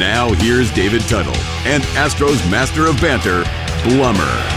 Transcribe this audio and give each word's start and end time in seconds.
Now 0.00 0.32
here's 0.32 0.72
David 0.72 1.02
Tuttle 1.02 1.36
and 1.66 1.82
Astros 1.92 2.50
master 2.50 2.86
of 2.86 2.98
banter, 3.02 3.42
Blummer. 3.82 4.56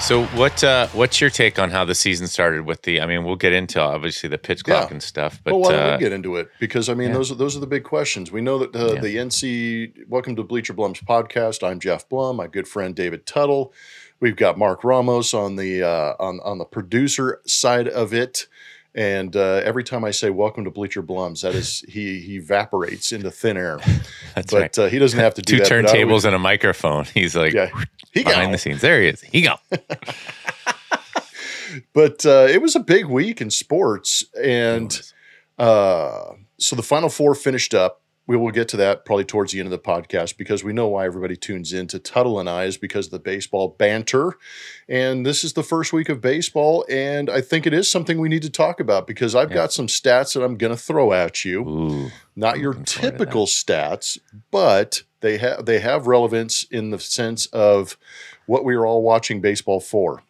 So 0.00 0.26
what 0.38 0.62
uh, 0.62 0.86
what's 0.92 1.20
your 1.20 1.28
take 1.28 1.58
on 1.58 1.72
how 1.72 1.84
the 1.84 1.96
season 1.96 2.28
started 2.28 2.66
with 2.66 2.82
the? 2.82 3.00
I 3.00 3.06
mean, 3.06 3.24
we'll 3.24 3.34
get 3.34 3.52
into 3.52 3.80
obviously 3.80 4.28
the 4.28 4.38
pitch 4.38 4.62
clock 4.62 4.90
Yeah. 4.90 4.92
and 4.92 5.02
stuff, 5.02 5.40
but 5.42 5.54
well, 5.54 5.62
why 5.62 5.72
don't 5.72 5.88
uh, 5.88 5.96
we 5.96 6.04
get 6.04 6.12
into 6.12 6.36
it? 6.36 6.50
Because 6.60 6.88
I 6.88 6.94
mean, 6.94 7.08
yeah. 7.08 7.14
those 7.14 7.32
are 7.32 7.34
those 7.34 7.56
are 7.56 7.60
the 7.60 7.66
big 7.66 7.82
questions. 7.82 8.30
We 8.30 8.40
know 8.40 8.58
that 8.60 8.76
uh, 8.76 8.92
Yeah. 8.94 9.00
the 9.00 9.16
NC. 9.16 10.06
Welcome 10.08 10.36
to 10.36 10.44
Bleacher 10.44 10.72
Blum's 10.72 11.00
podcast. 11.00 11.66
I'm 11.68 11.80
Geoff 11.80 12.08
Blum. 12.08 12.36
My 12.36 12.46
good 12.46 12.68
friend 12.68 12.94
David 12.94 13.26
Tuttle. 13.26 13.72
We've 14.20 14.36
got 14.36 14.56
Mark 14.56 14.84
Ramos 14.84 15.34
on 15.34 15.56
the 15.56 15.82
uh, 15.82 16.14
on 16.20 16.38
on 16.44 16.58
the 16.58 16.64
producer 16.64 17.40
side 17.44 17.88
of 17.88 18.14
it. 18.14 18.46
And 18.96 19.34
uh, 19.34 19.60
every 19.64 19.82
time 19.82 20.04
I 20.04 20.12
say 20.12 20.30
"Welcome 20.30 20.64
to 20.64 20.70
Bleacher 20.70 21.02
Blums," 21.02 21.42
that 21.42 21.54
is 21.56 21.80
he 21.88 22.20
he 22.20 22.36
evaporates 22.36 23.10
into 23.10 23.30
thin 23.30 23.56
air. 23.56 23.78
that's 24.36 24.52
but 24.52 24.60
right. 24.60 24.78
uh, 24.78 24.86
he 24.86 25.00
doesn't 25.00 25.18
have 25.18 25.34
to 25.34 25.42
do 25.42 25.56
Two 25.56 25.62
that. 25.64 25.68
but 25.68 25.90
I 25.90 25.96
turntables 25.96 26.08
always- 26.10 26.24
and 26.26 26.34
a 26.36 26.38
microphone. 26.38 27.04
He's 27.14 27.34
like 27.34 27.52
yeah, 27.52 27.70
he 28.12 28.22
behind 28.22 28.54
the 28.54 28.58
scenes. 28.58 28.80
There 28.80 29.00
he 29.02 29.08
is. 29.08 29.20
He 29.20 29.42
go. 29.42 29.56
But 31.92 32.24
uh, 32.24 32.46
it 32.48 32.62
was 32.62 32.76
a 32.76 32.80
big 32.80 33.06
week 33.06 33.40
in 33.40 33.50
sports, 33.50 34.24
and 34.40 34.96
uh, 35.58 36.34
so 36.56 36.76
the 36.76 36.84
Final 36.84 37.08
Four 37.08 37.34
finished 37.34 37.74
up. 37.74 38.00
We 38.26 38.38
will 38.38 38.52
get 38.52 38.68
to 38.68 38.78
that 38.78 39.04
probably 39.04 39.24
towards 39.26 39.52
the 39.52 39.58
end 39.60 39.66
of 39.66 39.70
the 39.70 39.78
podcast 39.78 40.38
because 40.38 40.64
we 40.64 40.72
know 40.72 40.88
why 40.88 41.04
everybody 41.04 41.36
tunes 41.36 41.74
in 41.74 41.86
to 41.88 41.98
Tuttle 41.98 42.40
and 42.40 42.48
I 42.48 42.64
is 42.64 42.78
because 42.78 43.06
of 43.06 43.12
the 43.12 43.18
baseball 43.18 43.76
banter. 43.78 44.38
And 44.88 45.26
this 45.26 45.44
is 45.44 45.52
the 45.52 45.62
first 45.62 45.92
week 45.92 46.08
of 46.08 46.22
baseball, 46.22 46.86
and 46.88 47.28
I 47.28 47.42
think 47.42 47.66
it 47.66 47.74
is 47.74 47.90
something 47.90 48.18
we 48.18 48.30
need 48.30 48.40
to 48.42 48.50
talk 48.50 48.80
about 48.80 49.06
because 49.06 49.34
I've 49.34 49.50
Yeah. 49.50 49.56
got 49.56 49.72
some 49.74 49.88
stats 49.88 50.32
that 50.34 50.42
I'm 50.42 50.56
going 50.56 50.72
to 50.72 50.80
throw 50.80 51.12
at 51.12 51.44
you. 51.44 51.68
Ooh, 51.68 52.10
Not 52.34 52.54
I'm 52.54 52.60
your 52.62 52.72
looking 52.72 52.86
forward 52.86 53.10
to 53.10 53.18
typical 53.18 53.46
stats, 53.46 54.18
but 54.50 55.02
they 55.20 55.36
have 55.36 55.66
they 55.66 55.80
have 55.80 56.06
relevance 56.06 56.64
in 56.70 56.90
the 56.90 56.98
sense 56.98 57.44
of 57.46 57.98
what 58.46 58.64
we 58.64 58.74
are 58.74 58.86
all 58.86 59.02
watching 59.02 59.42
baseball 59.42 59.80
for. 59.80 60.22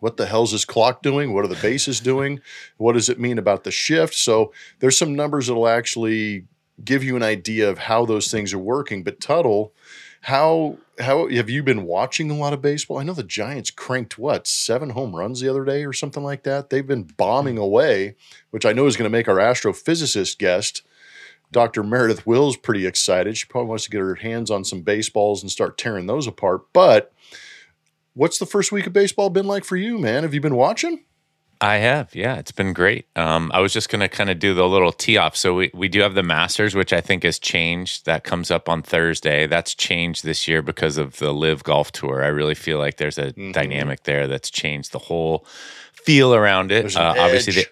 What 0.00 0.16
the 0.16 0.26
hell's 0.26 0.52
this 0.52 0.64
clock 0.64 1.02
doing? 1.02 1.34
What 1.34 1.44
are 1.44 1.48
the 1.48 1.60
bases 1.60 2.00
doing? 2.00 2.40
What 2.78 2.94
does 2.94 3.08
it 3.08 3.20
mean 3.20 3.38
about 3.38 3.64
the 3.64 3.70
shift? 3.70 4.14
So 4.14 4.52
there's 4.80 4.96
some 4.96 5.14
numbers 5.14 5.46
that'll 5.46 5.68
actually 5.68 6.46
give 6.84 7.04
you 7.04 7.16
an 7.16 7.22
idea 7.22 7.68
of 7.68 7.78
how 7.78 8.04
those 8.04 8.30
things 8.30 8.52
are 8.52 8.58
working. 8.58 9.02
But 9.02 9.20
Tuttle, 9.20 9.72
how 10.22 10.78
how 10.98 11.28
have 11.28 11.48
you 11.48 11.62
been 11.62 11.84
watching 11.84 12.30
a 12.30 12.36
lot 12.36 12.52
of 12.52 12.60
baseball? 12.60 12.98
I 12.98 13.02
know 13.02 13.14
the 13.14 13.22
Giants 13.22 13.70
cranked 13.70 14.18
what 14.18 14.46
seven 14.46 14.90
home 14.90 15.16
runs 15.16 15.40
the 15.40 15.48
other 15.48 15.64
day 15.64 15.84
or 15.84 15.92
something 15.92 16.22
like 16.22 16.42
that. 16.42 16.70
They've 16.70 16.86
been 16.86 17.04
bombing 17.04 17.56
hmm. 17.56 17.62
away, 17.62 18.16
which 18.50 18.66
I 18.66 18.72
know 18.72 18.86
is 18.86 18.96
going 18.96 19.10
to 19.10 19.16
make 19.16 19.28
our 19.28 19.36
astrophysicist 19.36 20.38
guest 20.38 20.82
Dr. 21.52 21.82
Meredith 21.82 22.26
Wills 22.26 22.56
pretty 22.56 22.86
excited. 22.86 23.36
She 23.36 23.46
probably 23.46 23.68
wants 23.68 23.84
to 23.84 23.90
get 23.90 24.00
her 24.00 24.16
hands 24.16 24.50
on 24.50 24.64
some 24.64 24.82
baseballs 24.82 25.42
and 25.42 25.50
start 25.50 25.78
tearing 25.78 26.06
those 26.06 26.26
apart. 26.26 26.72
But 26.72 27.12
what's 28.14 28.38
the 28.38 28.46
first 28.46 28.70
week 28.70 28.86
of 28.86 28.92
baseball 28.92 29.30
been 29.30 29.46
like 29.46 29.64
for 29.64 29.76
you, 29.76 29.98
man? 29.98 30.22
Have 30.22 30.34
you 30.34 30.40
been 30.40 30.54
watching? 30.54 31.04
I 31.62 31.76
have. 31.76 32.14
Yeah, 32.14 32.36
it's 32.36 32.52
been 32.52 32.72
great. 32.72 33.06
Um, 33.16 33.50
I 33.52 33.60
was 33.60 33.74
just 33.74 33.90
going 33.90 34.00
to 34.00 34.08
kind 34.08 34.30
of 34.30 34.38
do 34.38 34.54
the 34.54 34.66
little 34.66 34.92
tee 34.92 35.18
off. 35.18 35.36
So 35.36 35.54
we, 35.54 35.70
we 35.74 35.88
do 35.88 36.00
have 36.00 36.14
the 36.14 36.22
Masters, 36.22 36.74
which 36.74 36.92
I 36.92 37.02
think 37.02 37.22
has 37.22 37.38
changed. 37.38 38.06
That 38.06 38.24
comes 38.24 38.50
up 38.50 38.66
on 38.68 38.82
Thursday. 38.82 39.46
That's 39.46 39.74
changed 39.74 40.24
this 40.24 40.48
year 40.48 40.62
because 40.62 40.96
of 40.96 41.18
the 41.18 41.32
LIV 41.34 41.62
Golf 41.64 41.92
Tour. 41.92 42.24
I 42.24 42.28
really 42.28 42.54
feel 42.54 42.78
like 42.78 42.96
there's 42.96 43.18
a 43.18 43.32
Mhm. 43.34 43.52
dynamic 43.52 44.04
there 44.04 44.26
that's 44.26 44.48
changed 44.50 44.92
the 44.92 44.98
whole 45.00 45.44
feel 45.92 46.34
around 46.34 46.72
it. 46.72 46.96
Uh, 46.96 47.14
obviously, 47.18 47.52
the, 47.52 47.66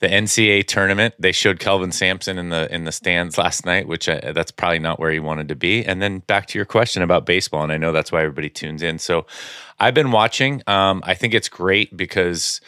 the 0.00 0.08
NCAA 0.08 0.62
tournament. 0.66 1.14
They 1.18 1.32
showed 1.32 1.58
Kelvin 1.58 1.92
Sampson 1.92 2.38
in 2.38 2.48
the 2.48 2.72
in 2.74 2.84
the 2.84 2.92
stands 2.92 3.36
last 3.36 3.66
night, 3.66 3.86
which 3.86 4.08
uh, 4.08 4.32
that's 4.32 4.50
probably 4.50 4.78
not 4.78 4.98
where 4.98 5.10
he 5.10 5.20
wanted 5.20 5.48
to 5.48 5.56
be. 5.56 5.84
And 5.84 6.00
then 6.00 6.20
back 6.20 6.46
to 6.48 6.58
your 6.58 6.64
question 6.64 7.02
about 7.02 7.26
baseball, 7.26 7.62
and 7.62 7.72
I 7.72 7.76
know 7.76 7.92
that's 7.92 8.10
why 8.10 8.20
everybody 8.22 8.48
tunes 8.48 8.82
in. 8.82 8.98
So 8.98 9.26
I've 9.78 9.94
been 9.94 10.10
watching. 10.10 10.62
Um, 10.66 11.02
I 11.04 11.12
think 11.14 11.34
it's 11.34 11.50
great 11.50 11.94
because 11.94 12.62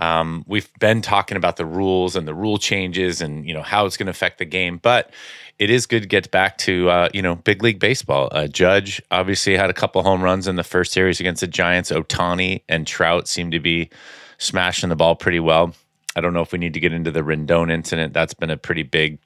um, 0.00 0.44
we've 0.48 0.68
been 0.80 1.02
talking 1.02 1.36
about 1.36 1.56
the 1.56 1.66
rules 1.66 2.16
and 2.16 2.26
the 2.26 2.34
rule 2.34 2.58
changes 2.58 3.20
and 3.20 3.46
you 3.46 3.54
know 3.54 3.62
how 3.62 3.84
it's 3.86 3.96
going 3.96 4.06
to 4.06 4.10
affect 4.10 4.38
the 4.38 4.44
game, 4.46 4.78
but 4.78 5.12
it 5.58 5.68
is 5.68 5.86
good 5.86 6.02
to 6.02 6.08
get 6.08 6.30
back 6.30 6.56
to 6.58 6.88
uh, 6.88 7.08
you 7.12 7.22
know 7.22 7.36
big 7.36 7.62
league 7.62 7.78
baseball. 7.78 8.28
Uh, 8.32 8.46
Judge 8.46 9.00
obviously 9.10 9.56
had 9.56 9.70
a 9.70 9.74
couple 9.74 10.02
home 10.02 10.22
runs 10.22 10.48
in 10.48 10.56
the 10.56 10.64
first 10.64 10.92
series 10.92 11.20
against 11.20 11.42
the 11.42 11.46
Giants. 11.46 11.92
Ohtani 11.92 12.62
and 12.68 12.86
Trout 12.86 13.28
seem 13.28 13.50
to 13.50 13.60
be 13.60 13.90
smashing 14.38 14.88
the 14.88 14.96
ball 14.96 15.14
pretty 15.14 15.40
well. 15.40 15.74
I 16.16 16.20
don't 16.20 16.32
know 16.32 16.40
if 16.40 16.50
we 16.50 16.58
need 16.58 16.74
to 16.74 16.80
get 16.80 16.92
into 16.92 17.10
the 17.10 17.20
Rendon 17.20 17.70
incident. 17.70 18.14
That's 18.14 18.34
been 18.34 18.50
a 18.50 18.56
pretty 18.56 18.82
big 18.82 19.18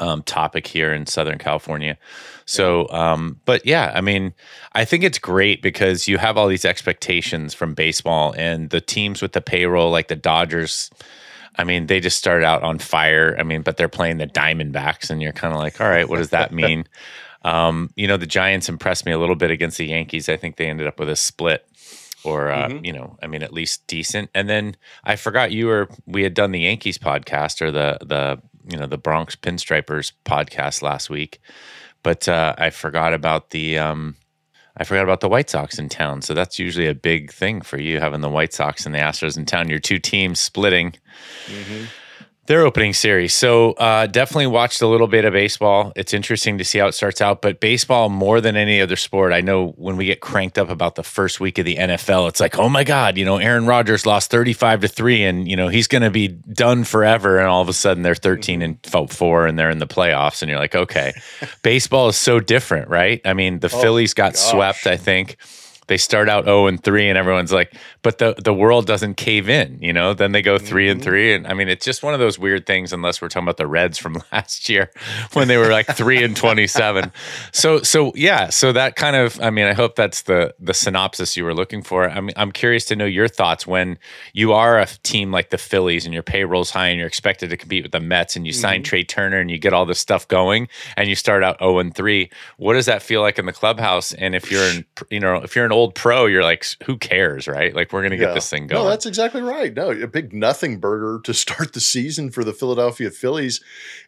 um, 0.00 0.22
topic 0.24 0.66
here 0.66 0.92
in 0.92 1.06
Southern 1.06 1.38
California. 1.38 1.96
So, 2.46 2.88
um, 2.90 3.38
but 3.44 3.64
yeah, 3.64 3.92
I 3.94 4.00
mean, 4.00 4.32
I 4.72 4.84
think 4.84 5.04
it's 5.04 5.18
great 5.18 5.62
because 5.62 6.08
you 6.08 6.18
have 6.18 6.36
all 6.36 6.48
these 6.48 6.64
expectations 6.64 7.54
from 7.54 7.74
baseball 7.74 8.34
and 8.36 8.70
the 8.70 8.80
teams 8.80 9.22
with 9.22 9.32
the 9.32 9.40
payroll, 9.40 9.90
like 9.90 10.08
the 10.08 10.16
Dodgers. 10.16 10.90
I 11.56 11.64
mean, 11.64 11.86
they 11.86 12.00
just 12.00 12.16
started 12.18 12.44
out 12.44 12.62
on 12.62 12.78
fire. 12.78 13.36
I 13.38 13.42
mean, 13.44 13.62
but 13.62 13.76
they're 13.76 13.88
playing 13.88 14.18
the 14.18 14.26
Diamondbacks, 14.26 15.10
and 15.10 15.20
you're 15.22 15.32
kind 15.32 15.52
of 15.54 15.60
like, 15.60 15.80
all 15.80 15.88
right, 15.88 16.08
what 16.08 16.16
does 16.18 16.30
that 16.30 16.52
mean? 16.52 16.86
um, 17.44 17.90
you 17.96 18.06
know, 18.08 18.16
the 18.16 18.26
Giants 18.26 18.68
impressed 18.68 19.04
me 19.06 19.12
a 19.12 19.18
little 19.18 19.36
bit 19.36 19.50
against 19.50 19.78
the 19.78 19.86
Yankees. 19.86 20.28
I 20.28 20.36
think 20.36 20.56
they 20.56 20.66
ended 20.66 20.86
up 20.86 20.98
with 20.98 21.08
a 21.08 21.16
split 21.16 21.66
or 22.24 22.50
uh, 22.50 22.68
Mhm. 22.68 22.84
you 22.86 22.92
know, 22.92 23.16
I 23.22 23.26
mean, 23.26 23.42
at 23.42 23.52
least 23.52 23.86
decent. 23.86 24.28
And 24.34 24.48
then 24.48 24.76
I 25.04 25.16
forgot 25.16 25.52
you 25.52 25.66
were 25.66 25.88
we 26.06 26.22
had 26.22 26.34
done 26.34 26.52
the 26.52 26.60
Yankees 26.60 26.98
podcast 26.98 27.62
or 27.62 27.70
the 27.70 27.98
the 28.02 28.40
you 28.68 28.76
know 28.76 28.86
the 28.86 28.98
Bronx 28.98 29.36
Pinstripers 29.36 30.12
podcast 30.24 30.82
last 30.82 31.10
week, 31.10 31.40
but 32.02 32.28
uh, 32.28 32.54
I 32.58 32.70
forgot 32.70 33.14
about 33.14 33.50
the 33.50 33.78
um, 33.78 34.16
I 34.76 34.84
forgot 34.84 35.04
about 35.04 35.20
the 35.20 35.28
White 35.28 35.50
Sox 35.50 35.78
in 35.78 35.88
town. 35.88 36.22
So 36.22 36.34
that's 36.34 36.58
usually 36.58 36.86
a 36.86 36.94
big 36.94 37.32
thing 37.32 37.60
for 37.60 37.78
you 37.78 38.00
having 38.00 38.20
the 38.20 38.30
White 38.30 38.52
Sox 38.52 38.86
and 38.86 38.94
the 38.94 38.98
Astros 38.98 39.36
in 39.36 39.44
town. 39.44 39.68
Your 39.68 39.78
two 39.78 39.98
teams 39.98 40.40
splitting 40.40 40.94
their 42.50 42.66
opening 42.66 42.92
series. 42.92 43.32
So 43.32 43.74
uh, 43.74 44.08
definitely 44.08 44.48
watched 44.48 44.82
a 44.82 44.88
little 44.88 45.06
bit 45.06 45.24
of 45.24 45.32
baseball. 45.32 45.92
It's 45.94 46.12
interesting 46.12 46.58
to 46.58 46.64
see 46.64 46.80
how 46.80 46.88
it 46.88 46.94
starts 46.94 47.20
out, 47.20 47.42
but 47.42 47.60
baseball 47.60 48.08
more 48.08 48.40
than 48.40 48.56
any 48.56 48.80
other 48.80 48.96
sport. 48.96 49.32
I 49.32 49.40
know 49.40 49.68
when 49.76 49.96
we 49.96 50.06
get 50.06 50.20
cranked 50.20 50.58
up 50.58 50.68
about 50.68 50.96
the 50.96 51.04
first 51.04 51.38
week 51.38 51.58
of 51.58 51.64
the 51.64 51.76
NFL, 51.76 52.28
it's 52.28 52.40
like, 52.40 52.58
oh 52.58 52.68
my 52.68 52.82
God, 52.82 53.16
you 53.16 53.24
know, 53.24 53.36
Aaron 53.36 53.66
Rodgers 53.66 54.04
lost 54.04 54.32
35 54.32 54.80
to 54.80 54.88
three 54.88 55.22
and, 55.22 55.46
you 55.46 55.54
know, 55.54 55.68
he's 55.68 55.86
going 55.86 56.02
to 56.02 56.10
be 56.10 56.26
done 56.26 56.82
forever. 56.82 57.38
And 57.38 57.46
all 57.46 57.62
of 57.62 57.68
a 57.68 57.72
sudden 57.72 58.02
they're 58.02 58.16
13 58.16 58.62
and 58.62 58.84
four 59.10 59.46
and 59.46 59.56
they're 59.56 59.70
in 59.70 59.78
the 59.78 59.86
playoffs. 59.86 60.42
And 60.42 60.50
you're 60.50 60.58
like, 60.58 60.74
okay, 60.74 61.12
baseball 61.62 62.08
is 62.08 62.16
so 62.16 62.40
different, 62.40 62.88
right? 62.88 63.20
I 63.24 63.32
mean, 63.32 63.60
the 63.60 63.68
Phillies 63.68 64.12
got 64.12 64.32
gosh. 64.32 64.42
swept, 64.42 64.88
I 64.88 64.96
think. 64.96 65.36
They 65.90 65.96
start 65.96 66.28
out 66.28 66.44
0 66.44 66.68
and 66.68 66.80
3 66.80 67.08
and 67.08 67.18
everyone's 67.18 67.52
like, 67.52 67.74
but 68.02 68.18
the 68.18 68.36
the 68.42 68.54
world 68.54 68.86
doesn't 68.86 69.16
cave 69.16 69.48
in, 69.48 69.76
you 69.82 69.92
know? 69.92 70.14
Then 70.14 70.30
they 70.30 70.40
go 70.40 70.56
3 70.56 70.88
and 70.88 71.00
mm-hmm. 71.00 71.10
3 71.10 71.34
and 71.34 71.46
I 71.48 71.54
mean, 71.54 71.68
it's 71.68 71.84
just 71.84 72.04
one 72.04 72.14
of 72.14 72.20
those 72.20 72.38
weird 72.38 72.64
things 72.64 72.92
unless 72.92 73.20
we're 73.20 73.28
talking 73.28 73.46
about 73.48 73.56
the 73.56 73.66
Reds 73.66 73.98
from 73.98 74.22
last 74.32 74.68
year 74.68 74.92
when 75.32 75.48
they 75.48 75.56
were 75.56 75.66
like 75.66 75.88
3 75.88 76.22
and 76.22 76.36
27. 76.36 77.10
So 77.50 77.82
so 77.82 78.12
yeah, 78.14 78.50
so 78.50 78.72
that 78.72 78.94
kind 78.94 79.16
of 79.16 79.40
I 79.40 79.50
mean, 79.50 79.66
I 79.66 79.72
hope 79.72 79.96
that's 79.96 80.22
the 80.22 80.54
the 80.60 80.74
synopsis 80.74 81.36
you 81.36 81.42
were 81.42 81.54
looking 81.54 81.82
for. 81.82 82.08
I 82.08 82.20
mean, 82.20 82.34
I'm 82.36 82.52
curious 82.52 82.84
to 82.84 82.94
know 82.94 83.04
your 83.04 83.26
thoughts 83.26 83.66
when 83.66 83.98
you 84.32 84.52
are 84.52 84.78
a 84.78 84.86
team 85.02 85.32
like 85.32 85.50
the 85.50 85.58
Phillies 85.58 86.04
and 86.04 86.14
your 86.14 86.22
payroll's 86.22 86.70
high 86.70 86.86
and 86.86 86.98
you're 86.98 87.08
expected 87.08 87.50
to 87.50 87.56
compete 87.56 87.82
with 87.82 87.92
the 87.92 87.98
Mets 87.98 88.36
and 88.36 88.46
you 88.46 88.52
sign 88.52 88.76
mm-hmm. 88.76 88.84
Trea 88.84 89.04
Turner 89.04 89.40
and 89.40 89.50
you 89.50 89.58
get 89.58 89.72
all 89.72 89.86
this 89.86 89.98
stuff 89.98 90.28
going 90.28 90.68
and 90.96 91.08
you 91.08 91.16
start 91.16 91.42
out 91.42 91.58
0 91.58 91.80
and 91.80 91.92
3. 91.92 92.30
What 92.58 92.74
does 92.74 92.86
that 92.86 93.02
feel 93.02 93.22
like 93.22 93.40
in 93.40 93.46
the 93.46 93.52
clubhouse? 93.52 94.12
And 94.12 94.36
if 94.36 94.52
you're 94.52 94.62
in, 94.62 94.84
you 95.10 95.18
know, 95.18 95.36
if 95.36 95.56
you're 95.56 95.64
an 95.64 95.72
old 95.72 95.79
pro, 95.88 96.26
you're 96.26 96.42
like, 96.42 96.64
who 96.84 96.96
cares, 96.96 97.48
right? 97.48 97.74
Like 97.74 97.92
we're 97.92 98.02
gonna 98.02 98.16
get 98.16 98.34
this 98.34 98.50
thing 98.50 98.66
going. 98.66 98.82
No, 98.82 98.88
that's 98.88 99.06
exactly 99.06 99.42
right. 99.42 99.72
No, 99.72 99.90
a 99.90 100.06
big 100.06 100.32
nothing 100.32 100.78
burger 100.78 101.20
to 101.24 101.34
start 101.34 101.72
the 101.72 101.80
season 101.80 102.30
for 102.30 102.44
the 102.44 102.52
Philadelphia 102.52 103.10
Phillies. 103.10 103.60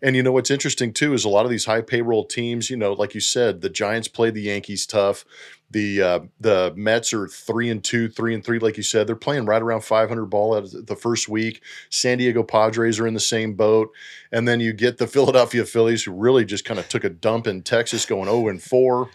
And 0.03 0.15
you 0.17 0.23
know 0.23 0.33
what's 0.33 0.51
interesting 0.51 0.93
too 0.93 1.15
is 1.15 1.25
a 1.25 1.29
lot 1.29 1.45
of 1.45 1.51
these 1.51 1.65
high 1.65 1.81
payroll 1.81 2.25
teams. 2.25 2.71
You 2.71 2.77
know, 2.77 2.93
like 2.93 3.15
you 3.15 3.21
said, 3.21 3.61
the 3.61 3.71
Giants 3.71 4.09
played 4.09 4.35
the 4.35 4.43
Yankees 4.43 4.87
tough. 4.87 5.25
The 5.71 6.03
uh, 6.03 6.21
the 6.39 6.75
Mets 6.77 7.15
are 7.15 7.27
three 7.27 7.71
and 7.71 7.83
two, 7.83 8.09
three 8.09 8.35
and 8.35 8.45
three, 8.45 8.59
like 8.59 8.77
you 8.77 8.83
said. 8.83 9.07
They're 9.07 9.17
playing 9.17 9.47
right 9.47 9.63
around 9.63 9.83
500 9.83 10.27
ball 10.27 10.55
out 10.55 10.65
of 10.65 10.87
the 10.87 10.97
first 10.97 11.31
week. 11.31 11.63
San 11.89 12.19
Diego 12.19 12.43
Padres 12.43 13.01
are 13.01 13.07
in 13.07 13.15
the 13.15 13.21
same 13.21 13.55
boat, 13.55 13.91
and 14.31 14.47
then 14.47 14.61
you 14.61 14.75
get 14.75 14.99
the 14.99 15.07
Philadelphia 15.09 15.65
Phillies, 15.65 16.05
who 16.05 16.13
really 16.13 16.45
just 16.45 16.67
kind 16.67 16.79
of 16.79 16.89
took 16.89 17.05
a 17.05 17.09
dump 17.09 17.47
in 17.47 17.63
Texas, 17.63 18.05
going 18.05 18.29
0 18.29 18.49
and 18.49 18.63
four. 18.63 19.09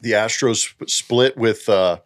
The 0.00 0.12
Astros 0.12 0.74
split 0.88 1.36
with 1.36 1.68
uh, 1.68 1.98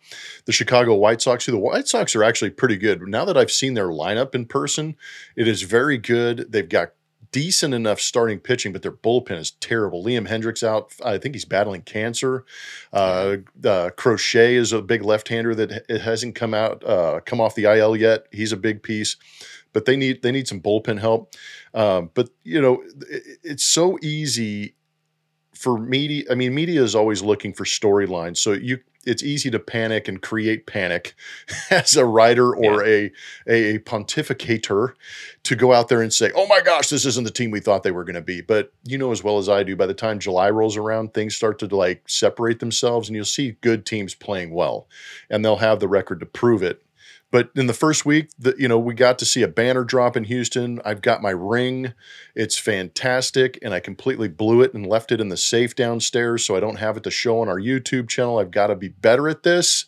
the 0.46 0.52
Chicago 0.52 0.94
White 0.94 1.22
Sox, 1.22 1.46
who 1.46 1.52
the 1.52 1.58
White 1.58 1.88
Sox 1.88 2.14
are 2.16 2.24
actually 2.24 2.50
pretty 2.50 2.76
good. 2.76 3.00
Now 3.08 3.24
that 3.24 3.36
I've 3.36 3.52
seen 3.52 3.74
their 3.74 3.88
lineup 3.88 4.34
in 4.34 4.46
person, 4.46 4.96
it 5.36 5.46
is 5.46 5.62
very 5.62 5.98
good. 5.98 6.50
They've 6.50 6.68
got 6.68 6.92
decent 7.30 7.74
enough 7.74 8.00
starting 8.00 8.38
pitching, 8.38 8.72
but 8.72 8.82
their 8.82 8.92
bullpen 8.92 9.38
is 9.38 9.50
terrible. 9.52 10.04
Liam 10.04 10.28
Hendriks 10.28 10.62
out. 10.62 10.92
I 11.04 11.18
think 11.18 11.34
he's 11.34 11.44
battling 11.44 11.82
cancer. 11.82 12.44
Uh, 12.92 13.38
uh, 13.64 13.90
Crochet 13.96 14.54
is 14.54 14.72
a 14.72 14.80
big 14.80 15.02
left-hander 15.02 15.52
that 15.56 15.84
it 15.88 16.00
hasn't 16.00 16.36
come 16.36 16.54
out, 16.54 16.84
uh, 16.84 17.18
come 17.24 17.40
off 17.40 17.56
the 17.56 17.64
IL 17.64 17.96
yet. 17.96 18.26
He's 18.30 18.52
a 18.52 18.56
big 18.56 18.84
piece. 18.84 19.16
but 19.74 19.84
they 19.84 19.96
need 19.96 20.22
they 20.22 20.32
need 20.32 20.48
some 20.48 20.60
bullpen 20.60 21.00
help. 21.00 21.34
Um, 21.74 22.10
but 22.14 22.30
you 22.44 22.62
know, 22.62 22.82
it, 23.10 23.38
it's 23.42 23.64
so 23.64 23.98
easy 24.00 24.76
for 25.54 25.78
media. 25.78 26.24
I 26.30 26.34
mean, 26.34 26.54
media 26.54 26.82
is 26.82 26.94
always 26.94 27.22
looking 27.22 27.52
for 27.52 27.64
storylines, 27.64 28.38
so 28.38 28.52
you 28.52 28.80
it's 29.06 29.22
easy 29.22 29.50
to 29.50 29.58
panic 29.58 30.08
and 30.08 30.22
create 30.22 30.66
panic 30.66 31.14
as 31.70 31.96
a 31.96 32.04
writer 32.04 32.54
or 32.54 32.84
yeah. 32.86 33.08
a, 33.46 33.74
a 33.74 33.78
pontificator 33.80 34.94
to 35.42 35.56
go 35.56 35.72
out 35.72 35.88
there 35.88 36.02
and 36.02 36.12
say, 36.12 36.30
"Oh 36.34 36.46
my 36.46 36.60
gosh, 36.60 36.88
this 36.88 37.04
isn't 37.04 37.24
the 37.24 37.30
team 37.30 37.50
we 37.50 37.60
thought 37.60 37.82
they 37.82 37.90
were 37.90 38.04
going 38.04 38.14
to 38.14 38.20
be." 38.20 38.40
But 38.40 38.72
you 38.84 38.98
know 38.98 39.12
as 39.12 39.22
well 39.22 39.38
as 39.38 39.48
I 39.48 39.62
do, 39.62 39.76
by 39.76 39.86
the 39.86 39.94
time 39.94 40.18
July 40.18 40.50
rolls 40.50 40.76
around, 40.76 41.14
things 41.14 41.36
start 41.36 41.58
to 41.60 41.66
like 41.66 42.08
separate 42.08 42.60
themselves, 42.60 43.08
and 43.08 43.16
you'll 43.16 43.24
see 43.24 43.56
good 43.60 43.86
teams 43.86 44.14
playing 44.14 44.52
well, 44.52 44.86
and 45.30 45.44
they'll 45.44 45.56
have 45.56 45.80
the 45.80 45.88
record 45.88 46.20
to 46.20 46.26
prove 46.26 46.62
it. 46.62 46.82
But 47.34 47.50
in 47.56 47.66
the 47.66 47.74
first 47.74 48.06
week, 48.06 48.30
you 48.56 48.68
know, 48.68 48.78
we 48.78 48.94
got 48.94 49.18
to 49.18 49.24
see 49.24 49.42
a 49.42 49.48
banner 49.48 49.82
drop 49.82 50.16
in 50.16 50.22
Houston. 50.22 50.80
I've 50.84 51.02
got 51.02 51.20
my 51.20 51.30
ring. 51.30 51.92
It's 52.36 52.56
fantastic. 52.56 53.58
And 53.60 53.74
I 53.74 53.80
completely 53.80 54.28
blew 54.28 54.62
it 54.62 54.72
and 54.72 54.86
left 54.86 55.10
it 55.10 55.20
in 55.20 55.30
the 55.30 55.36
safe 55.36 55.74
downstairs. 55.74 56.44
So 56.44 56.54
I 56.54 56.60
don't 56.60 56.78
have 56.78 56.96
it 56.96 57.02
to 57.02 57.10
show 57.10 57.40
on 57.40 57.48
our 57.48 57.58
YouTube 57.58 58.08
channel. 58.08 58.38
I've 58.38 58.52
got 58.52 58.68
to 58.68 58.76
be 58.76 58.86
better 58.86 59.28
at 59.28 59.42
this. 59.42 59.84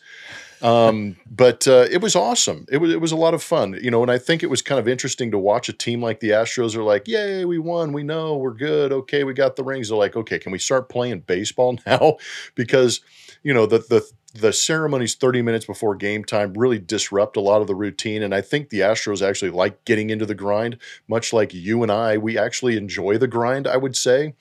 Um, 0.61 1.15
but 1.31 1.65
uh, 1.69 1.85
it 1.89 2.01
was 2.01 2.17
awesome. 2.17 2.65
It 2.69 2.79
was, 2.79 2.91
it 2.91 2.99
was 2.99 3.13
a 3.13 3.15
lot 3.15 3.33
of 3.33 3.41
fun, 3.41 3.79
you 3.81 3.91
know, 3.91 4.01
and 4.01 4.11
I 4.11 4.17
think 4.17 4.43
it 4.43 4.49
was 4.49 4.61
kind 4.61 4.77
of 4.77 4.85
interesting 4.89 5.31
to 5.31 5.39
watch 5.39 5.69
a 5.69 5.73
team 5.73 6.01
like 6.01 6.19
the 6.19 6.31
Astros 6.31 6.75
are 6.75 6.83
like, 6.83 7.07
yay, 7.07 7.45
we 7.45 7.59
won. 7.59 7.93
We 7.93 8.03
know 8.03 8.35
we're 8.35 8.55
good. 8.55 8.91
Okay. 8.91 9.23
We 9.23 9.33
got 9.33 9.55
the 9.55 9.63
rings. 9.63 9.87
They're 9.87 9.97
like, 9.97 10.17
okay, 10.17 10.37
can 10.37 10.51
we 10.51 10.59
start 10.59 10.89
playing 10.89 11.21
baseball 11.21 11.79
now? 11.87 12.17
because, 12.55 12.99
you 13.41 13.53
know, 13.53 13.65
the, 13.65 13.77
the, 13.77 14.05
the 14.39 14.53
ceremonies 14.53 15.15
30 15.15 15.41
minutes 15.41 15.65
before 15.65 15.95
game 15.95 16.23
time 16.23 16.53
really 16.53 16.79
disrupt 16.79 17.37
a 17.37 17.41
lot 17.41 17.61
of 17.61 17.67
the 17.67 17.75
routine. 17.75 18.21
And 18.21 18.33
I 18.33 18.41
think 18.41 18.69
the 18.69 18.79
Astros 18.79 19.27
actually 19.27 19.51
like 19.51 19.83
getting 19.85 20.09
into 20.09 20.25
the 20.25 20.35
grind, 20.35 20.77
much 21.07 21.33
like 21.33 21.53
you 21.53 21.83
and 21.83 21.91
I. 21.91 22.17
We 22.17 22.37
actually 22.37 22.77
enjoy 22.77 23.17
the 23.17 23.27
grind, 23.27 23.67
I 23.67 23.77
would 23.77 23.95
say. 23.95 24.35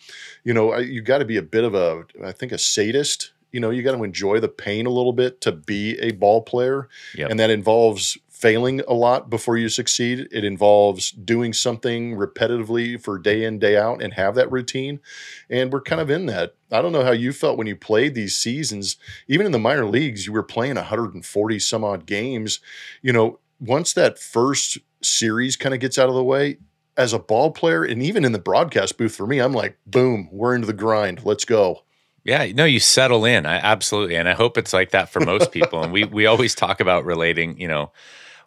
You 0.45 0.55
know, 0.55 0.77
you 0.77 1.01
got 1.01 1.19
to 1.19 1.25
be 1.25 1.37
a 1.37 1.43
bit 1.43 1.65
of 1.65 1.75
a, 1.75 2.05
I 2.25 2.33
think, 2.33 2.53
a 2.53 2.59
sadist. 2.59 3.33
You 3.53 3.61
know, 3.61 3.71
you 3.71 3.83
got 3.83 3.97
to 3.97 4.05
enjoy 4.05 4.41
the 4.41 4.49
pain 4.49 4.87
a 4.87 4.91
little 4.91 5.13
bit 5.13 5.41
to 5.43 5.53
be 5.53 5.99
a 6.01 6.13
ball 6.13 6.43
player. 6.43 6.89
Yep. 7.15 7.31
And 7.31 7.41
that 7.41 7.51
involves 7.51 8.19
failing 8.37 8.83
a 8.87 8.93
lot 8.93 9.31
before 9.31 9.57
you 9.57 9.67
succeed. 9.71 10.29
It 10.31 10.45
involves 10.45 11.11
doing 11.11 11.55
something 11.55 12.17
repetitively 12.17 13.03
for 13.03 13.19
day 13.19 13.45
in, 13.45 13.59
day 13.59 13.79
out 13.79 14.03
and 14.03 14.13
have 14.13 14.35
that 14.35 14.53
routine. 14.53 15.01
And 15.49 15.73
we're 15.73 15.81
kind 15.81 16.03
of 16.03 16.11
in 16.11 16.27
that. 16.27 16.55
I 16.71 16.83
don't 16.83 16.93
know 16.93 17.05
how 17.05 17.13
you 17.13 17.33
felt 17.33 17.57
when 17.57 17.67
you 17.67 17.77
played 17.77 18.15
these 18.15 18.37
seasons. 18.37 18.99
Even 19.27 19.47
in 19.47 19.53
the 19.53 19.59
minor 19.59 19.87
leagues, 19.87 20.27
you 20.27 20.35
were 20.35 20.43
playing 20.43 20.75
140 20.75 21.59
some 21.59 21.83
odd 21.83 22.05
games. 22.05 22.61
You 23.01 23.15
know, 23.15 23.39
once 23.59 23.95
that 23.95 24.19
first 24.19 24.77
series 25.01 25.57
kind 25.57 25.75
of 25.75 25.81
gets 25.81 25.97
out 25.97 26.11
of 26.11 26.15
the 26.15 26.23
way, 26.23 26.59
as 26.99 27.15
a 27.15 27.19
ball 27.19 27.51
player 27.51 27.85
and 27.85 28.03
even 28.03 28.25
in 28.25 28.33
the 28.33 28.39
broadcast 28.39 28.99
booth 28.99 29.15
for 29.15 29.27
me, 29.27 29.39
I'm 29.39 29.53
like, 29.53 29.79
boom, 29.87 30.29
we're 30.31 30.55
into 30.55 30.67
the 30.67 30.73
grind. 30.75 31.25
Let's 31.25 31.45
go. 31.47 31.85
Yeah, 32.23 32.45
no, 32.53 32.65
you 32.65 32.81
settle 32.81 33.25
in. 33.25 33.47
I 33.47 33.57
absolutely, 33.57 34.17
and 34.17 34.29
I 34.29 34.33
hope 34.33 34.59
it's 34.59 34.73
like 34.73 34.91
that 34.91 35.09
for 35.09 35.21
most 35.21 35.53
people. 35.53 35.83
and 35.83 35.93
we 35.93 36.05
we 36.05 36.27
always 36.27 36.55
talk 36.55 36.81
about 36.81 37.05
relating, 37.05 37.59
you 37.59 37.69
know, 37.69 37.93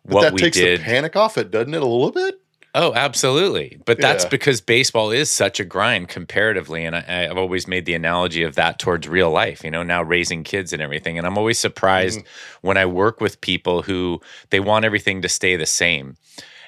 but 0.06 0.14
what 0.14 0.22
that 0.22 0.34
we 0.34 0.42
takes 0.42 0.58
did. 0.58 0.80
the 0.80 0.84
panic 0.84 1.16
off 1.16 1.38
it, 1.38 1.52
doesn't 1.52 1.74
it? 1.74 1.82
A 1.82 1.86
little 1.86 2.12
bit. 2.12 2.40
Oh, 2.76 2.94
absolutely. 2.94 3.82
But 3.86 4.00
that's 4.00 4.26
yeah. 4.26 4.30
because 4.30 4.62
baseball 4.62 5.10
is 5.10 5.32
such 5.32 5.60
a 5.60 5.66
grind 5.66 6.08
comparatively. 6.08 6.86
And 6.86 6.96
I, 6.96 7.02
have 7.02 7.38
always 7.38 7.68
made 7.68 7.86
the 7.86 7.96
analogy 7.96 8.44
of 8.44 8.56
that 8.56 8.78
towards 8.78 9.08
real 9.08 9.32
life, 9.32 9.64
you 9.64 9.72
know, 9.72 9.82
now 9.82 10.04
raising 10.04 10.44
kids 10.44 10.72
and 10.72 10.82
everything. 10.82 11.18
And 11.18 11.26
I'm 11.26 11.38
always 11.38 11.58
surprised 11.58 12.20
mm-hmm. 12.20 12.68
when 12.68 12.78
I 12.78 12.86
work 12.86 13.22
with 13.22 13.42
people 13.42 13.82
who 13.82 14.22
they 14.52 14.60
want 14.60 14.86
everything 14.86 15.24
to 15.24 15.30
stay 15.30 15.56
the 15.56 15.66
same. 15.66 16.16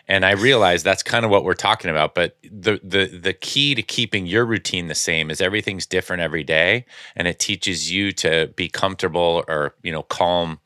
And 0.07 0.25
I 0.25 0.31
realize 0.31 0.81
that's 0.81 1.03
kind 1.03 1.23
of 1.23 1.29
what 1.29 1.43
we're 1.43 1.53
talking 1.53 1.91
about. 1.91 2.15
But 2.15 2.35
the 2.43 2.79
the 2.83 3.05
the 3.05 3.33
key 3.33 3.75
to 3.75 3.83
keeping 3.83 4.25
your 4.25 4.45
routine 4.45 4.87
the 4.87 4.95
same 4.95 5.29
is 5.29 5.39
everything's 5.39 5.85
different 5.85 6.23
every 6.23 6.43
day. 6.43 6.85
And 7.15 7.27
it 7.27 7.37
teaches 7.37 7.91
you 7.91 8.11
to 8.13 8.51
be 8.55 8.67
comfortable 8.67 9.45
or, 9.47 9.75
you 9.83 9.91
know, 9.91 10.01
calm 10.01 10.59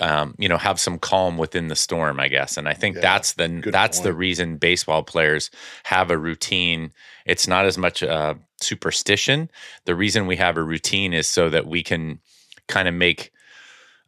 um, 0.00 0.34
you 0.38 0.48
know 0.48 0.58
have 0.58 0.78
some 0.78 0.98
calm 0.98 1.38
within 1.38 1.68
the 1.68 1.76
storm 1.76 2.20
i 2.20 2.28
guess. 2.28 2.56
And 2.56 2.68
i 2.68 2.74
think 2.74 2.96
yeah, 2.96 3.02
that's 3.02 3.32
the 3.34 3.62
that's 3.72 3.98
point. 3.98 4.04
the 4.04 4.12
reason 4.12 4.56
baseball 4.56 5.02
players 5.02 5.50
have 5.84 6.10
a 6.10 6.18
routine. 6.18 6.92
It's 7.26 7.46
not 7.46 7.66
as 7.66 7.76
much 7.76 8.02
a 8.02 8.38
superstition. 8.60 9.50
The 9.84 9.94
reason 9.94 10.26
we 10.26 10.36
have 10.36 10.56
a 10.56 10.62
routine 10.62 11.12
is 11.12 11.26
so 11.26 11.48
that 11.50 11.66
we 11.66 11.82
can 11.82 12.20
kind 12.66 12.88
of 12.88 12.94
make 12.94 13.32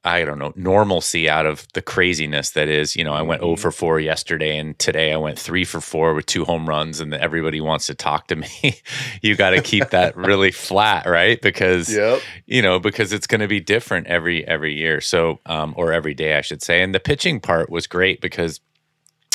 I 0.02 0.24
don't 0.24 0.38
know, 0.38 0.52
normalcy 0.56 1.28
out 1.28 1.44
of 1.44 1.66
the 1.74 1.82
craziness 1.82 2.50
that 2.50 2.68
is. 2.68 2.96
You 2.96 3.04
know, 3.04 3.12
I 3.12 3.20
went 3.20 3.42
0 3.42 3.52
mm-hmm. 3.52 3.60
for 3.60 3.70
4 3.70 4.00
yesterday, 4.00 4.56
and 4.56 4.78
today 4.78 5.12
I 5.12 5.18
went 5.18 5.38
3 5.38 5.64
for 5.64 5.80
4 5.80 6.14
with 6.14 6.24
two 6.26 6.44
home 6.44 6.66
runs, 6.66 7.00
and 7.00 7.12
everybody 7.12 7.60
wants 7.60 7.86
to 7.88 7.94
talk 7.94 8.28
to 8.28 8.36
me. 8.36 8.48
you 9.22 9.36
got 9.36 9.50
to 9.50 9.60
keep 9.60 9.90
that 9.90 10.16
really 10.16 10.50
flat, 10.52 11.06
right? 11.06 11.40
Because, 11.40 11.94
yep. 11.94 12.22
you 12.46 12.62
know, 12.62 12.80
because 12.80 13.12
it's 13.12 13.26
going 13.26 13.42
to 13.42 13.48
be 13.48 13.60
different 13.60 14.06
every 14.06 14.46
every 14.46 14.74
year. 14.74 15.02
So, 15.02 15.40
um, 15.44 15.74
or 15.76 15.92
every 15.92 16.14
day, 16.14 16.36
I 16.36 16.40
should 16.40 16.62
say. 16.62 16.82
And 16.82 16.94
the 16.94 17.00
pitching 17.00 17.38
part 17.38 17.68
was 17.68 17.86
great 17.86 18.22
because 18.22 18.60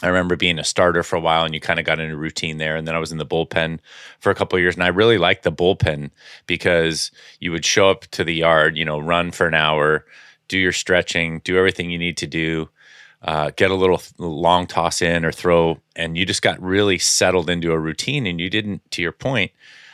I 0.03 0.07
remember 0.07 0.35
being 0.35 0.59
a 0.59 0.63
starter 0.63 1.03
for 1.03 1.15
a 1.15 1.21
while 1.21 1.45
and 1.45 1.53
you 1.53 1.61
kind 1.61 1.79
of 1.79 1.85
got 1.85 1.99
in 1.99 2.11
a 2.11 2.17
routine 2.17 2.57
there. 2.57 2.75
And 2.75 2.87
then 2.87 2.95
I 2.95 2.99
was 2.99 3.11
in 3.11 3.17
the 3.17 3.25
bullpen 3.25 3.79
for 4.19 4.29
a 4.29 4.35
couple 4.35 4.59
years. 4.59 4.75
And 4.75 4.83
I 4.83 4.87
really 4.87 5.17
liked 5.17 5.43
the 5.43 5.51
bullpen 5.51 6.11
because 6.47 7.11
you 7.39 7.51
would 7.51 7.65
show 7.65 7.89
up 7.89 8.01
to 8.07 8.23
the 8.23 8.33
yard, 8.33 8.77
you 8.77 8.83
know, 8.83 8.99
run 8.99 9.31
for 9.31 9.47
an 9.47 9.53
hour, 9.53 10.05
do 10.47 10.57
your 10.57 10.71
stretching, 10.71 11.39
do 11.39 11.57
everything 11.57 11.89
you 11.89 11.97
need 11.97 12.17
to 12.17 12.27
do, 12.27 12.69
uh, 13.21 13.51
get 13.55 13.71
a 13.71 13.75
little 13.75 14.01
long 14.17 14.67
toss 14.67 15.01
in 15.01 15.25
or 15.25 15.31
throw, 15.31 15.79
and 15.95 16.17
you 16.17 16.25
just 16.25 16.41
got 16.41 16.61
really 16.61 16.97
settled 16.97 17.49
into 17.49 17.71
a 17.71 17.79
routine. 17.79 18.27
And 18.27 18.39
you 18.39 18.49
didn't, 18.49 18.89
to 18.91 19.01
your 19.01 19.11
point, 19.11 19.51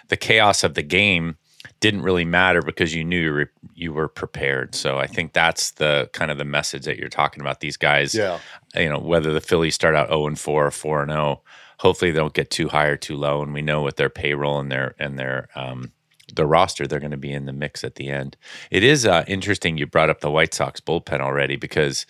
the 0.09 0.17
chaos 0.17 0.63
of 0.63 0.73
the 0.73 0.83
game 0.83 1.37
didn't 1.79 2.01
really 2.01 2.25
matter 2.25 2.61
because 2.61 2.93
you 2.93 3.03
knew 3.03 3.19
you 3.19 3.33
were, 3.33 3.51
you 3.73 3.93
were 3.93 4.07
prepared. 4.07 4.75
So 4.75 4.97
I 4.97 5.07
think 5.07 5.33
that's 5.33 5.71
the 5.71 6.09
kind 6.13 6.29
of 6.29 6.37
the 6.37 6.45
message 6.45 6.85
that 6.85 6.97
you're 6.97 7.09
talking 7.09 7.41
about. 7.41 7.59
These 7.59 7.77
guys, 7.77 8.13
yeah, 8.13 8.39
you 8.75 8.89
know, 8.89 8.99
whether 8.99 9.33
the 9.33 9.41
Phillies 9.41 9.75
start 9.75 9.95
out 9.95 10.09
0 10.09 10.27
and 10.27 10.39
4 10.39 10.67
or 10.67 10.71
4 10.71 11.03
and 11.03 11.11
0, 11.11 11.41
hopefully 11.79 12.11
they 12.11 12.19
don't 12.19 12.33
get 12.33 12.51
too 12.51 12.67
high 12.69 12.87
or 12.87 12.97
too 12.97 13.15
low. 13.15 13.41
And 13.41 13.53
we 13.53 13.61
know 13.61 13.81
what 13.81 13.97
their 13.97 14.09
payroll 14.09 14.59
and 14.59 14.71
their 14.71 14.95
and 14.99 15.17
their 15.17 15.49
um, 15.55 15.91
the 16.35 16.45
roster, 16.45 16.87
they're 16.87 16.99
going 16.99 17.11
to 17.11 17.17
be 17.17 17.31
in 17.31 17.45
the 17.45 17.53
mix 17.53 17.83
at 17.83 17.95
the 17.95 18.09
end. 18.09 18.37
It 18.69 18.83
is 18.83 19.05
uh, 19.05 19.23
interesting 19.27 19.77
you 19.77 19.85
brought 19.85 20.09
up 20.09 20.21
the 20.21 20.31
White 20.31 20.53
Sox 20.53 20.79
bullpen 20.79 21.19
already 21.19 21.55
because 21.55 22.05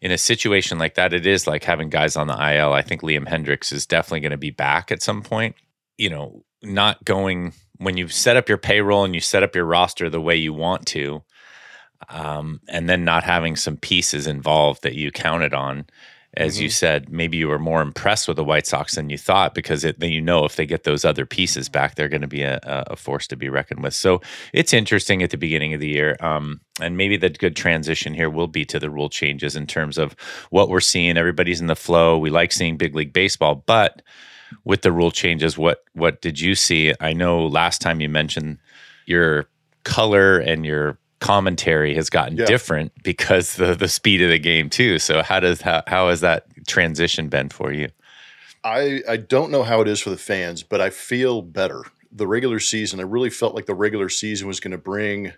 in 0.00 0.10
a 0.10 0.18
situation 0.18 0.78
like 0.78 0.94
that, 0.94 1.12
it 1.12 1.26
is 1.26 1.46
like 1.46 1.64
having 1.64 1.88
guys 1.88 2.16
on 2.16 2.26
the 2.26 2.34
IL. 2.34 2.72
I 2.72 2.82
think 2.82 3.02
Liam 3.02 3.26
Hendriks 3.26 3.72
is 3.72 3.86
definitely 3.86 4.20
going 4.20 4.30
to 4.32 4.36
be 4.36 4.50
back 4.50 4.92
at 4.92 5.02
some 5.02 5.22
point. 5.22 5.56
You 5.98 6.10
know, 6.10 6.44
not 6.62 7.04
going 7.04 7.52
when 7.78 7.96
you 7.96 8.08
set 8.08 8.36
up 8.36 8.48
your 8.48 8.58
payroll 8.58 9.04
and 9.04 9.14
you 9.14 9.20
set 9.20 9.42
up 9.42 9.54
your 9.54 9.64
roster 9.64 10.08
the 10.08 10.20
way 10.20 10.36
you 10.36 10.52
want 10.52 10.86
to, 10.86 11.22
um, 12.08 12.60
and 12.68 12.88
then 12.88 13.04
not 13.04 13.24
having 13.24 13.56
some 13.56 13.76
pieces 13.76 14.26
involved 14.26 14.82
that 14.82 14.94
you 14.94 15.10
counted 15.10 15.54
on 15.54 15.86
as 16.36 16.54
mm-hmm. 16.54 16.64
you 16.64 16.70
said, 16.70 17.10
maybe 17.10 17.36
you 17.36 17.48
were 17.48 17.58
more 17.58 17.80
impressed 17.80 18.28
with 18.28 18.36
the 18.36 18.44
White 18.44 18.66
Sox 18.66 18.94
than 18.94 19.08
you 19.08 19.16
thought 19.16 19.54
because 19.54 19.84
it, 19.84 19.98
then 20.00 20.10
you 20.10 20.20
know 20.20 20.44
if 20.44 20.56
they 20.56 20.66
get 20.66 20.84
those 20.84 21.04
other 21.04 21.24
pieces 21.24 21.68
back, 21.68 21.94
they're 21.94 22.08
going 22.08 22.20
to 22.20 22.26
be 22.26 22.42
a, 22.42 22.60
a, 22.62 22.96
force 22.96 23.26
to 23.28 23.36
be 23.36 23.48
reckoned 23.48 23.82
with. 23.82 23.94
So 23.94 24.20
it's 24.52 24.74
interesting 24.74 25.22
at 25.22 25.30
the 25.30 25.38
beginning 25.38 25.72
of 25.72 25.80
the 25.80 25.88
year. 25.88 26.16
Um, 26.20 26.60
and 26.80 26.96
maybe 26.96 27.16
the 27.16 27.30
good 27.30 27.56
transition 27.56 28.12
here 28.12 28.28
will 28.28 28.48
be 28.48 28.64
to 28.66 28.78
the 28.78 28.90
rule 28.90 29.08
changes 29.08 29.56
in 29.56 29.66
terms 29.66 29.96
of 29.96 30.14
what 30.50 30.68
we're 30.68 30.80
seeing. 30.80 31.16
Everybody's 31.16 31.60
in 31.60 31.68
the 31.68 31.76
flow. 31.76 32.18
We 32.18 32.28
like 32.28 32.52
seeing 32.52 32.76
big 32.76 32.94
league 32.94 33.14
baseball, 33.14 33.62
but 33.66 34.02
with 34.64 34.82
the 34.82 34.92
rule 34.92 35.10
changes, 35.10 35.56
what 35.56 35.84
what 35.94 36.20
did 36.20 36.38
you 36.38 36.54
see? 36.54 36.92
I 37.00 37.14
know 37.14 37.46
last 37.46 37.80
time 37.80 38.00
you 38.00 38.08
mentioned 38.08 38.58
your 39.06 39.46
color 39.84 40.38
and 40.38 40.66
your 40.66 40.98
commentary 41.20 41.94
has 41.94 42.10
gotten 42.10 42.36
yeah. 42.36 42.44
different 42.44 42.92
because 43.02 43.56
the 43.56 43.74
the 43.74 43.88
speed 43.88 44.22
of 44.22 44.30
the 44.30 44.38
game 44.38 44.68
too. 44.70 44.98
So 44.98 45.22
how 45.22 45.40
does 45.40 45.60
how, 45.60 45.82
how 45.86 46.08
has 46.08 46.20
that 46.20 46.46
transition 46.66 47.28
been 47.28 47.48
for 47.48 47.72
you? 47.72 47.88
I 48.64 49.02
I 49.08 49.16
don't 49.16 49.50
know 49.50 49.62
how 49.62 49.80
it 49.80 49.88
is 49.88 50.00
for 50.00 50.10
the 50.10 50.16
fans, 50.16 50.62
but 50.62 50.80
I 50.80 50.90
feel 50.90 51.42
better. 51.42 51.82
The 52.12 52.26
regular 52.26 52.60
season, 52.60 53.00
I 53.00 53.04
really 53.04 53.30
felt 53.30 53.54
like 53.54 53.66
the 53.66 53.74
regular 53.74 54.08
season 54.08 54.48
was 54.48 54.60
going 54.60 54.72
to 54.72 54.78
bring 54.78 55.32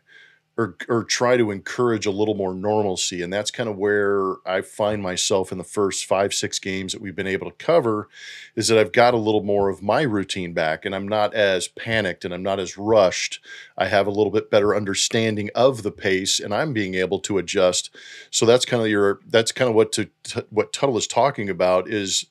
or 0.58 0.76
or 0.88 1.04
try 1.04 1.36
to 1.36 1.52
encourage 1.52 2.04
a 2.04 2.10
little 2.10 2.34
more 2.34 2.52
normalcy 2.52 3.22
and 3.22 3.32
that's 3.32 3.50
kind 3.50 3.68
of 3.68 3.78
where 3.78 4.34
I 4.44 4.60
find 4.60 5.00
myself 5.00 5.52
in 5.52 5.58
the 5.58 5.64
first 5.64 6.04
5 6.04 6.34
6 6.34 6.58
games 6.58 6.92
that 6.92 7.00
we've 7.00 7.14
been 7.14 7.28
able 7.28 7.48
to 7.50 7.64
cover 7.64 8.08
is 8.56 8.66
that 8.68 8.76
I've 8.76 8.92
got 8.92 9.14
a 9.14 9.18
little 9.18 9.44
more 9.44 9.68
of 9.68 9.82
my 9.82 10.02
routine 10.02 10.52
back 10.52 10.84
and 10.84 10.94
I'm 10.94 11.06
not 11.06 11.32
as 11.32 11.68
panicked 11.68 12.24
and 12.24 12.34
I'm 12.34 12.42
not 12.42 12.58
as 12.58 12.76
rushed. 12.76 13.40
I 13.78 13.86
have 13.86 14.08
a 14.08 14.10
little 14.10 14.32
bit 14.32 14.50
better 14.50 14.74
understanding 14.74 15.48
of 15.54 15.84
the 15.84 15.92
pace 15.92 16.40
and 16.40 16.52
I'm 16.52 16.72
being 16.72 16.94
able 16.94 17.20
to 17.20 17.38
adjust. 17.38 17.94
So 18.30 18.44
that's 18.44 18.64
kind 18.64 18.82
of 18.82 18.88
your 18.88 19.20
that's 19.28 19.52
kind 19.52 19.68
of 19.68 19.76
what 19.76 19.92
to, 19.92 20.10
what 20.50 20.72
Tuttle 20.72 20.98
is 20.98 21.06
talking 21.06 21.48
about 21.48 21.88
is 21.88 22.26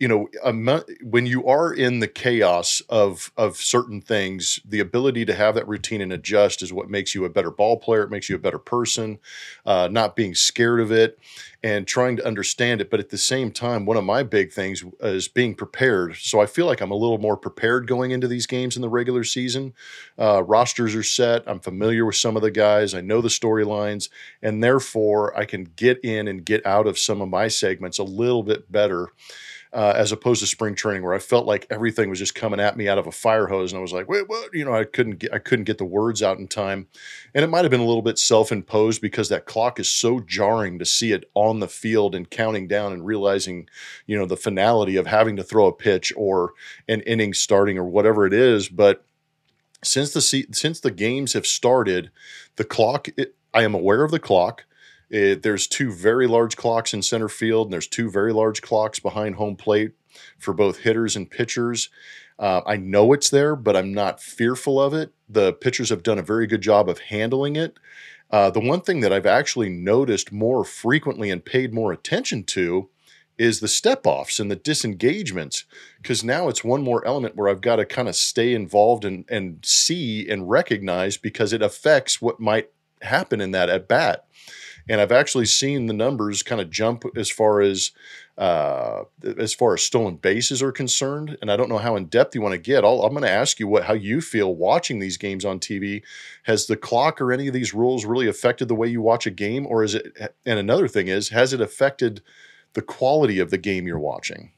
you 0.00 0.08
know, 0.08 0.28
when 1.02 1.26
you 1.26 1.46
are 1.46 1.74
in 1.74 2.00
the 2.00 2.08
chaos 2.08 2.80
of 2.88 3.30
of 3.36 3.58
certain 3.58 4.00
things, 4.00 4.58
the 4.64 4.80
ability 4.80 5.26
to 5.26 5.34
have 5.34 5.54
that 5.54 5.68
routine 5.68 6.00
and 6.00 6.10
adjust 6.10 6.62
is 6.62 6.72
what 6.72 6.88
makes 6.88 7.14
you 7.14 7.26
a 7.26 7.28
better 7.28 7.50
ball 7.50 7.76
player. 7.76 8.02
It 8.04 8.10
makes 8.10 8.30
you 8.30 8.34
a 8.34 8.38
better 8.38 8.58
person. 8.58 9.18
Uh, 9.66 9.88
not 9.92 10.16
being 10.16 10.34
scared 10.34 10.80
of 10.80 10.90
it 10.90 11.18
and 11.62 11.86
trying 11.86 12.16
to 12.16 12.26
understand 12.26 12.80
it, 12.80 12.90
but 12.90 12.98
at 12.98 13.10
the 13.10 13.18
same 13.18 13.52
time, 13.52 13.84
one 13.84 13.98
of 13.98 14.04
my 14.04 14.22
big 14.22 14.50
things 14.50 14.82
is 15.00 15.28
being 15.28 15.54
prepared. 15.54 16.16
So 16.16 16.40
I 16.40 16.46
feel 16.46 16.64
like 16.64 16.80
I'm 16.80 16.90
a 16.90 16.96
little 16.96 17.18
more 17.18 17.36
prepared 17.36 17.86
going 17.86 18.10
into 18.10 18.26
these 18.26 18.46
games 18.46 18.76
in 18.76 18.82
the 18.82 18.88
regular 18.88 19.22
season. 19.22 19.74
Uh, 20.18 20.42
rosters 20.42 20.94
are 20.94 21.02
set. 21.02 21.44
I'm 21.46 21.60
familiar 21.60 22.06
with 22.06 22.16
some 22.16 22.36
of 22.36 22.42
the 22.42 22.50
guys. 22.50 22.94
I 22.94 23.02
know 23.02 23.20
the 23.20 23.28
storylines, 23.28 24.08
and 24.40 24.64
therefore 24.64 25.36
I 25.36 25.44
can 25.44 25.64
get 25.76 26.02
in 26.02 26.26
and 26.26 26.42
get 26.42 26.64
out 26.64 26.86
of 26.86 26.98
some 26.98 27.20
of 27.20 27.28
my 27.28 27.48
segments 27.48 27.98
a 27.98 28.04
little 28.04 28.42
bit 28.42 28.72
better 28.72 29.08
uh, 29.72 29.92
as 29.94 30.10
opposed 30.10 30.40
to 30.40 30.46
spring 30.46 30.74
training 30.74 31.02
where 31.02 31.14
I 31.14 31.18
felt 31.18 31.46
like 31.46 31.66
everything 31.70 32.10
was 32.10 32.18
just 32.18 32.34
coming 32.34 32.58
at 32.58 32.76
me 32.76 32.88
out 32.88 32.98
of 32.98 33.06
a 33.06 33.12
fire 33.12 33.46
hose, 33.46 33.72
and 33.72 33.78
I 33.78 33.82
was 33.82 33.92
like, 33.92 34.08
"Wait, 34.08 34.28
what?" 34.28 34.52
You 34.52 34.64
know, 34.64 34.74
I 34.74 34.84
couldn't 34.84 35.18
get 35.18 35.32
I 35.32 35.38
couldn't 35.38 35.64
get 35.64 35.78
the 35.78 35.84
words 35.84 36.22
out 36.22 36.38
in 36.38 36.48
time, 36.48 36.88
and 37.34 37.44
it 37.44 37.48
might 37.48 37.64
have 37.64 37.70
been 37.70 37.80
a 37.80 37.86
little 37.86 38.02
bit 38.02 38.18
self 38.18 38.50
imposed 38.50 39.00
because 39.00 39.28
that 39.28 39.46
clock 39.46 39.78
is 39.78 39.88
so 39.88 40.20
jarring 40.20 40.78
to 40.78 40.84
see 40.84 41.12
it 41.12 41.30
on 41.34 41.60
the 41.60 41.68
field 41.68 42.14
and 42.14 42.30
counting 42.30 42.66
down 42.66 42.92
and 42.92 43.06
realizing, 43.06 43.68
you 44.06 44.18
know, 44.18 44.26
the 44.26 44.36
finality 44.36 44.96
of 44.96 45.06
having 45.06 45.36
to 45.36 45.44
throw 45.44 45.66
a 45.66 45.72
pitch 45.72 46.12
or 46.16 46.52
an 46.88 47.00
inning 47.02 47.32
starting 47.32 47.78
or 47.78 47.84
whatever 47.84 48.26
it 48.26 48.32
is, 48.32 48.68
but 48.68 49.04
since 49.82 50.12
the 50.12 50.20
since 50.20 50.80
the 50.80 50.90
games 50.90 51.32
have 51.32 51.46
started, 51.46 52.10
the 52.56 52.64
clock. 52.64 53.08
It, 53.16 53.34
I 53.52 53.62
am 53.62 53.74
aware 53.74 54.04
of 54.04 54.10
the 54.10 54.20
clock. 54.20 54.64
It, 55.10 55.42
there's 55.42 55.66
two 55.66 55.92
very 55.92 56.26
large 56.26 56.56
clocks 56.56 56.94
in 56.94 57.02
center 57.02 57.28
field, 57.28 57.66
and 57.66 57.72
there's 57.72 57.88
two 57.88 58.10
very 58.10 58.32
large 58.32 58.62
clocks 58.62 59.00
behind 59.00 59.34
home 59.34 59.56
plate 59.56 59.92
for 60.38 60.54
both 60.54 60.78
hitters 60.78 61.16
and 61.16 61.30
pitchers. 61.30 61.88
Uh, 62.38 62.62
I 62.64 62.76
know 62.76 63.12
it's 63.12 63.28
there, 63.28 63.54
but 63.54 63.76
I'm 63.76 63.92
not 63.92 64.20
fearful 64.20 64.80
of 64.80 64.94
it. 64.94 65.12
The 65.28 65.52
pitchers 65.52 65.90
have 65.90 66.02
done 66.02 66.18
a 66.18 66.22
very 66.22 66.46
good 66.46 66.62
job 66.62 66.88
of 66.88 67.00
handling 67.00 67.56
it. 67.56 67.76
Uh, 68.30 68.50
the 68.50 68.60
one 68.60 68.80
thing 68.80 69.00
that 69.00 69.12
I've 69.12 69.26
actually 69.26 69.68
noticed 69.68 70.32
more 70.32 70.64
frequently 70.64 71.30
and 71.30 71.44
paid 71.44 71.74
more 71.74 71.92
attention 71.92 72.44
to 72.44 72.88
is 73.36 73.60
the 73.60 73.68
step 73.68 74.06
offs 74.06 74.38
and 74.38 74.50
the 74.50 74.56
disengagements 74.56 75.64
because 76.00 76.22
now 76.22 76.48
it's 76.48 76.62
one 76.62 76.82
more 76.82 77.04
element 77.06 77.36
where 77.36 77.48
I've 77.48 77.62
got 77.62 77.76
to 77.76 77.86
kind 77.86 78.06
of 78.08 78.14
stay 78.14 78.54
involved 78.54 79.04
and, 79.04 79.24
and 79.28 79.64
see 79.64 80.28
and 80.28 80.48
recognize 80.48 81.16
because 81.16 81.52
it 81.52 81.62
affects 81.62 82.22
what 82.22 82.38
might 82.38 82.70
happen 83.02 83.40
in 83.40 83.50
that 83.52 83.70
at 83.70 83.88
bat 83.88 84.26
and 84.90 85.00
I've 85.00 85.12
actually 85.12 85.46
seen 85.46 85.86
the 85.86 85.92
numbers 85.92 86.42
kind 86.42 86.60
of 86.60 86.68
jump 86.68 87.04
as 87.16 87.30
far 87.30 87.60
as 87.60 87.92
uh, 88.36 89.04
as 89.38 89.54
far 89.54 89.74
as 89.74 89.82
stolen 89.82 90.16
bases 90.16 90.62
are 90.64 90.72
concerned. 90.72 91.38
And 91.40 91.52
I 91.52 91.56
don't 91.56 91.68
know 91.68 91.78
how 91.78 91.94
in 91.94 92.06
depth 92.06 92.34
you 92.34 92.40
want 92.40 92.54
to 92.54 92.58
get. 92.58 92.84
i 92.84 92.88
am 92.88 93.10
going 93.10 93.22
to 93.22 93.30
ask 93.30 93.60
you 93.60 93.68
what 93.68 93.84
how 93.84 93.92
you 93.92 94.20
feel 94.20 94.52
watching 94.52 94.98
these 94.98 95.16
games 95.16 95.44
on 95.44 95.60
TV. 95.60 96.02
Has 96.42 96.66
the 96.66 96.76
clock 96.76 97.20
or 97.20 97.32
any 97.32 97.46
of 97.46 97.54
these 97.54 97.72
rules 97.72 98.04
really 98.04 98.26
affected 98.26 98.66
the 98.66 98.74
way 98.74 98.88
you 98.88 99.00
watch 99.00 99.26
a 99.26 99.30
game, 99.30 99.64
or 99.64 99.84
is 99.84 99.94
it? 99.94 100.34
And 100.44 100.58
another 100.58 100.88
thing 100.88 101.06
is, 101.06 101.28
has 101.28 101.52
it 101.52 101.60
affected 101.60 102.20
the 102.72 102.82
quality 102.82 103.38
of 103.38 103.50
the 103.50 103.58
game 103.58 103.86
you're 103.86 103.96
watching? 103.96 104.50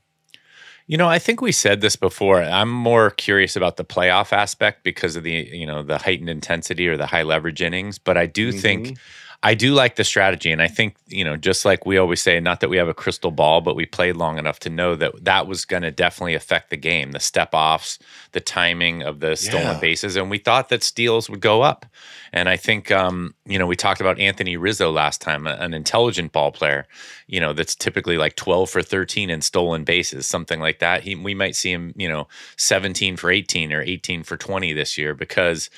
You 0.87 0.97
know, 0.97 1.09
I 1.09 1.19
think 1.19 1.43
we 1.43 1.53
said 1.53 1.83
this 1.83 1.95
before. 1.95 2.43
I'm 2.43 2.71
more 2.71 3.11
curious 3.11 3.55
about 3.55 3.77
the 3.77 3.85
playoff 3.85 4.33
aspect 4.33 4.83
because 4.83 5.15
of 5.15 5.25
the, 5.25 5.49
you 5.53 5.67
know, 5.67 5.83
the 5.83 5.99
heightened 5.99 6.31
intensity 6.31 6.89
or 6.89 6.97
the 6.97 7.07
high 7.07 7.23
leverage 7.23 7.63
innings. 7.63 7.99
But 7.99 8.17
I 8.17 8.27
do 8.27 8.49
mm-hmm. 8.49 8.59
think 8.59 8.99
I 9.45 9.55
do 9.55 9.75
like 9.75 9.97
the 9.97 10.05
strategy. 10.05 10.53
And 10.53 10.63
I 10.63 10.69
think, 10.69 10.95
you 11.09 11.25
know, 11.25 11.37
just 11.37 11.65
like 11.65 11.85
we 11.85 11.99
always 11.99 12.23
say, 12.23 12.39
not 12.39 12.61
that 12.61 12.71
we 12.71 12.77
have 12.77 12.89
a 12.89 12.95
crystal 12.95 13.33
ball, 13.33 13.61
but 13.61 13.75
we 13.75 13.87
played 13.87 14.17
long 14.17 14.39
enough 14.39 14.61
to 14.61 14.71
know 14.71 14.95
that 14.95 15.25
that 15.25 15.49
was 15.49 15.65
going 15.65 15.83
to 15.83 15.91
definitely 15.91 16.35
affect 16.35 16.71
the 16.71 16.77
game 16.77 17.11
the 17.11 17.19
step 17.19 17.51
offs, 17.53 17.99
the 18.33 18.41
timing 18.41 19.03
of 19.03 19.19
the 19.19 19.35
stolen 19.35 19.67
yeah. 19.67 19.81
bases. 19.81 20.15
And 20.15 20.31
we 20.31 20.39
thought 20.39 20.69
that 20.69 20.85
steals 20.85 21.29
would 21.29 21.41
go 21.41 21.63
up. 21.63 21.87
And 22.33 22.49
I 22.49 22.57
think, 22.57 22.93
um, 22.93 23.35
you 23.45 23.59
know, 23.59 23.67
we 23.67 23.75
talked 23.75 24.01
about 24.01 24.21
Anthony 24.21 24.57
Rizzo 24.57 24.93
last 24.93 25.21
time, 25.21 25.49
an 25.49 25.75
intelligent 25.75 26.31
ball 26.31 26.53
player, 26.53 26.87
you 27.27 27.41
know, 27.41 27.53
that's 27.53 27.75
typically 27.75 28.19
like 28.19 28.37
12 28.37 28.71
for 28.71 28.81
13 28.81 29.29
in 29.29 29.43
stolen 29.43 29.83
bases, 29.83 30.25
something 30.25 30.61
like 30.61 30.79
that. 30.79 31.03
He, 31.03 31.17
we 31.17 31.35
might 31.35 31.57
see 31.57 31.73
him, 31.73 31.93
you 31.97 32.09
know, 32.09 32.29
17 32.59 33.17
for 33.17 33.31
18 33.31 33.73
or 33.73 33.83
18 33.83 34.23
for 34.23 34.37
20 34.37 34.73
this 34.73 34.97
year 34.97 35.15
because 35.15 35.69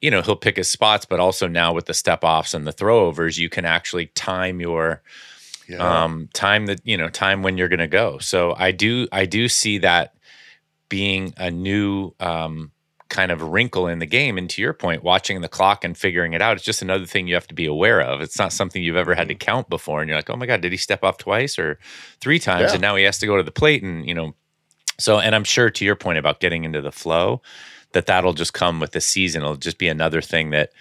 you 0.00 0.10
know 0.10 0.22
he'll 0.22 0.36
pick 0.36 0.56
his 0.56 0.70
spots 0.70 1.04
but 1.04 1.20
also 1.20 1.48
now 1.48 1.72
with 1.72 1.86
the 1.86 1.94
step 1.94 2.22
offs 2.22 2.54
and 2.54 2.66
the 2.66 2.72
throwovers 2.72 3.38
you 3.38 3.48
can 3.48 3.64
actually 3.64 4.06
time 4.06 4.60
your 4.60 5.02
yeah. 5.68 6.04
um 6.04 6.28
time 6.32 6.66
that 6.66 6.80
you 6.84 6.96
know 6.96 7.08
time 7.08 7.42
when 7.42 7.58
you're 7.58 7.68
going 7.68 7.78
to 7.78 7.86
go 7.86 8.18
so 8.18 8.54
i 8.58 8.70
do 8.70 9.06
i 9.12 9.24
do 9.24 9.48
see 9.48 9.78
that 9.78 10.14
being 10.88 11.34
a 11.36 11.50
new 11.50 12.12
um 12.20 12.70
kind 13.08 13.32
of 13.32 13.40
wrinkle 13.42 13.86
in 13.86 14.00
the 14.00 14.06
game 14.06 14.36
and 14.36 14.50
to 14.50 14.60
your 14.60 14.74
point 14.74 15.02
watching 15.02 15.40
the 15.40 15.48
clock 15.48 15.82
and 15.82 15.96
figuring 15.96 16.34
it 16.34 16.42
out 16.42 16.56
it's 16.56 16.64
just 16.64 16.82
another 16.82 17.06
thing 17.06 17.26
you 17.26 17.34
have 17.34 17.46
to 17.46 17.54
be 17.54 17.64
aware 17.64 18.02
of 18.02 18.20
it's 18.20 18.38
not 18.38 18.52
something 18.52 18.82
you've 18.82 18.96
ever 18.96 19.14
had 19.14 19.28
to 19.28 19.34
mm-hmm. 19.34 19.38
count 19.38 19.68
before 19.70 20.00
and 20.00 20.08
you're 20.08 20.18
like 20.18 20.28
oh 20.28 20.36
my 20.36 20.44
god 20.44 20.60
did 20.60 20.72
he 20.72 20.78
step 20.78 21.02
off 21.02 21.16
twice 21.16 21.58
or 21.58 21.78
three 22.20 22.38
times 22.38 22.68
yeah. 22.68 22.72
and 22.72 22.82
now 22.82 22.96
he 22.96 23.04
has 23.04 23.18
to 23.18 23.26
go 23.26 23.36
to 23.36 23.42
the 23.42 23.50
plate 23.50 23.82
and 23.82 24.06
you 24.06 24.14
know 24.14 24.34
so 24.98 25.18
and 25.18 25.34
i'm 25.34 25.44
sure 25.44 25.70
to 25.70 25.86
your 25.86 25.96
point 25.96 26.18
about 26.18 26.38
getting 26.38 26.64
into 26.64 26.82
the 26.82 26.92
flow 26.92 27.40
that 27.92 28.06
that'll 28.06 28.34
just 28.34 28.52
come 28.52 28.80
with 28.80 28.92
the 28.92 29.00
season. 29.00 29.42
It'll 29.42 29.56
just 29.56 29.78
be 29.78 29.88
another 29.88 30.20
thing 30.20 30.50
that 30.50 30.72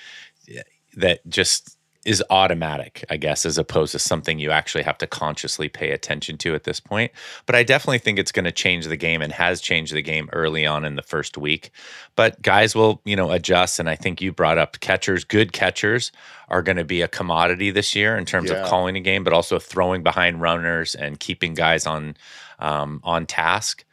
that 0.96 1.28
just 1.30 1.78
is 2.08 2.24
automatic, 2.30 3.04
I 3.10 3.18
guess, 3.18 3.46
as 3.46 3.58
opposed 3.58 3.92
to 3.92 4.00
something 4.00 4.40
you 4.40 4.50
actually 4.50 4.86
have 4.86 4.98
to 5.00 5.08
consciously 5.08 5.68
pay 5.68 5.92
attention 5.92 6.38
to 6.38 6.56
at 6.56 6.64
this 6.64 6.80
point. 6.80 7.12
But 7.46 7.56
I 7.56 7.64
definitely 7.64 8.00
think 8.00 8.18
it's 8.18 8.32
going 8.32 8.46
to 8.46 8.52
change 8.52 8.86
the 8.86 8.96
game 8.96 9.22
and 9.22 9.34
has 9.34 9.60
changed 9.60 9.94
the 9.94 10.02
game 10.02 10.30
early 10.32 10.66
on 10.66 10.86
in 10.86 10.96
the 10.96 11.02
first 11.02 11.38
week. 11.38 11.70
But 12.16 12.42
guys 12.42 12.76
will, 12.76 13.02
you 13.04 13.18
know, 13.18 13.32
adjust. 13.32 13.78
And 13.78 13.90
I 13.90 13.96
think 13.96 14.22
you 14.22 14.32
brought 14.32 14.58
up 14.58 14.80
catchers, 14.80 15.26
good 15.26 15.52
catchers 15.52 16.14
are 16.48 16.62
going 16.62 16.78
to 16.78 16.86
be 16.86 17.02
a 17.02 17.10
commodity 17.10 17.72
this 17.72 17.94
year 17.94 18.18
in 18.18 18.24
terms 18.24 18.50
yeah. 18.50 18.58
of 18.58 18.70
calling 18.70 18.96
a 18.96 19.02
game, 19.02 19.26
but 19.26 19.34
also 19.34 19.60
throwing 19.60 20.02
behind 20.02 20.40
runners 20.40 20.96
and 20.96 21.20
keeping 21.20 21.56
guys 21.56 21.86
on 21.86 22.16
um, 22.60 23.02
on 23.04 23.26
task 23.26 23.84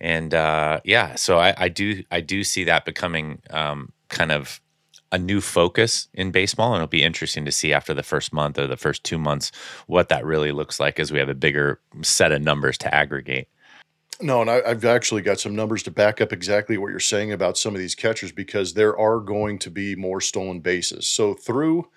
and 0.00 0.34
uh, 0.34 0.80
yeah, 0.84 1.14
so 1.14 1.38
I, 1.38 1.54
I, 1.56 1.68
do 1.68 2.02
I 2.10 2.20
do 2.20 2.44
see 2.44 2.64
that 2.64 2.84
becoming 2.84 3.40
um, 3.50 3.92
kind 4.08 4.32
of 4.32 4.60
a 5.10 5.18
new 5.18 5.40
focus 5.40 6.08
in 6.14 6.30
baseball, 6.30 6.74
and 6.74 6.76
it'll 6.76 6.86
be 6.88 7.02
interesting 7.02 7.44
to 7.44 7.52
see 7.52 7.72
after 7.72 7.94
the 7.94 8.02
first 8.02 8.32
month 8.32 8.58
or 8.58 8.66
the 8.66 8.76
first 8.76 9.04
two 9.04 9.18
months 9.18 9.50
what 9.86 10.08
that 10.10 10.24
really 10.24 10.52
looks 10.52 10.78
like 10.78 11.00
as 11.00 11.10
we 11.10 11.18
have 11.18 11.28
a 11.28 11.34
bigger 11.34 11.80
set 12.02 12.32
of 12.32 12.42
numbers 12.42 12.76
to 12.78 12.94
aggregate. 12.94 13.48
No, 14.20 14.40
and 14.40 14.50
I, 14.50 14.68
have 14.68 14.84
actually 14.84 15.22
got 15.22 15.38
some 15.38 15.54
numbers 15.54 15.84
to 15.84 15.90
back 15.90 16.20
up 16.20 16.32
exactly 16.32 16.76
what 16.76 16.90
you're 16.90 16.98
saying 16.98 17.32
about 17.32 17.56
some 17.56 17.74
of 17.74 17.78
these 17.78 17.94
catchers 17.94 18.32
because 18.32 18.74
there 18.74 18.98
are 18.98 19.20
going 19.20 19.58
to 19.60 19.70
be 19.70 19.94
more 19.94 20.20
stolen 20.20 20.60
bases. 20.60 21.06
So 21.06 21.34
through 21.34 21.88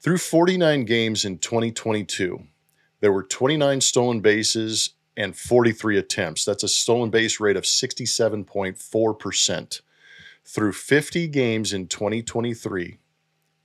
through 0.00 0.18
49 0.18 0.84
games 0.84 1.24
in 1.24 1.38
2022, 1.38 2.42
there 3.00 3.12
were 3.12 3.22
29 3.22 3.80
stolen 3.80 4.20
bases 4.20 4.90
and 5.16 5.36
43 5.36 5.98
attempts. 5.98 6.44
That's 6.44 6.62
a 6.62 6.68
stolen 6.68 7.10
base 7.10 7.40
rate 7.40 7.56
of 7.56 7.64
67.4%. 7.64 9.80
Through 10.44 10.72
50 10.72 11.28
games 11.28 11.72
in 11.72 11.86
2023, 11.86 12.98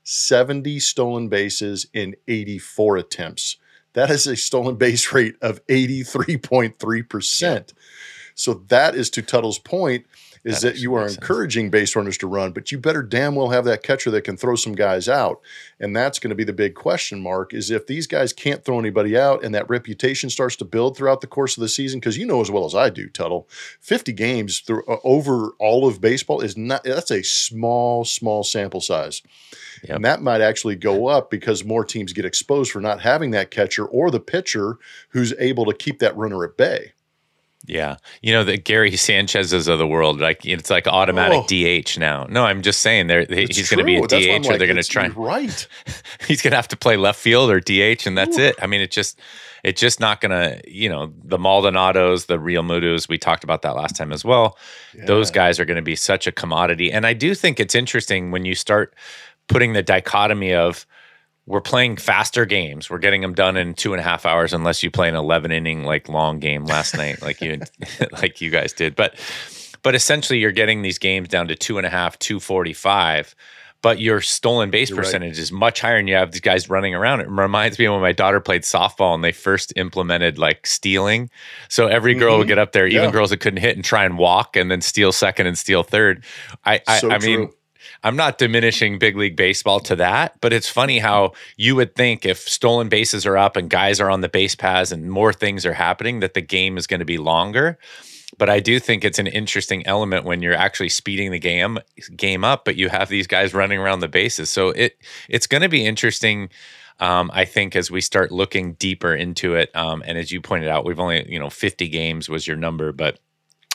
70 0.03 0.79
stolen 0.79 1.27
bases 1.29 1.87
in 1.93 2.15
84 2.27 2.97
attempts. 2.97 3.57
That 3.93 4.11
is 4.11 4.27
a 4.27 4.35
stolen 4.35 4.75
base 4.75 5.13
rate 5.13 5.35
of 5.41 5.65
83.3%. 5.67 7.41
Yeah. 7.41 7.61
So 8.35 8.53
that 8.67 8.95
is 8.95 9.09
to 9.11 9.21
Tuttle's 9.21 9.59
point 9.59 10.05
is 10.45 10.61
that, 10.61 10.75
that 10.75 10.79
you 10.79 10.93
are 10.93 11.07
encouraging 11.07 11.71
base 11.71 11.95
runners 11.95 12.19
to 12.19 12.27
run, 12.27 12.51
but 12.51 12.71
you 12.71 12.77
better 12.77 13.01
damn 13.01 13.35
well 13.35 13.49
have 13.49 13.65
that 13.65 13.81
catcher 13.81 14.11
that 14.11 14.21
can 14.21 14.37
throw 14.37 14.55
some 14.55 14.73
guys 14.73 15.09
out. 15.09 15.41
And 15.79 15.95
that's 15.95 16.19
going 16.19 16.29
to 16.29 16.35
be 16.35 16.43
the 16.43 16.53
big 16.53 16.75
question 16.75 17.19
mark 17.19 17.51
is 17.51 17.71
if 17.71 17.87
these 17.87 18.05
guys 18.05 18.31
can't 18.31 18.63
throw 18.63 18.77
anybody 18.77 19.17
out 19.17 19.43
and 19.43 19.55
that 19.55 19.67
reputation 19.67 20.29
starts 20.29 20.55
to 20.57 20.65
build 20.65 20.95
throughout 20.95 21.21
the 21.21 21.27
course 21.27 21.57
of 21.57 21.61
the 21.61 21.67
season, 21.67 21.99
because 21.99 22.17
you 22.17 22.27
know 22.27 22.41
as 22.41 22.51
well 22.51 22.65
as 22.65 22.75
I 22.75 22.91
do, 22.91 23.09
Tuttle, 23.09 23.49
50 23.81 24.13
games 24.13 24.59
through 24.59 24.83
uh, 24.87 24.97
over 25.03 25.49
all 25.59 25.87
of 25.87 25.99
baseball 25.99 26.41
is 26.41 26.55
not, 26.55 26.83
that's 26.83 27.11
a 27.11 27.23
small, 27.23 28.05
small 28.05 28.43
sample 28.43 28.81
size. 28.81 29.23
Yep. 29.83 29.95
And 29.95 30.05
that 30.05 30.21
might 30.21 30.41
actually 30.41 30.75
go 30.75 31.07
up 31.07 31.31
because 31.31 31.63
more 31.63 31.83
teams 31.83 32.13
get 32.13 32.23
exposed 32.23 32.71
for 32.71 32.79
not 32.79 33.01
having 33.01 33.31
that 33.31 33.49
catcher 33.49 33.85
or 33.85 34.11
the 34.11 34.19
pitcher 34.19 34.77
who's 35.09 35.33
able 35.39 35.65
to 35.65 35.73
keep 35.73 35.99
that 35.99 36.15
runner 36.15 36.43
at 36.43 36.55
bay. 36.55 36.93
Yeah, 37.67 37.97
you 38.21 38.31
know 38.31 38.43
the 38.43 38.57
Gary 38.57 38.95
Sanchez's 38.95 39.67
of 39.67 39.79
the 39.79 39.87
world, 39.87 40.19
like 40.19 40.45
it's 40.45 40.69
like 40.69 40.87
automatic 40.87 41.45
oh. 41.51 41.81
DH 41.81 41.97
now. 41.97 42.25
No, 42.29 42.45
I'm 42.45 42.61
just 42.61 42.81
saying 42.81 43.07
there 43.07 43.25
he's 43.27 43.69
going 43.69 43.79
to 43.79 43.83
be 43.83 43.97
a 43.97 44.01
DH, 44.01 44.47
or 44.47 44.57
they're 44.57 44.67
going 44.67 44.75
to 44.75 44.83
try. 44.83 45.07
Right, 45.07 45.67
he's 46.27 46.41
going 46.41 46.51
to 46.51 46.57
have 46.57 46.67
to 46.69 46.77
play 46.77 46.97
left 46.97 47.19
field 47.19 47.49
or 47.49 47.59
DH, 47.59 48.05
and 48.05 48.17
that's 48.17 48.37
Ooh. 48.37 48.43
it. 48.43 48.55
I 48.61 48.67
mean, 48.67 48.81
it 48.81 48.91
just 48.91 49.19
it's 49.63 49.81
just 49.81 49.99
not 49.99 50.21
going 50.21 50.29
to, 50.29 50.61
you 50.69 50.87
know, 50.87 51.11
the 51.23 51.39
Maldonados, 51.39 52.27
the 52.27 52.37
Realmutos. 52.37 53.09
We 53.09 53.17
talked 53.17 53.43
about 53.43 53.63
that 53.63 53.75
last 53.75 53.95
time 53.95 54.11
as 54.11 54.23
well. 54.23 54.57
Yeah. 54.95 55.05
Those 55.05 55.31
guys 55.31 55.59
are 55.59 55.65
going 55.65 55.77
to 55.77 55.81
be 55.81 55.95
such 55.95 56.27
a 56.27 56.31
commodity, 56.31 56.91
and 56.91 57.05
I 57.05 57.13
do 57.13 57.33
think 57.33 57.59
it's 57.59 57.73
interesting 57.75 58.31
when 58.31 58.45
you 58.45 58.53
start 58.53 58.93
putting 59.47 59.73
the 59.73 59.83
dichotomy 59.83 60.53
of 60.53 60.85
we're 61.47 61.61
playing 61.61 61.97
faster 61.97 62.45
games. 62.45 62.89
We're 62.89 62.97
getting 62.97 63.21
them 63.21 63.33
done 63.33 63.55
in 63.57 63.75
two 63.75 63.93
and 63.93 63.99
a 63.99 64.03
half 64.03 64.25
hours, 64.25 64.53
unless 64.53 64.81
you 64.81 64.89
play 64.89 65.07
an 65.07 65.15
eleven 65.15 65.51
inning 65.51 65.83
like 65.83 66.09
long 66.09 66.39
game 66.39 66.65
last 66.65 66.95
night, 66.97 67.21
like 67.21 67.41
you 67.41 67.61
like 68.11 68.41
you 68.41 68.49
guys 68.49 68.73
did. 68.73 68.95
But 68.95 69.19
but 69.83 69.95
essentially, 69.95 70.39
you're 70.39 70.51
getting 70.51 70.81
these 70.81 70.97
games 70.97 71.27
down 71.27 71.47
to 71.47 71.55
two 71.55 71.77
and 71.77 71.85
a 71.85 71.89
half, 71.89 72.17
two 72.19 72.39
forty 72.39 72.73
five. 72.73 73.35
But 73.81 73.99
your 73.99 74.19
stolen 74.19 74.71
base 74.71 74.89
you're 74.89 74.97
percentage 74.97 75.33
right. 75.33 75.43
is 75.43 75.51
much 75.51 75.81
higher, 75.81 75.97
and 75.97 76.09
you 76.09 76.15
have 76.15 76.31
these 76.31 76.41
guys 76.41 76.71
running 76.71 76.95
around. 76.95 77.19
It 77.19 77.29
reminds 77.29 77.77
me 77.77 77.85
of 77.85 77.93
when 77.93 78.01
my 78.01 78.13
daughter 78.13 78.39
played 78.39 78.63
softball 78.63 79.13
and 79.13 79.23
they 79.23 79.31
first 79.31 79.73
implemented 79.75 80.39
like 80.39 80.65
stealing. 80.65 81.29
So 81.69 81.85
every 81.85 82.15
girl 82.15 82.31
mm-hmm. 82.31 82.39
would 82.39 82.47
get 82.47 82.57
up 82.57 82.71
there, 82.71 82.87
even 82.87 83.03
yeah. 83.03 83.11
girls 83.11 83.29
that 83.29 83.41
couldn't 83.41 83.61
hit, 83.61 83.75
and 83.75 83.85
try 83.85 84.03
and 84.03 84.17
walk, 84.17 84.55
and 84.55 84.71
then 84.71 84.81
steal 84.81 85.11
second 85.11 85.45
and 85.45 85.55
steal 85.55 85.83
third. 85.83 86.25
I, 86.65 86.81
I, 86.87 86.97
so 86.97 87.11
I 87.11 87.19
mean, 87.19 87.51
I'm 88.03 88.15
not 88.15 88.37
diminishing 88.37 88.99
big 88.99 89.15
league 89.15 89.35
baseball 89.35 89.79
to 89.81 89.95
that, 89.97 90.39
but 90.41 90.53
it's 90.53 90.69
funny 90.69 90.99
how 90.99 91.33
you 91.57 91.75
would 91.75 91.95
think 91.95 92.25
if 92.25 92.39
stolen 92.39 92.89
bases 92.89 93.25
are 93.25 93.37
up 93.37 93.55
and 93.55 93.69
guys 93.69 93.99
are 93.99 94.09
on 94.09 94.21
the 94.21 94.29
base 94.29 94.55
paths 94.55 94.91
and 94.91 95.09
more 95.09 95.33
things 95.33 95.65
are 95.65 95.73
happening, 95.73 96.19
that 96.19 96.33
the 96.33 96.41
game 96.41 96.77
is 96.77 96.87
going 96.87 96.99
to 96.99 97.05
be 97.05 97.17
longer. 97.17 97.77
But 98.37 98.49
I 98.49 98.59
do 98.59 98.79
think 98.79 99.05
it's 99.05 99.19
an 99.19 99.27
interesting 99.27 99.85
element 99.87 100.25
when 100.25 100.41
you're 100.41 100.55
actually 100.55 100.89
speeding 100.89 101.31
the 101.31 101.39
game 101.39 101.79
game 102.15 102.43
up, 102.43 102.65
but 102.65 102.75
you 102.75 102.89
have 102.89 103.09
these 103.09 103.27
guys 103.27 103.53
running 103.53 103.79
around 103.79 104.01
the 104.01 104.07
bases. 104.07 104.49
So 104.49 104.69
it 104.69 104.97
it's 105.29 105.47
going 105.47 105.61
to 105.61 105.69
be 105.69 105.85
interesting. 105.85 106.49
Um, 106.99 107.29
I 107.33 107.45
think 107.45 107.75
as 107.75 107.91
we 107.91 108.01
start 108.01 108.31
looking 108.31 108.73
deeper 108.73 109.13
into 109.13 109.55
it, 109.55 109.73
um, 109.75 110.01
and 110.05 110.17
as 110.17 110.31
you 110.31 110.41
pointed 110.41 110.69
out, 110.69 110.85
we've 110.85 110.99
only 110.99 111.29
you 111.31 111.39
know 111.39 111.49
50 111.49 111.87
games 111.87 112.29
was 112.29 112.47
your 112.47 112.57
number, 112.57 112.91
but 112.91 113.19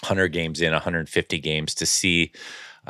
100 0.03 0.29
games 0.29 0.61
in, 0.61 0.73
150 0.73 1.39
games 1.39 1.75
to 1.75 1.87
see 1.87 2.33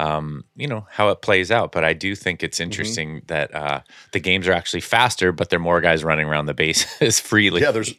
um, 0.01 0.45
you 0.57 0.67
know 0.67 0.87
how 0.91 1.11
it 1.11 1.21
plays 1.21 1.51
out. 1.51 1.73
But 1.73 1.85
I 1.85 1.93
do 1.93 2.15
think 2.15 2.43
it's 2.43 2.57
mm-hmm. 2.57 2.65
interesting 2.65 3.09
mm-hmm. 3.17 3.27
that 3.27 3.55
uh, 3.55 3.81
the 4.13 4.21
games 4.21 4.49
are 4.49 4.53
actually 4.53 4.81
faster, 4.81 5.31
but 5.31 5.51
there 5.51 5.59
are 5.59 5.63
more 5.63 5.81
guys 5.81 6.03
running 6.03 6.27
around 6.27 6.47
the 6.47 6.55
bases 6.55 7.21
freely. 7.21 7.61
Yeah, 7.61 7.71
there's, 7.71 7.95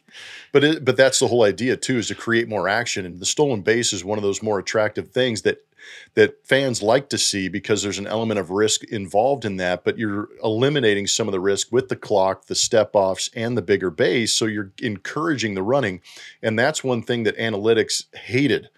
but 0.50 0.64
it, 0.64 0.84
but 0.84 0.96
that's 0.96 1.20
the 1.20 1.28
whole 1.28 1.44
idea 1.44 1.76
too, 1.76 1.98
is 1.98 2.08
to 2.08 2.16
create 2.16 2.48
more 2.48 2.68
action. 2.68 3.06
And 3.06 3.20
the 3.20 3.26
stolen 3.26 3.62
base 3.62 3.92
is 3.92 4.04
one 4.04 4.18
of 4.18 4.22
those 4.22 4.42
more 4.42 4.58
attractive 4.58 5.10
things 5.10 5.42
that 5.42 5.64
that 6.14 6.46
fans 6.46 6.82
like 6.82 7.08
to 7.08 7.18
see 7.18 7.48
because 7.48 7.82
there's 7.82 7.98
an 7.98 8.06
element 8.06 8.38
of 8.38 8.50
risk 8.50 8.84
involved 8.84 9.44
in 9.44 9.56
that, 9.56 9.84
but 9.84 9.98
you're 9.98 10.28
eliminating 10.42 11.06
some 11.06 11.26
of 11.26 11.32
the 11.32 11.40
risk 11.40 11.72
with 11.72 11.88
the 11.88 11.96
clock, 11.96 12.46
the 12.46 12.54
step 12.54 12.90
offs, 12.94 13.30
and 13.34 13.56
the 13.56 13.62
bigger 13.62 13.90
base. 13.90 14.32
So 14.32 14.44
you're 14.44 14.72
encouraging 14.80 15.54
the 15.54 15.62
running. 15.62 16.00
And 16.40 16.58
that's 16.58 16.84
one 16.84 17.02
thing 17.02 17.24
that 17.24 17.36
analytics 17.36 18.04
hated 18.14 18.68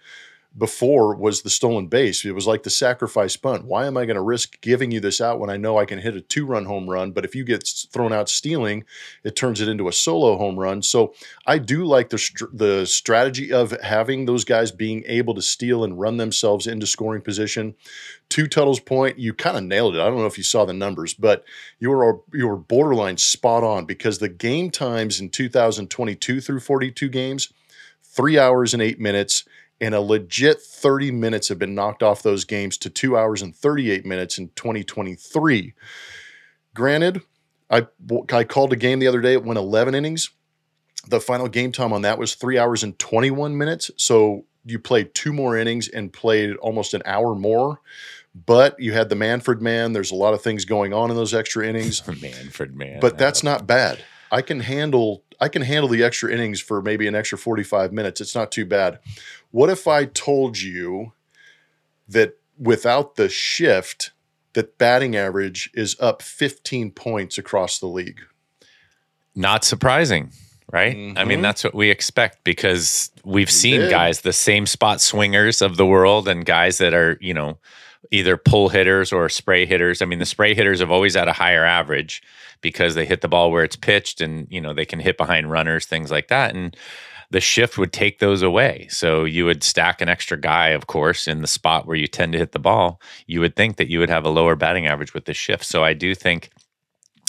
before 0.57 1.15
was 1.15 1.41
the 1.41 1.49
stolen 1.49 1.87
base. 1.87 2.23
It 2.23 2.31
was 2.31 2.47
like 2.47 2.63
the 2.63 2.69
sacrifice 2.69 3.35
bunt. 3.35 3.65
Why 3.65 3.87
am 3.87 3.97
I 3.97 4.05
going 4.05 4.15
to 4.15 4.21
risk 4.21 4.61
giving 4.61 4.89
you 4.89 5.01
this 5.01 5.19
out 5.19 5.39
when 5.39 5.49
I 5.49 5.57
know 5.57 5.77
I 5.77 5.85
can 5.85 5.99
hit 5.99 6.15
a 6.15 6.21
two 6.21 6.45
run 6.45 6.65
home 6.65 6.89
run? 6.89 7.11
But 7.11 7.25
if 7.25 7.35
you 7.35 7.43
get 7.43 7.67
thrown 7.91 8.13
out 8.13 8.29
stealing, 8.29 8.85
it 9.23 9.35
turns 9.35 9.59
it 9.59 9.67
into 9.67 9.89
a 9.89 9.93
solo 9.93 10.37
home 10.37 10.57
run. 10.57 10.81
So 10.81 11.13
I 11.45 11.57
do 11.57 11.83
like 11.83 12.09
the, 12.09 12.49
the 12.53 12.85
strategy 12.85 13.51
of 13.51 13.71
having 13.81 14.25
those 14.25 14.45
guys 14.45 14.71
being 14.71 15.03
able 15.07 15.35
to 15.35 15.41
steal 15.41 15.83
and 15.83 15.99
run 15.99 16.17
themselves 16.17 16.67
into 16.67 16.87
scoring 16.87 17.21
position. 17.21 17.75
To 18.29 18.47
Tuttle's 18.47 18.79
point, 18.79 19.19
you 19.19 19.33
kind 19.33 19.57
of 19.57 19.63
nailed 19.63 19.95
it. 19.95 20.01
I 20.01 20.05
don't 20.05 20.17
know 20.17 20.25
if 20.25 20.37
you 20.37 20.43
saw 20.43 20.63
the 20.63 20.73
numbers, 20.73 21.13
but 21.13 21.43
you 21.79 21.89
were 21.89 22.21
you 22.33 22.47
were 22.47 22.55
borderline 22.55 23.17
spot 23.17 23.63
on 23.63 23.85
because 23.85 24.19
the 24.19 24.29
game 24.29 24.71
times 24.71 25.19
in 25.19 25.29
2022 25.29 26.41
through 26.41 26.59
42 26.59 27.09
games, 27.09 27.51
three 28.01 28.39
hours 28.39 28.73
and 28.73 28.81
eight 28.81 28.99
minutes 28.99 29.43
and 29.81 29.93
a 29.93 29.99
legit 29.99 30.61
30 30.61 31.11
minutes 31.11 31.49
have 31.49 31.59
been 31.59 31.75
knocked 31.75 32.01
off 32.01 32.23
those 32.23 32.45
games 32.45 32.77
to 32.79 32.89
two 32.89 33.17
hours 33.17 33.41
and 33.41 33.55
38 33.55 34.05
minutes 34.05 34.37
in 34.37 34.49
2023. 34.55 35.73
Granted, 36.73 37.21
I, 37.69 37.87
I 38.31 38.43
called 38.43 38.73
a 38.73 38.77
game 38.77 38.99
the 38.99 39.07
other 39.07 39.21
day, 39.21 39.33
it 39.33 39.43
went 39.43 39.57
11 39.57 39.95
innings. 39.95 40.29
The 41.07 41.19
final 41.19 41.47
game 41.47 41.71
time 41.71 41.93
on 41.93 42.01
that 42.03 42.17
was 42.17 42.35
three 42.35 42.57
hours 42.57 42.83
and 42.83 42.97
21 42.97 43.57
minutes. 43.57 43.91
So 43.97 44.45
you 44.65 44.79
played 44.79 45.13
two 45.13 45.31
more 45.31 45.57
innings 45.57 45.87
and 45.87 46.11
played 46.11 46.55
almost 46.57 46.93
an 46.93 47.03
hour 47.05 47.35
more. 47.35 47.79
But 48.45 48.77
you 48.79 48.91
had 48.91 49.09
the 49.09 49.15
Manfred 49.15 49.61
man. 49.61 49.93
There's 49.93 50.11
a 50.11 50.15
lot 50.15 50.33
of 50.33 50.41
things 50.41 50.65
going 50.65 50.93
on 50.93 51.09
in 51.09 51.15
those 51.15 51.33
extra 51.33 51.65
innings. 51.65 52.05
Manfred 52.21 52.75
man. 52.75 52.99
But 52.99 53.17
that's 53.17 53.43
not 53.43 53.65
bad. 53.65 53.99
I 54.31 54.41
can 54.41 54.59
handle 54.59 55.23
I 55.39 55.49
can 55.49 55.61
handle 55.61 55.89
the 55.89 56.03
extra 56.03 56.31
innings 56.31 56.61
for 56.61 56.81
maybe 56.81 57.07
an 57.07 57.15
extra 57.15 57.37
45 57.37 57.91
minutes. 57.91 58.21
It's 58.21 58.35
not 58.35 58.51
too 58.51 58.65
bad. 58.65 58.99
What 59.55 59.69
if 59.69 59.87
I 59.87 60.03
told 60.03 60.59
you 60.59 61.13
that 62.09 62.37
without 62.59 63.15
the 63.15 63.29
shift, 63.29 64.11
that 64.51 64.77
batting 64.77 65.15
average 65.15 65.69
is 65.73 65.95
up 66.01 66.21
15 66.21 66.91
points 66.91 67.37
across 67.37 67.79
the 67.79 67.85
league? 67.85 68.19
Not 69.33 69.63
surprising, 69.63 70.31
right? 70.73 70.93
Mm-hmm. 70.93 71.17
I 71.17 71.23
mean, 71.23 71.37
mm-hmm. 71.37 71.43
that's 71.43 71.63
what 71.63 71.73
we 71.73 71.89
expect 71.89 72.43
because 72.43 73.11
we've 73.23 73.47
we 73.47 73.51
seen 73.51 73.89
guys, 73.89 74.19
the 74.19 74.33
same 74.33 74.65
spot 74.65 74.99
swingers 74.99 75.61
of 75.61 75.77
the 75.77 75.85
world, 75.85 76.27
and 76.27 76.45
guys 76.45 76.77
that 76.79 76.93
are, 76.93 77.17
you 77.21 77.33
know, 77.33 77.57
either 78.11 78.35
pull 78.35 78.67
hitters 78.67 79.13
or 79.13 79.29
spray 79.29 79.65
hitters. 79.65 80.01
I 80.01 80.05
mean, 80.05 80.19
the 80.19 80.25
spray 80.25 80.53
hitters 80.53 80.81
have 80.81 80.91
always 80.91 81.15
had 81.15 81.29
a 81.29 81.33
higher 81.33 81.63
average 81.63 82.21
because 82.59 82.95
they 82.95 83.05
hit 83.05 83.21
the 83.21 83.29
ball 83.29 83.51
where 83.51 83.63
it's 83.63 83.77
pitched 83.77 84.19
and, 84.19 84.47
you 84.49 84.59
know, 84.59 84.73
they 84.73 84.85
can 84.85 84.99
hit 84.99 85.15
behind 85.15 85.49
runners, 85.49 85.85
things 85.85 86.11
like 86.11 86.27
that. 86.27 86.53
And 86.53 86.75
the 87.31 87.41
shift 87.41 87.77
would 87.77 87.93
take 87.93 88.19
those 88.19 88.41
away. 88.41 88.87
So 88.89 89.23
you 89.23 89.45
would 89.45 89.63
stack 89.63 90.01
an 90.01 90.09
extra 90.09 90.39
guy, 90.39 90.69
of 90.69 90.87
course, 90.87 91.27
in 91.27 91.41
the 91.41 91.47
spot 91.47 91.87
where 91.87 91.97
you 91.97 92.07
tend 92.07 92.33
to 92.33 92.39
hit 92.39 92.51
the 92.51 92.59
ball. 92.59 93.01
You 93.27 93.39
would 93.41 93.55
think 93.55 93.77
that 93.77 93.89
you 93.89 93.99
would 93.99 94.09
have 94.09 94.25
a 94.25 94.29
lower 94.29 94.55
batting 94.55 94.87
average 94.87 95.13
with 95.13 95.25
the 95.25 95.33
shift. 95.33 95.65
So 95.65 95.83
I 95.83 95.93
do 95.93 96.15
think 96.15 96.51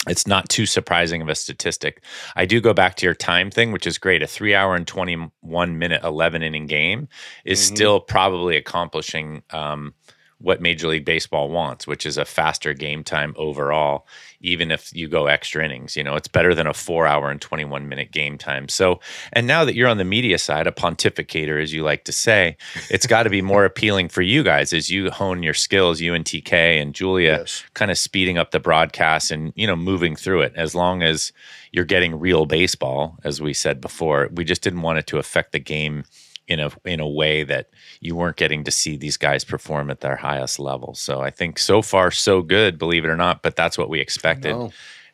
it's 0.07 0.27
not 0.27 0.49
too 0.49 0.65
surprising 0.65 1.21
of 1.21 1.29
a 1.29 1.35
statistic. 1.35 2.03
I 2.35 2.45
do 2.45 2.61
go 2.61 2.73
back 2.73 2.95
to 2.95 3.05
your 3.05 3.15
time 3.15 3.51
thing, 3.51 3.71
which 3.71 3.87
is 3.87 3.97
great. 3.97 4.21
A 4.21 4.27
three 4.27 4.55
hour 4.55 4.75
and 4.75 4.87
21 4.87 5.77
minute, 5.77 6.01
11 6.03 6.43
inning 6.43 6.67
game 6.67 7.07
is 7.45 7.59
mm-hmm. 7.59 7.75
still 7.75 7.99
probably 7.99 8.55
accomplishing 8.55 9.43
um, 9.51 9.93
what 10.39 10.61
Major 10.61 10.87
League 10.87 11.05
Baseball 11.05 11.49
wants, 11.49 11.87
which 11.87 12.05
is 12.05 12.17
a 12.17 12.25
faster 12.25 12.73
game 12.73 13.03
time 13.03 13.33
overall, 13.37 14.05
even 14.39 14.69
if 14.69 14.95
you 14.95 15.07
go 15.07 15.25
extra 15.25 15.65
innings. 15.65 15.95
You 15.95 16.03
know, 16.03 16.15
it's 16.15 16.27
better 16.27 16.53
than 16.53 16.67
a 16.67 16.73
four 16.73 17.07
hour 17.07 17.31
and 17.31 17.41
21 17.41 17.89
minute 17.89 18.11
game 18.11 18.37
time. 18.37 18.69
So, 18.69 18.99
and 19.33 19.47
now 19.47 19.65
that 19.65 19.73
you're 19.75 19.87
on 19.87 19.97
the 19.97 20.05
media 20.05 20.37
side, 20.37 20.67
a 20.67 20.71
pontificator, 20.71 21.61
as 21.61 21.73
you 21.73 21.83
like 21.83 22.03
to 22.03 22.11
say, 22.11 22.55
it's 22.89 23.07
got 23.07 23.23
to 23.23 23.29
be 23.29 23.41
more 23.41 23.65
appealing 23.65 24.09
for 24.09 24.21
you 24.21 24.43
guys 24.43 24.73
as 24.73 24.91
you 24.91 25.09
hone 25.09 25.41
your 25.41 25.55
skills, 25.55 26.01
you 26.01 26.13
and 26.13 26.23
TK 26.23 26.53
and 26.53 26.93
Julia, 26.93 27.37
yes. 27.39 27.63
kind 27.73 27.89
of 27.89 27.97
speeding 27.97 28.37
up 28.37 28.51
the 28.51 28.59
broadcast 28.59 29.31
and, 29.31 29.53
you 29.55 29.65
know, 29.65 29.75
moving 29.75 30.15
through 30.15 30.41
it 30.41 30.53
as 30.55 30.75
long 30.75 31.01
as 31.01 31.31
you're 31.71 31.85
getting 31.85 32.19
real 32.19 32.45
baseball, 32.45 33.17
as 33.23 33.41
we 33.41 33.53
said 33.53 33.81
before. 33.81 34.29
We 34.31 34.43
just 34.43 34.61
didn't 34.61 34.81
want 34.81 34.99
it 34.99 35.07
to 35.07 35.17
affect 35.17 35.51
the 35.51 35.59
game 35.59 36.03
in 36.47 36.59
a 36.59 36.71
in 36.85 36.99
a 36.99 37.07
way 37.07 37.43
that 37.43 37.69
you 37.99 38.15
weren't 38.15 38.37
getting 38.37 38.63
to 38.63 38.71
see 38.71 38.97
these 38.97 39.17
guys 39.17 39.43
perform 39.43 39.89
at 39.89 40.01
their 40.01 40.15
highest 40.15 40.59
level. 40.59 40.93
So 40.95 41.21
I 41.21 41.29
think 41.29 41.59
so 41.59 41.81
far 41.81 42.11
so 42.11 42.41
good, 42.41 42.77
believe 42.77 43.05
it 43.05 43.09
or 43.09 43.17
not, 43.17 43.41
but 43.41 43.55
that's 43.55 43.77
what 43.77 43.89
we 43.89 43.99
expected. 43.99 44.55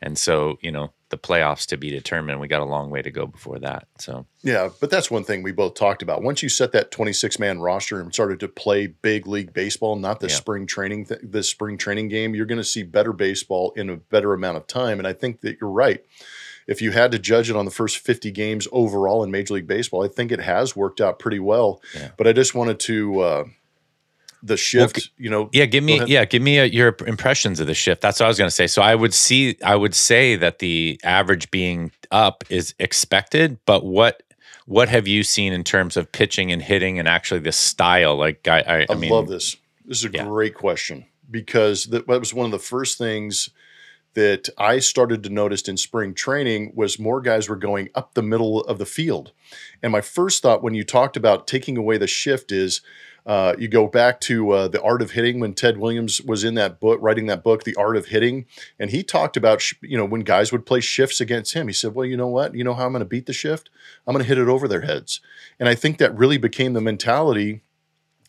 And 0.03 0.17
so, 0.17 0.57
you 0.61 0.69
know, 0.69 0.91
the 1.11 1.17
playoffs 1.17 1.65
to 1.67 1.77
be 1.77 1.89
determined, 1.89 2.41
we 2.41 2.49
got 2.49 2.61
a 2.61 2.65
long 2.65 2.89
way 2.89 3.01
to 3.01 3.09
go 3.09 3.25
before 3.25 3.57
that. 3.59 3.87
So 3.99 4.25
Yeah, 4.41 4.67
but 4.81 4.89
that's 4.89 5.09
one 5.09 5.23
thing 5.23 5.43
we 5.43 5.53
both 5.53 5.75
talked 5.75 6.01
about. 6.01 6.23
Once 6.23 6.43
you 6.43 6.49
set 6.49 6.73
that 6.73 6.91
26 6.91 7.39
man 7.39 7.61
roster 7.61 8.01
and 8.01 8.13
started 8.13 8.41
to 8.41 8.49
play 8.49 8.87
big 8.87 9.27
league 9.27 9.53
baseball, 9.53 9.95
not 9.95 10.19
the 10.19 10.27
yeah. 10.27 10.35
spring 10.35 10.67
training 10.67 11.05
th- 11.05 11.21
the 11.23 11.41
spring 11.41 11.77
training 11.77 12.09
game, 12.09 12.35
you're 12.35 12.45
going 12.45 12.57
to 12.57 12.65
see 12.65 12.83
better 12.83 13.13
baseball 13.13 13.71
in 13.77 13.89
a 13.89 13.95
better 13.95 14.33
amount 14.33 14.57
of 14.57 14.67
time 14.67 14.99
and 14.99 15.07
I 15.07 15.13
think 15.13 15.39
that 15.41 15.57
you're 15.61 15.69
right 15.69 16.03
if 16.67 16.81
you 16.81 16.91
had 16.91 17.11
to 17.11 17.19
judge 17.19 17.49
it 17.49 17.55
on 17.55 17.65
the 17.65 17.71
first 17.71 17.97
50 17.99 18.31
games 18.31 18.67
overall 18.71 19.23
in 19.23 19.31
Major 19.31 19.55
League 19.55 19.67
Baseball, 19.67 20.03
I 20.03 20.07
think 20.07 20.31
it 20.31 20.39
has 20.39 20.75
worked 20.75 21.01
out 21.01 21.19
pretty 21.19 21.39
well. 21.39 21.81
Yeah. 21.95 22.11
But 22.17 22.27
I 22.27 22.33
just 22.33 22.55
wanted 22.55 22.79
to 22.81 23.19
uh, 23.19 23.43
the 24.43 24.57
shift, 24.57 24.97
well, 24.97 25.03
you 25.17 25.29
know. 25.29 25.49
Yeah, 25.53 25.65
give 25.65 25.83
me 25.83 26.03
yeah, 26.05 26.25
give 26.25 26.41
me 26.41 26.59
a, 26.59 26.65
your 26.65 26.95
impressions 27.07 27.59
of 27.59 27.67
the 27.67 27.73
shift. 27.73 28.01
That's 28.01 28.19
what 28.19 28.25
I 28.25 28.29
was 28.29 28.37
going 28.37 28.49
to 28.49 28.55
say. 28.55 28.67
So 28.67 28.81
I 28.81 28.93
would 28.93 29.13
see 29.13 29.57
I 29.63 29.75
would 29.75 29.95
say 29.95 30.35
that 30.35 30.59
the 30.59 30.99
average 31.03 31.49
being 31.49 31.91
up 32.11 32.43
is 32.49 32.75
expected, 32.79 33.57
but 33.65 33.85
what 33.85 34.21
what 34.65 34.89
have 34.89 35.07
you 35.07 35.23
seen 35.23 35.53
in 35.53 35.63
terms 35.63 35.97
of 35.97 36.11
pitching 36.11 36.51
and 36.51 36.61
hitting 36.61 36.99
and 36.99 37.07
actually 37.07 37.41
the 37.41 37.51
style? 37.51 38.15
Like 38.15 38.47
I, 38.47 38.59
I, 38.59 38.77
I, 38.79 38.85
I 38.89 38.95
mean, 38.95 39.11
love 39.11 39.27
this. 39.27 39.55
This 39.85 39.99
is 39.99 40.05
a 40.05 40.11
yeah. 40.11 40.25
great 40.25 40.55
question 40.55 41.05
because 41.29 41.85
that 41.85 42.07
was 42.07 42.33
one 42.33 42.45
of 42.45 42.51
the 42.51 42.59
first 42.59 42.97
things 42.97 43.49
that 44.13 44.49
I 44.57 44.79
started 44.79 45.23
to 45.23 45.29
notice 45.29 45.67
in 45.67 45.77
spring 45.77 46.13
training 46.13 46.73
was 46.75 46.99
more 46.99 47.21
guys 47.21 47.49
were 47.49 47.55
going 47.55 47.89
up 47.95 48.13
the 48.13 48.21
middle 48.21 48.61
of 48.61 48.77
the 48.77 48.85
field. 48.85 49.31
And 49.81 49.91
my 49.91 50.01
first 50.01 50.41
thought 50.41 50.63
when 50.63 50.73
you 50.73 50.83
talked 50.83 51.17
about 51.17 51.47
taking 51.47 51.77
away 51.77 51.97
the 51.97 52.07
shift 52.07 52.51
is 52.51 52.81
uh, 53.25 53.55
you 53.57 53.67
go 53.67 53.87
back 53.87 54.19
to 54.19 54.51
uh, 54.51 54.67
the 54.67 54.81
art 54.81 55.01
of 55.01 55.11
hitting 55.11 55.39
when 55.39 55.53
Ted 55.53 55.77
Williams 55.77 56.21
was 56.21 56.43
in 56.43 56.55
that 56.55 56.79
book, 56.79 56.99
writing 57.01 57.27
that 57.27 57.43
book, 57.43 57.63
The 57.63 57.75
Art 57.75 57.95
of 57.95 58.07
Hitting, 58.07 58.45
and 58.77 58.89
he 58.89 59.01
talked 59.01 59.37
about 59.37 59.61
sh- 59.61 59.75
you 59.81 59.97
know 59.97 60.05
when 60.05 60.21
guys 60.21 60.51
would 60.51 60.65
play 60.65 60.81
shifts 60.81 61.21
against 61.21 61.53
him. 61.53 61.67
He 61.67 61.73
said, 61.73 61.95
"Well, 61.95 62.05
you 62.05 62.17
know 62.17 62.27
what? 62.27 62.53
You 62.53 62.65
know 62.65 62.73
how 62.73 62.85
I'm 62.85 62.91
going 62.91 62.99
to 62.99 63.05
beat 63.05 63.25
the 63.25 63.33
shift? 63.33 63.69
I'm 64.05 64.13
going 64.13 64.23
to 64.23 64.27
hit 64.27 64.37
it 64.37 64.49
over 64.49 64.67
their 64.67 64.81
heads." 64.81 65.21
And 65.57 65.69
I 65.69 65.75
think 65.75 65.99
that 65.99 66.17
really 66.17 66.37
became 66.37 66.73
the 66.73 66.81
mentality 66.81 67.61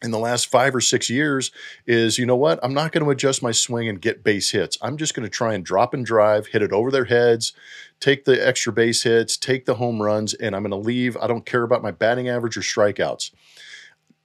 in 0.05 0.11
the 0.11 0.19
last 0.19 0.47
five 0.47 0.75
or 0.75 0.81
six 0.81 1.11
years 1.11 1.51
is 1.87 2.19
you 2.19 2.27
know 2.27 2.37
what? 2.37 2.61
I'm 2.63 2.75
not 2.75 2.93
going 2.93 3.05
to 3.05 3.11
adjust 3.11 3.43
my 3.43 3.53
swing 3.53 3.89
and 3.89 4.01
get 4.01 4.23
base 4.23 4.51
hits. 4.51 4.79
I'm 4.83 4.97
just 4.97 5.15
going 5.15 5.25
to 5.25 5.31
try 5.31 5.55
and 5.55 5.65
drop 5.65 5.95
and 5.95 6.05
drive 6.05 6.49
hit 6.49 6.63
it 6.63 6.73
over 6.73 6.91
their 6.91 7.07
heads 7.07 7.53
take 8.01 8.25
the 8.25 8.47
extra 8.47 8.73
base 8.73 9.05
hits 9.05 9.37
take 9.37 9.65
the 9.65 9.77
home 9.77 10.03
runs 10.03 10.35
and 10.35 10.55
i'm 10.55 10.63
going 10.63 10.71
to 10.71 10.77
leave. 10.77 11.17
I 11.17 11.27
don't 11.27 11.47
care 11.47 11.63
about 11.63 11.83
my 11.83 11.91
batting 11.91 12.29
average 12.29 12.57
or 12.57 12.61
strikeouts. 12.61 13.31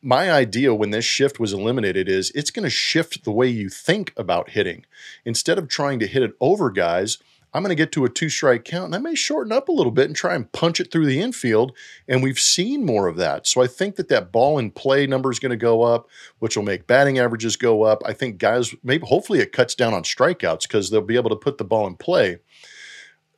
My 0.01 0.31
idea 0.31 0.73
when 0.73 0.91
this 0.91 1.05
shift 1.05 1.39
was 1.39 1.53
eliminated 1.53 2.07
is 2.07 2.31
it's 2.31 2.51
going 2.51 2.63
to 2.63 2.69
shift 2.69 3.23
the 3.23 3.31
way 3.31 3.47
you 3.47 3.69
think 3.69 4.13
about 4.15 4.51
hitting. 4.51 4.85
Instead 5.25 5.57
of 5.57 5.67
trying 5.67 5.99
to 5.99 6.07
hit 6.07 6.23
it 6.23 6.33
over 6.39 6.69
guys 6.71 7.17
I'm 7.53 7.63
going 7.63 7.69
to 7.69 7.75
get 7.75 7.91
to 7.93 8.05
a 8.05 8.09
two 8.09 8.29
strike 8.29 8.63
count 8.63 8.85
and 8.85 8.95
I 8.95 8.99
may 8.99 9.15
shorten 9.15 9.51
up 9.51 9.69
a 9.69 9.73
little 9.73 9.91
bit 9.91 10.07
and 10.07 10.15
try 10.15 10.35
and 10.35 10.51
punch 10.51 10.79
it 10.79 10.91
through 10.91 11.07
the 11.07 11.19
infield. 11.19 11.75
And 12.07 12.21
we've 12.21 12.39
seen 12.39 12.85
more 12.85 13.07
of 13.07 13.15
that. 13.17 13.47
So 13.47 13.61
I 13.61 13.67
think 13.67 13.95
that 13.95 14.09
that 14.09 14.31
ball 14.31 14.59
in 14.59 14.71
play 14.71 15.07
number 15.07 15.31
is 15.31 15.39
going 15.39 15.51
to 15.51 15.57
go 15.57 15.81
up, 15.81 16.07
which 16.39 16.55
will 16.55 16.63
make 16.63 16.85
batting 16.85 17.17
averages 17.17 17.55
go 17.55 17.83
up. 17.83 18.03
I 18.05 18.13
think 18.13 18.37
guys, 18.37 18.75
maybe 18.83 19.07
hopefully 19.07 19.39
it 19.39 19.51
cuts 19.51 19.73
down 19.73 19.93
on 19.93 20.03
strikeouts 20.03 20.63
because 20.63 20.89
they'll 20.89 21.01
be 21.01 21.15
able 21.15 21.31
to 21.31 21.35
put 21.35 21.57
the 21.57 21.63
ball 21.63 21.87
in 21.87 21.95
play. 21.95 22.37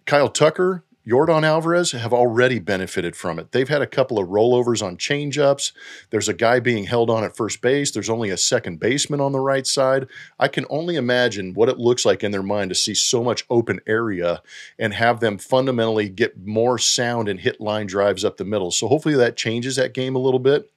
Kyle 0.06 0.30
Tucker, 0.30 0.84
Yordan 1.08 1.44
Alvarez 1.44 1.94
have 1.94 2.14
already 2.14 2.60
benefited 2.60 3.16
from 3.16 3.40
it. 3.40 3.52
They've 3.52 3.68
had 3.68 3.82
a 3.82 3.88
couple 3.88 4.20
of 4.20 4.30
rollovers 4.30 4.86
on 4.86 4.98
changeups. 4.98 5.72
There's 6.12 6.30
a 6.30 6.34
guy 6.34 6.60
being 6.60 6.84
held 6.84 7.10
on 7.10 7.24
at 7.24 7.36
first 7.36 7.60
base. 7.62 7.90
There's 7.90 8.10
only 8.10 8.30
a 8.30 8.38
second 8.38 8.80
baseman 8.80 9.20
on 9.20 9.32
the 9.32 9.40
right 9.40 9.66
side. 9.66 10.08
I 10.40 10.48
can 10.48 10.66
only 10.70 10.96
imagine 10.96 11.56
what 11.56 11.70
it 11.70 11.80
looks 11.80 12.06
like 12.06 12.24
in 12.24 12.32
their 12.32 12.44
mind 12.44 12.70
to 12.70 12.76
see 12.76 12.94
so 12.94 13.24
much 13.24 13.46
open 13.50 13.80
area 13.88 14.44
and 14.78 14.94
have 14.94 15.22
them 15.22 15.40
fundamentally 15.40 16.08
get 16.08 16.46
more 16.46 16.78
sound 16.78 17.28
and 17.28 17.40
hit 17.40 17.60
line 17.60 17.88
drives 17.88 18.24
up 18.24 18.38
the 18.38 18.46
middle. 18.46 18.70
So 18.70 18.88
hopefully 18.88 19.16
that 19.16 19.36
changes 19.36 19.78
that 19.78 19.96
game 19.96 20.16
a 20.16 20.20
little 20.20 20.40
bit. 20.40 20.72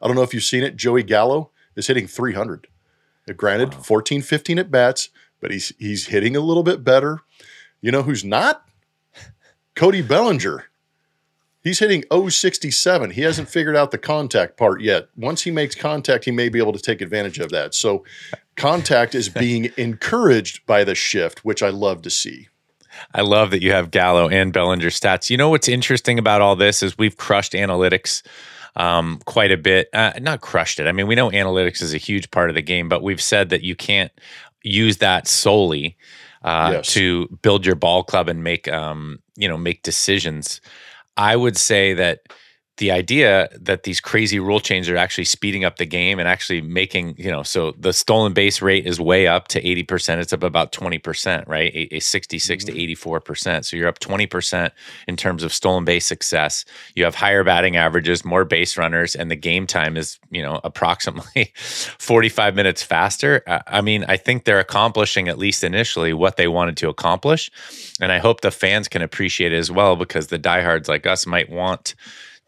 I 0.00 0.06
don't 0.06 0.16
know 0.16 0.22
if 0.22 0.32
you've 0.32 0.42
seen 0.42 0.62
it. 0.62 0.76
Joey 0.76 1.02
Gallo 1.02 1.50
is 1.76 1.88
hitting 1.88 2.06
300. 2.06 2.66
Granted, 3.36 3.74
wow. 3.74 3.80
14, 3.80 4.22
15 4.22 4.58
at 4.58 4.70
bats, 4.70 5.10
but 5.40 5.50
he's 5.50 5.74
he's 5.78 6.06
hitting 6.06 6.34
a 6.34 6.40
little 6.40 6.62
bit 6.62 6.82
better. 6.82 7.20
You 7.82 7.92
know 7.92 8.02
who's 8.02 8.24
not? 8.24 8.67
Cody 9.78 10.02
Bellinger. 10.02 10.64
He's 11.62 11.78
hitting 11.78 12.02
067. 12.10 13.12
He 13.12 13.20
hasn't 13.20 13.48
figured 13.48 13.76
out 13.76 13.92
the 13.92 13.98
contact 13.98 14.56
part 14.56 14.80
yet. 14.80 15.06
Once 15.16 15.42
he 15.42 15.52
makes 15.52 15.76
contact, 15.76 16.24
he 16.24 16.32
may 16.32 16.48
be 16.48 16.58
able 16.58 16.72
to 16.72 16.80
take 16.80 17.00
advantage 17.00 17.38
of 17.38 17.50
that. 17.50 17.74
So, 17.74 18.04
contact 18.56 19.14
is 19.14 19.28
being 19.28 19.70
encouraged 19.76 20.66
by 20.66 20.82
the 20.82 20.96
shift, 20.96 21.44
which 21.44 21.62
I 21.62 21.68
love 21.68 22.02
to 22.02 22.10
see. 22.10 22.48
I 23.14 23.20
love 23.20 23.52
that 23.52 23.62
you 23.62 23.70
have 23.70 23.92
Gallo 23.92 24.28
and 24.28 24.52
Bellinger 24.52 24.88
stats. 24.88 25.30
You 25.30 25.36
know 25.36 25.50
what's 25.50 25.68
interesting 25.68 26.18
about 26.18 26.40
all 26.40 26.56
this 26.56 26.82
is 26.82 26.98
we've 26.98 27.16
crushed 27.16 27.52
analytics 27.52 28.26
um, 28.74 29.20
quite 29.26 29.52
a 29.52 29.56
bit. 29.56 29.90
Uh, 29.92 30.10
not 30.20 30.40
crushed 30.40 30.80
it. 30.80 30.88
I 30.88 30.92
mean, 30.92 31.06
we 31.06 31.14
know 31.14 31.30
analytics 31.30 31.82
is 31.82 31.94
a 31.94 31.98
huge 31.98 32.32
part 32.32 32.50
of 32.50 32.56
the 32.56 32.62
game, 32.62 32.88
but 32.88 33.04
we've 33.04 33.22
said 33.22 33.50
that 33.50 33.62
you 33.62 33.76
can't 33.76 34.10
use 34.64 34.96
that 34.96 35.28
solely 35.28 35.96
uh, 36.42 36.70
yes. 36.74 36.92
to 36.94 37.28
build 37.42 37.64
your 37.64 37.76
ball 37.76 38.02
club 38.02 38.28
and 38.28 38.42
make 38.42 38.66
um, 38.66 39.20
you 39.38 39.48
know 39.48 39.58
make 39.58 39.82
decisions. 39.82 40.60
I 41.16 41.36
would 41.36 41.56
say 41.58 41.94
that 41.94 42.20
the 42.78 42.92
idea 42.92 43.48
that 43.60 43.82
these 43.82 44.00
crazy 44.00 44.38
rule 44.38 44.60
changes 44.60 44.88
are 44.88 44.96
actually 44.96 45.24
speeding 45.24 45.64
up 45.64 45.76
the 45.76 45.84
game 45.84 46.20
and 46.20 46.28
actually 46.28 46.60
making, 46.60 47.16
you 47.18 47.30
know, 47.30 47.42
so 47.42 47.72
the 47.72 47.92
stolen 47.92 48.32
base 48.32 48.62
rate 48.62 48.86
is 48.86 49.00
way 49.00 49.26
up 49.26 49.48
to 49.48 49.60
80%. 49.60 50.18
It's 50.18 50.32
up 50.32 50.44
about 50.44 50.70
20%, 50.70 51.46
right? 51.48 51.74
A, 51.74 51.96
a 51.96 52.00
66 52.00 52.64
mm-hmm. 52.64 52.74
to 52.74 53.20
84%. 53.20 53.64
So 53.64 53.76
you're 53.76 53.88
up 53.88 53.98
20% 53.98 54.70
in 55.08 55.16
terms 55.16 55.42
of 55.42 55.52
stolen 55.52 55.84
base 55.84 56.06
success. 56.06 56.64
You 56.94 57.02
have 57.04 57.16
higher 57.16 57.42
batting 57.42 57.76
averages, 57.76 58.24
more 58.24 58.44
base 58.44 58.78
runners, 58.78 59.16
and 59.16 59.28
the 59.28 59.36
game 59.36 59.66
time 59.66 59.96
is, 59.96 60.20
you 60.30 60.42
know, 60.42 60.60
approximately 60.62 61.52
45 61.56 62.54
minutes 62.54 62.84
faster. 62.84 63.42
I 63.66 63.80
mean, 63.80 64.04
I 64.08 64.16
think 64.16 64.44
they're 64.44 64.60
accomplishing, 64.60 65.26
at 65.26 65.36
least 65.36 65.64
initially, 65.64 66.12
what 66.12 66.36
they 66.36 66.46
wanted 66.46 66.76
to 66.78 66.88
accomplish. 66.88 67.50
And 68.00 68.12
I 68.12 68.18
hope 68.18 68.42
the 68.42 68.52
fans 68.52 68.86
can 68.86 69.02
appreciate 69.02 69.52
it 69.52 69.58
as 69.58 69.70
well 69.70 69.96
because 69.96 70.28
the 70.28 70.38
diehards 70.38 70.88
like 70.88 71.06
us 71.06 71.26
might 71.26 71.50
want 71.50 71.96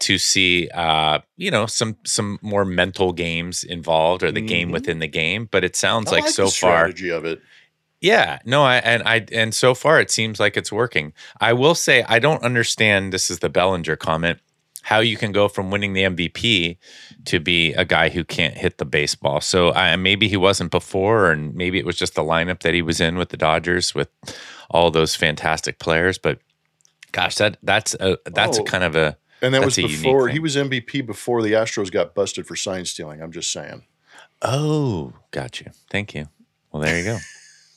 to 0.01 0.17
see 0.17 0.67
uh, 0.73 1.19
you 1.37 1.49
know 1.49 1.65
some 1.65 1.95
some 2.03 2.39
more 2.41 2.65
mental 2.65 3.13
games 3.13 3.63
involved 3.63 4.23
or 4.23 4.31
the 4.31 4.39
mm-hmm. 4.39 4.47
game 4.47 4.71
within 4.71 4.99
the 4.99 5.07
game 5.07 5.47
but 5.49 5.63
it 5.63 5.75
sounds 5.75 6.11
like, 6.11 6.23
like, 6.23 6.33
so 6.33 6.45
far 6.45 6.51
strategy 6.51 7.09
of 7.09 7.23
it 7.23 7.41
yeah 8.01 8.39
no 8.45 8.63
I, 8.63 8.77
and 8.77 9.03
i 9.03 9.25
and 9.31 9.53
so 9.53 9.73
far 9.73 10.01
it 10.01 10.11
seems 10.11 10.39
like 10.39 10.57
it's 10.57 10.71
working 10.71 11.13
i 11.39 11.53
will 11.53 11.75
say 11.75 12.03
i 12.09 12.19
don't 12.19 12.43
understand 12.43 13.13
this 13.13 13.29
is 13.29 13.39
the 13.39 13.49
bellinger 13.49 13.95
comment 13.95 14.39
how 14.83 14.99
you 14.99 15.15
can 15.15 15.31
go 15.31 15.47
from 15.47 15.69
winning 15.69 15.93
the 15.93 16.03
mvp 16.03 16.77
to 17.25 17.39
be 17.39 17.73
a 17.73 17.85
guy 17.85 18.09
who 18.09 18.23
can't 18.23 18.57
hit 18.57 18.79
the 18.79 18.85
baseball 18.85 19.39
so 19.39 19.71
I, 19.73 19.95
maybe 19.95 20.27
he 20.27 20.37
wasn't 20.37 20.71
before 20.71 21.31
and 21.31 21.53
maybe 21.53 21.77
it 21.77 21.85
was 21.85 21.95
just 21.95 22.15
the 22.15 22.23
lineup 22.23 22.61
that 22.61 22.73
he 22.73 22.81
was 22.81 22.99
in 22.99 23.17
with 23.17 23.29
the 23.29 23.37
dodgers 23.37 23.93
with 23.93 24.09
all 24.71 24.89
those 24.89 25.15
fantastic 25.15 25.77
players 25.77 26.17
but 26.17 26.39
gosh 27.11 27.35
that 27.35 27.57
that's 27.61 27.93
a 27.95 28.17
that's 28.25 28.57
oh. 28.57 28.63
a 28.63 28.65
kind 28.65 28.83
of 28.83 28.95
a 28.95 29.15
and 29.41 29.53
that 29.53 29.61
That's 29.61 29.77
was 29.77 29.87
before 29.87 30.27
he 30.29 30.39
was 30.39 30.55
MVP 30.55 31.05
before 31.05 31.41
the 31.41 31.53
Astros 31.53 31.91
got 31.91 32.13
busted 32.13 32.47
for 32.47 32.55
sign 32.55 32.85
stealing. 32.85 33.21
I'm 33.21 33.31
just 33.31 33.51
saying. 33.51 33.85
Oh, 34.41 35.13
got 35.31 35.61
you. 35.61 35.67
Thank 35.89 36.15
you. 36.15 36.27
Well, 36.71 36.81
there 36.81 36.97
you 36.97 37.03
go. 37.03 37.17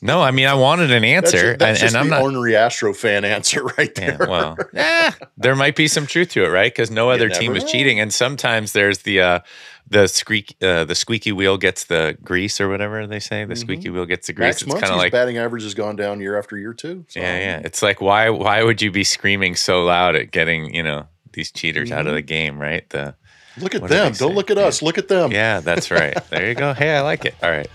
No, 0.04 0.20
I 0.20 0.32
mean 0.32 0.46
I 0.46 0.52
wanted 0.52 0.90
an 0.90 1.02
answer, 1.02 1.56
that's, 1.56 1.80
that's 1.80 1.82
and, 1.82 1.88
and 1.88 1.96
I'm 1.96 2.10
not 2.10 2.20
ornery 2.20 2.54
Astro 2.54 2.92
fan 2.92 3.24
answer 3.24 3.64
right 3.78 3.94
there. 3.94 4.18
Yeah, 4.20 4.28
well, 4.28 4.56
eh, 4.74 5.10
there 5.38 5.56
might 5.56 5.76
be 5.76 5.88
some 5.88 6.06
truth 6.06 6.28
to 6.30 6.44
it, 6.44 6.48
right? 6.48 6.70
Because 6.70 6.90
no 6.90 7.08
other 7.10 7.30
team 7.30 7.52
was 7.52 7.64
cheating, 7.64 8.00
and 8.00 8.12
sometimes 8.12 8.72
there's 8.72 8.98
the 8.98 9.20
uh, 9.22 9.40
the 9.88 10.06
squeak 10.06 10.56
uh, 10.60 10.84
the 10.84 10.94
squeaky 10.94 11.32
wheel 11.32 11.56
gets 11.56 11.84
the 11.84 12.18
grease 12.22 12.60
or 12.60 12.68
whatever 12.68 13.06
they 13.06 13.18
say. 13.18 13.46
The 13.46 13.54
mm-hmm. 13.54 13.60
squeaky 13.62 13.88
wheel 13.88 14.04
gets 14.04 14.26
the 14.26 14.34
grease. 14.34 14.60
Max 14.60 14.62
it's 14.62 14.74
kind 14.74 14.92
of 14.92 14.98
like 14.98 15.10
batting 15.10 15.38
average 15.38 15.62
has 15.62 15.72
gone 15.72 15.96
down 15.96 16.20
year 16.20 16.38
after 16.38 16.58
year 16.58 16.74
too. 16.74 17.06
So. 17.08 17.20
Yeah, 17.20 17.38
yeah. 17.38 17.62
It's 17.64 17.82
like 17.82 18.02
why 18.02 18.28
why 18.28 18.62
would 18.62 18.82
you 18.82 18.90
be 18.90 19.04
screaming 19.04 19.56
so 19.56 19.84
loud 19.84 20.16
at 20.16 20.32
getting 20.32 20.74
you 20.74 20.82
know 20.82 21.06
these 21.34 21.52
cheaters 21.52 21.90
mm-hmm. 21.90 21.98
out 21.98 22.06
of 22.06 22.10
mm-hmm. 22.10 22.16
the 22.16 22.22
game, 22.22 22.58
right? 22.58 22.88
The 22.90 23.14
look 23.58 23.74
at 23.74 23.86
them. 23.86 24.12
Don't 24.12 24.34
look 24.34 24.50
at 24.50 24.58
us. 24.58 24.82
Look 24.82 24.98
at 24.98 25.08
them. 25.08 25.32
Yeah, 25.32 25.60
that's 25.60 25.90
right. 25.90 26.16
there 26.30 26.48
you 26.48 26.54
go. 26.54 26.72
Hey, 26.72 26.96
I 26.96 27.00
like 27.02 27.24
it. 27.24 27.34
All 27.42 27.50
right. 27.50 27.68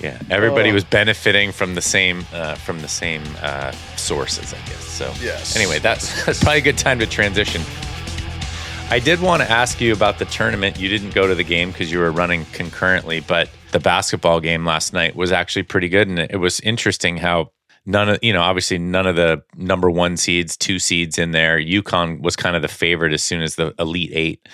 Yeah, 0.00 0.20
everybody 0.30 0.70
uh, 0.70 0.74
was 0.74 0.84
benefiting 0.84 1.50
from 1.50 1.74
the 1.74 1.80
same 1.80 2.24
uh, 2.32 2.54
from 2.54 2.80
the 2.82 2.88
same 2.88 3.22
uh, 3.42 3.72
sources, 3.96 4.54
I 4.54 4.58
guess. 4.58 4.84
So 4.84 5.12
yes. 5.20 5.56
Anyway, 5.56 5.78
that's 5.80 6.24
that's 6.26 6.40
probably 6.40 6.58
a 6.58 6.62
good 6.62 6.78
time 6.78 6.98
to 7.00 7.06
transition. 7.06 7.62
I 8.90 9.00
did 9.00 9.20
want 9.20 9.42
to 9.42 9.50
ask 9.50 9.80
you 9.80 9.92
about 9.92 10.18
the 10.18 10.24
tournament. 10.26 10.78
You 10.78 10.88
didn't 10.88 11.14
go 11.14 11.26
to 11.26 11.34
the 11.34 11.44
game 11.44 11.72
because 11.72 11.92
you 11.92 11.98
were 11.98 12.10
running 12.10 12.46
concurrently, 12.52 13.20
but 13.20 13.50
the 13.72 13.80
basketball 13.80 14.40
game 14.40 14.64
last 14.64 14.94
night 14.94 15.14
was 15.14 15.30
actually 15.30 15.64
pretty 15.64 15.88
good, 15.90 16.08
and 16.08 16.18
it 16.18 16.38
was 16.38 16.60
interesting 16.60 17.18
how 17.18 17.50
none 17.88 18.10
of 18.10 18.18
you 18.22 18.32
know 18.32 18.42
obviously 18.42 18.78
none 18.78 19.06
of 19.06 19.16
the 19.16 19.42
number 19.56 19.90
one 19.90 20.16
seeds 20.16 20.56
two 20.56 20.78
seeds 20.78 21.18
in 21.18 21.32
there. 21.32 21.58
UConn 21.58 22.20
was 22.20 22.36
kind 22.36 22.54
of 22.54 22.62
the 22.62 22.68
favorite 22.68 23.12
as 23.12 23.24
soon 23.24 23.42
as 23.42 23.56
the 23.56 23.74
elite 23.78 24.12
eight 24.12 24.48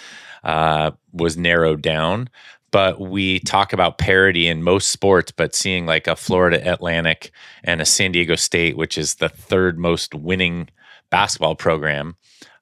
uh, 0.44 0.92
was 1.12 1.36
narrowed 1.36 1.82
down. 1.82 2.30
But 2.70 3.00
we 3.00 3.40
talk 3.40 3.72
about 3.72 3.98
parity 3.98 4.48
in 4.48 4.62
most 4.62 4.88
sports 4.88 5.30
but 5.30 5.54
seeing 5.54 5.86
like 5.86 6.08
a 6.08 6.16
florida 6.16 6.60
atlantic 6.72 7.30
and 7.62 7.80
a 7.80 7.84
san 7.84 8.10
diego 8.10 8.34
state 8.34 8.76
which 8.76 8.98
is 8.98 9.16
the 9.16 9.28
third 9.28 9.78
most 9.78 10.12
winning 10.12 10.68
basketball 11.08 11.54
program 11.54 12.16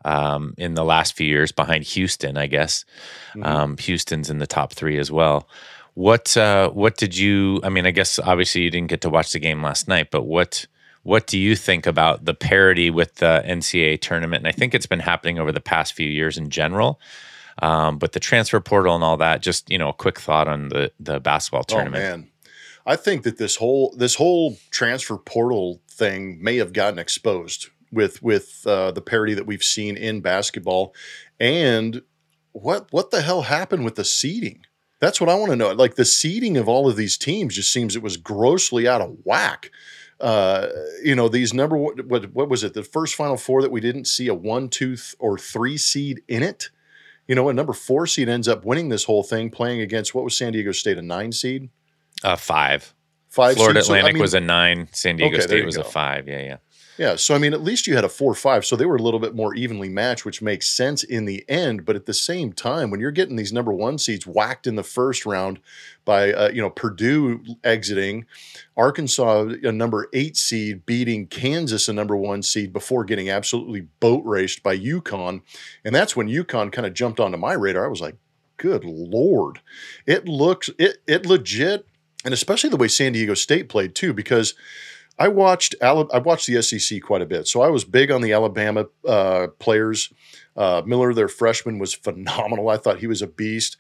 um, 0.05 0.53
in 0.59 0.75
the 0.75 0.85
last 0.85 1.15
few 1.15 1.27
years 1.27 1.51
behind 1.51 1.85
houston 1.85 2.37
i 2.37 2.47
guess. 2.47 2.85
Mm-hmm. 3.31 3.43
um, 3.43 3.77
houston's 3.79 4.29
in 4.29 4.37
the 4.37 4.47
top 4.47 4.75
three 4.75 4.99
as 4.99 5.11
well 5.11 5.49
what 5.95 6.37
uh, 6.37 6.71
what 6.71 6.97
did 6.97 7.17
you? 7.17 7.61
I 7.63 7.69
mean, 7.69 7.87
I 7.87 7.91
guess 7.91 8.19
obviously 8.19 8.63
you 8.63 8.71
didn't 8.71 8.89
get 8.89 9.03
to 9.03 9.11
watch 9.11 9.33
the 9.33 9.39
game 9.39 9.63
last 9.63 9.89
night, 9.89 10.11
but 10.11 10.25
what 10.25 10.67
what 11.03 11.27
do 11.27 11.39
you 11.39 11.57
think 11.57 11.87
about 11.87 12.25
the 12.25 12.35
parity 12.35 12.91
with 12.91 13.17
the 13.17 13.43
NCAA 13.45 14.01
tournament? 14.01 14.47
And 14.47 14.49
I 14.49 14.53
think 14.53 14.75
it's 14.75 14.87
been 14.87 15.01
happening 15.01 15.39
over 15.39 15.53
the 15.53 15.61
past 15.61 15.93
few 15.95 16.09
years 16.09 16.39
in 16.39 16.49
general. 16.49 17.01
Um, 17.61 17.99
but 17.99 18.13
the 18.13 18.21
transfer 18.21 18.61
portal 18.61 18.95
and 18.95 19.05
all 19.05 19.17
that, 19.19 19.43
just 19.43 19.69
you 19.71 19.79
know, 19.79 19.91
a 19.91 19.93
quick 19.95 20.19
thought 20.19 20.49
on 20.49 20.69
the 20.69 20.93
the 20.99 21.21
basketball 21.21 21.65
oh, 21.69 21.75
tournament. 21.75 22.05
Oh 22.05 22.17
man, 22.17 22.31
I 22.87 22.97
think 22.97 23.25
that 23.25 23.39
this 23.39 23.57
whole 23.57 23.95
this 23.97 24.15
whole 24.15 24.57
transfer 24.71 25.19
portal 25.19 25.83
thing 25.89 26.43
may 26.43 26.57
have 26.57 26.73
gotten 26.73 26.99
exposed 26.99 27.69
with 27.91 28.23
with 28.23 28.63
uh, 28.67 28.93
the 28.93 29.03
parity 29.03 29.35
that 29.35 29.47
we've 29.47 29.63
seen 29.63 29.99
in 29.99 30.23
basketball, 30.23 30.95
and 31.39 32.03
what 32.53 32.87
what 32.91 33.11
the 33.11 33.21
hell 33.21 33.43
happened 33.43 33.85
with 33.85 33.97
the 33.97 34.05
seeding? 34.05 34.65
That's 35.03 35.21
what 35.21 35.29
I 35.29 35.35
want 35.35 35.51
to 35.51 35.57
know. 35.57 35.73
Like 35.73 35.97
the 35.97 36.05
seeding 36.05 36.57
of 36.57 36.69
all 36.69 36.89
of 36.89 36.95
these 36.95 37.19
teams 37.19 37.57
just 37.57 37.73
seems 37.73 37.97
it 37.97 38.05
was 38.05 38.17
grossly 38.17 38.87
out 38.87 39.01
of 39.01 39.17
whack. 39.25 39.73
Uh, 40.21 40.69
you 41.03 41.17
know, 41.17 41.29
these 41.29 41.53
number 41.53 41.77
what 41.77 42.09
what 42.33 42.49
was 42.49 42.63
it? 42.63 42.73
The 42.73 42.85
first 42.85 43.17
Final 43.17 43.37
Four 43.37 43.63
that 43.63 43.73
we 43.73 43.81
didn't 43.81 44.05
see 44.05 44.29
a 44.29 44.35
one, 44.35 44.69
two, 44.69 44.95
th- 44.95 45.17
or 45.19 45.37
three 45.37 45.77
seed 45.77 46.23
in 46.29 46.45
it. 46.45 46.71
You 47.27 47.35
know, 47.35 47.49
a 47.49 47.53
number 47.53 47.73
four 47.73 48.07
seed 48.07 48.29
ends 48.29 48.47
up 48.47 48.65
winning 48.65 48.91
this 48.91 49.03
whole 49.03 49.25
thing, 49.25 49.51
playing 49.51 49.81
against 49.81 50.15
what 50.15 50.23
was 50.23 50.39
San 50.39 50.53
Diego 50.53 50.71
State 50.71 50.99
a 50.99 51.03
nine 51.03 51.33
seed? 51.33 51.69
Uh, 52.23 52.37
five. 52.37 52.95
Five. 53.29 53.57
Florida 53.57 53.83
seed. 53.83 53.97
Atlantic 53.97 54.05
so, 54.05 54.09
I 54.11 54.13
mean, 54.13 54.23
was 54.23 54.35
a 54.35 54.41
nine. 54.41 54.89
San 54.93 55.17
Diego 55.17 55.35
okay, 55.35 55.45
State 55.45 55.65
was 55.65 55.75
go. 55.75 55.83
a 55.83 55.85
five. 55.85 56.29
Yeah, 56.29 56.43
yeah. 56.43 56.57
Yeah, 57.03 57.17
so 57.17 57.35
I 57.35 57.39
mean, 57.39 57.53
at 57.53 57.65
least 57.65 57.89
you 57.89 57.97
had 57.97 58.05
a 58.05 58.09
four 58.09 58.33
five, 58.33 58.65
so 58.65 58.77
they 58.77 58.87
were 58.87 58.95
a 58.95 59.03
little 59.03 59.19
bit 59.19 59.35
more 59.35 59.57
evenly 59.57 59.89
matched, 59.89 60.25
which 60.25 60.41
makes 60.41 60.69
sense 60.69 61.03
in 61.03 61.25
the 61.25 61.45
end. 61.49 61.85
But 61.85 61.97
at 61.97 62.07
the 62.07 62.15
same 62.15 62.53
time, 62.53 62.93
when 62.93 63.01
you're 63.01 63.11
getting 63.11 63.35
these 63.35 63.53
number 63.53 63.73
one 63.73 63.99
seeds 63.99 64.25
whacked 64.25 64.69
in 64.69 64.77
the 64.77 64.85
first 64.85 65.27
round 65.27 65.59
by 66.05 66.33
uh, 66.33 66.51
you 66.51 66.63
know 66.63 66.71
Purdue 66.71 67.43
exiting, 67.65 68.27
Arkansas 68.77 69.49
a 69.65 69.73
number 69.73 70.09
eight 70.13 70.37
seed 70.37 70.87
beating 70.87 71.27
Kansas 71.27 71.89
a 71.89 71.93
number 71.93 72.17
one 72.17 72.41
seed 72.41 72.73
before 72.73 73.03
getting 73.03 73.29
absolutely 73.29 73.81
boat 73.99 74.23
raced 74.25 74.63
by 74.63 74.79
UConn, 74.79 75.43
and 75.85 75.93
that's 75.93 76.15
when 76.15 76.29
UConn 76.29 76.71
kind 76.71 76.87
of 76.87 76.95
jumped 76.95 77.19
onto 77.19 77.37
my 77.37 77.55
radar. 77.55 77.85
I 77.85 77.89
was 77.89 78.01
like, 78.01 78.15
good 78.59 78.85
lord, 78.85 79.59
it 80.07 80.29
looks 80.29 80.71
it 80.79 80.99
it 81.09 81.27
legit, 81.27 81.85
and 82.25 82.33
especially 82.33 82.71
the 82.71 82.77
way 82.77 82.87
San 82.87 83.11
Diego 83.11 83.35
State 83.35 83.69
played 83.69 83.97
too, 83.97 84.13
because 84.13 84.55
I 85.23 85.29
watched 85.29 85.77
I 85.81 85.93
watched 85.93 86.49
the 86.49 86.61
SEC 86.61 87.01
quite 87.01 87.23
a 87.23 87.27
bit, 87.27 87.47
so 87.47 87.63
I 87.63 87.69
was 87.69 87.85
big 87.85 88.11
on 88.11 88.23
the 88.23 88.33
Alabama 88.33 88.87
uh, 89.07 89.47
players. 89.61 90.13
Uh, 90.57 90.83
Miller, 90.85 91.15
their 91.15 91.29
freshman, 91.29 91.79
was 91.79 91.95
phenomenal. 91.95 92.69
I 92.69 92.77
thought 92.77 92.99
he 92.99 93.07
was 93.07 93.23
a 93.23 93.29
beast, 93.29 93.77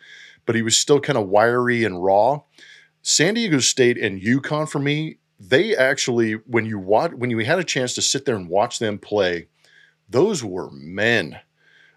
but 0.46 0.54
he 0.54 0.62
was 0.62 0.78
still 0.78 1.00
kind 1.00 1.18
of 1.18 1.26
wiry 1.26 1.82
and 1.82 2.02
raw. 2.02 2.42
San 3.02 3.34
Diego 3.34 3.58
State 3.58 3.98
and 3.98 4.22
UConn 4.22 4.68
for 4.68 4.78
me, 4.78 5.16
they 5.40 5.74
actually 5.74 6.34
when 6.34 6.64
you 6.64 6.78
watch 6.78 7.10
when 7.14 7.30
you 7.30 7.38
had 7.40 7.58
a 7.58 7.64
chance 7.64 7.92
to 7.96 8.02
sit 8.02 8.24
there 8.24 8.36
and 8.36 8.48
watch 8.48 8.78
them 8.78 8.96
play, 8.96 9.48
those 10.08 10.44
were 10.44 10.70
men. 10.70 11.40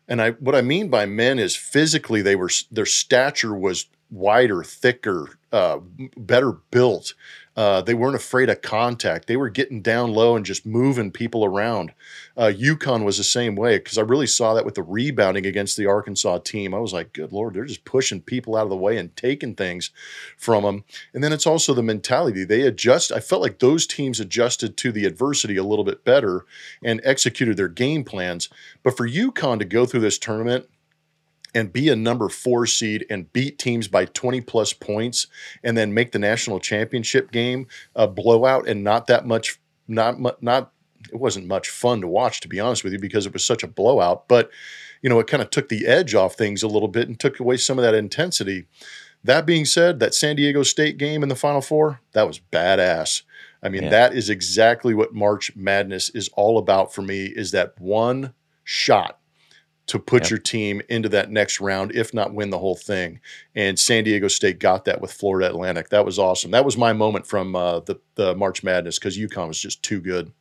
And 0.07 0.23
I 0.23 0.31
what 0.31 0.55
I 0.55 0.61
mean 0.61 0.89
by 0.89 1.05
men 1.05 1.37
is 1.37 1.55
physically 1.55 2.23
they 2.23 2.35
were 2.35 2.49
their 2.71 2.87
stature 2.87 3.55
was 3.55 3.85
wider, 4.09 4.63
thicker, 4.63 5.37
uh, 5.51 5.79
better 6.17 6.53
built. 6.71 7.13
Uh, 7.55 7.81
they 7.81 7.93
weren't 7.93 8.15
afraid 8.15 8.49
of 8.49 8.61
contact. 8.61 9.27
They 9.27 9.37
were 9.37 9.49
getting 9.49 9.81
down 9.81 10.13
low 10.13 10.35
and 10.35 10.45
just 10.45 10.65
moving 10.65 11.11
people 11.11 11.45
around. 11.45 11.93
Uh, 12.35 12.51
UConn 12.53 13.05
was 13.05 13.17
the 13.17 13.23
same 13.23 13.55
way 13.55 13.77
because 13.77 13.97
I 13.97 14.01
really 14.01 14.27
saw 14.27 14.53
that 14.53 14.65
with 14.65 14.75
the 14.75 14.83
rebounding 14.83 15.45
against 15.45 15.77
the 15.77 15.85
Arkansas 15.85 16.39
team. 16.39 16.73
I 16.73 16.79
was 16.79 16.91
like, 16.91 17.13
good 17.13 17.31
Lord, 17.31 17.53
they're 17.53 17.65
just 17.65 17.85
pushing 17.85 18.21
people 18.21 18.57
out 18.57 18.63
of 18.63 18.69
the 18.69 18.75
way 18.75 18.97
and 18.97 19.15
taking 19.15 19.55
things 19.55 19.91
from 20.37 20.63
them. 20.63 20.83
And 21.13 21.23
then 21.23 21.31
it's 21.31 21.47
also 21.47 21.73
the 21.73 21.81
mentality. 21.81 22.43
They 22.43 22.61
adjust. 22.63 23.11
I 23.11 23.21
felt 23.21 23.41
like 23.41 23.59
those 23.59 23.87
teams 23.87 24.19
adjusted 24.19 24.75
to 24.77 24.91
the 24.91 25.05
adversity 25.05 25.55
a 25.55 25.63
little 25.63 25.85
bit 25.85 26.03
better 26.03 26.45
and 26.83 26.99
executed 27.03 27.55
their 27.55 27.69
game 27.69 28.03
plans. 28.03 28.49
But 28.83 28.97
for 28.97 29.07
UConn 29.07 29.59
to 29.59 29.65
go 29.65 29.85
through 29.85 30.01
this 30.01 30.19
tournament, 30.19 30.67
and 31.55 31.71
be 31.71 31.89
a 31.89 31.95
number 31.95 32.27
four 32.29 32.67
seed 32.67 33.05
and 33.09 33.31
beat 33.31 33.57
teams 33.57 33.87
by 33.87 34.05
20 34.05 34.41
plus 34.41 34.73
points 34.73 35.27
and 35.63 35.77
then 35.77 35.93
make 35.93 36.11
the 36.11 36.19
national 36.19 36.59
championship 36.59 37.31
game 37.31 37.65
a 37.95 38.07
blowout 38.07 38.67
and 38.67 38.83
not 38.83 39.07
that 39.07 39.25
much 39.25 39.59
not 39.87 40.19
not 40.43 40.71
it 41.11 41.19
wasn't 41.19 41.47
much 41.47 41.69
fun 41.69 42.01
to 42.01 42.07
watch 42.07 42.41
to 42.41 42.47
be 42.47 42.59
honest 42.59 42.83
with 42.83 42.93
you 42.93 42.99
because 42.99 43.25
it 43.25 43.33
was 43.33 43.45
such 43.45 43.63
a 43.63 43.67
blowout. 43.67 44.27
But 44.27 44.51
you 45.01 45.09
know 45.09 45.19
it 45.19 45.27
kind 45.27 45.41
of 45.41 45.49
took 45.49 45.69
the 45.69 45.87
edge 45.87 46.13
off 46.13 46.35
things 46.35 46.61
a 46.61 46.67
little 46.67 46.87
bit 46.89 47.07
and 47.07 47.19
took 47.19 47.39
away 47.39 47.57
some 47.57 47.79
of 47.79 47.83
that 47.83 47.95
intensity. 47.95 48.65
That 49.23 49.45
being 49.45 49.65
said 49.65 49.99
that 49.99 50.13
san 50.13 50.35
diego 50.35 50.63
state 50.63 50.97
game 50.97 51.23
in 51.23 51.29
the 51.29 51.35
final 51.35 51.61
four 51.61 52.01
that 52.11 52.27
was 52.27 52.41
badass. 52.51 53.23
I 53.63 53.69
mean 53.69 53.83
yeah. 53.83 53.89
that 53.89 54.13
is 54.13 54.29
exactly 54.29 54.93
what 54.93 55.13
march 55.13 55.55
madness 55.55 56.09
is 56.09 56.29
all 56.33 56.57
about 56.57 56.93
for 56.93 57.01
me 57.01 57.25
is 57.25 57.51
that 57.51 57.79
one 57.79 58.33
shot 58.63 59.19
to 59.87 59.99
put 59.99 60.23
yep. 60.23 60.29
your 60.31 60.39
team 60.39 60.81
into 60.89 61.09
that 61.09 61.29
next 61.29 61.61
round, 61.61 61.91
if 61.93 62.13
not 62.13 62.33
win 62.33 62.49
the 62.49 62.57
whole 62.57 62.75
thing. 62.75 63.19
And 63.53 63.77
San 63.77 64.03
Diego 64.03 64.27
State 64.27 64.59
got 64.59 64.85
that 64.85 65.01
with 65.01 65.11
Florida 65.11 65.47
Atlantic. 65.47 65.89
That 65.89 66.05
was 66.05 66.17
awesome. 66.17 66.51
That 66.51 66.65
was 66.65 66.77
my 66.77 66.93
moment 66.93 67.27
from 67.27 67.55
uh, 67.55 67.81
the 67.81 67.99
the 68.15 68.35
March 68.35 68.63
Madness 68.63 68.97
because 68.97 69.17
UConn 69.17 69.47
was 69.47 69.59
just 69.59 69.83
too 69.83 70.01
good. 70.01 70.31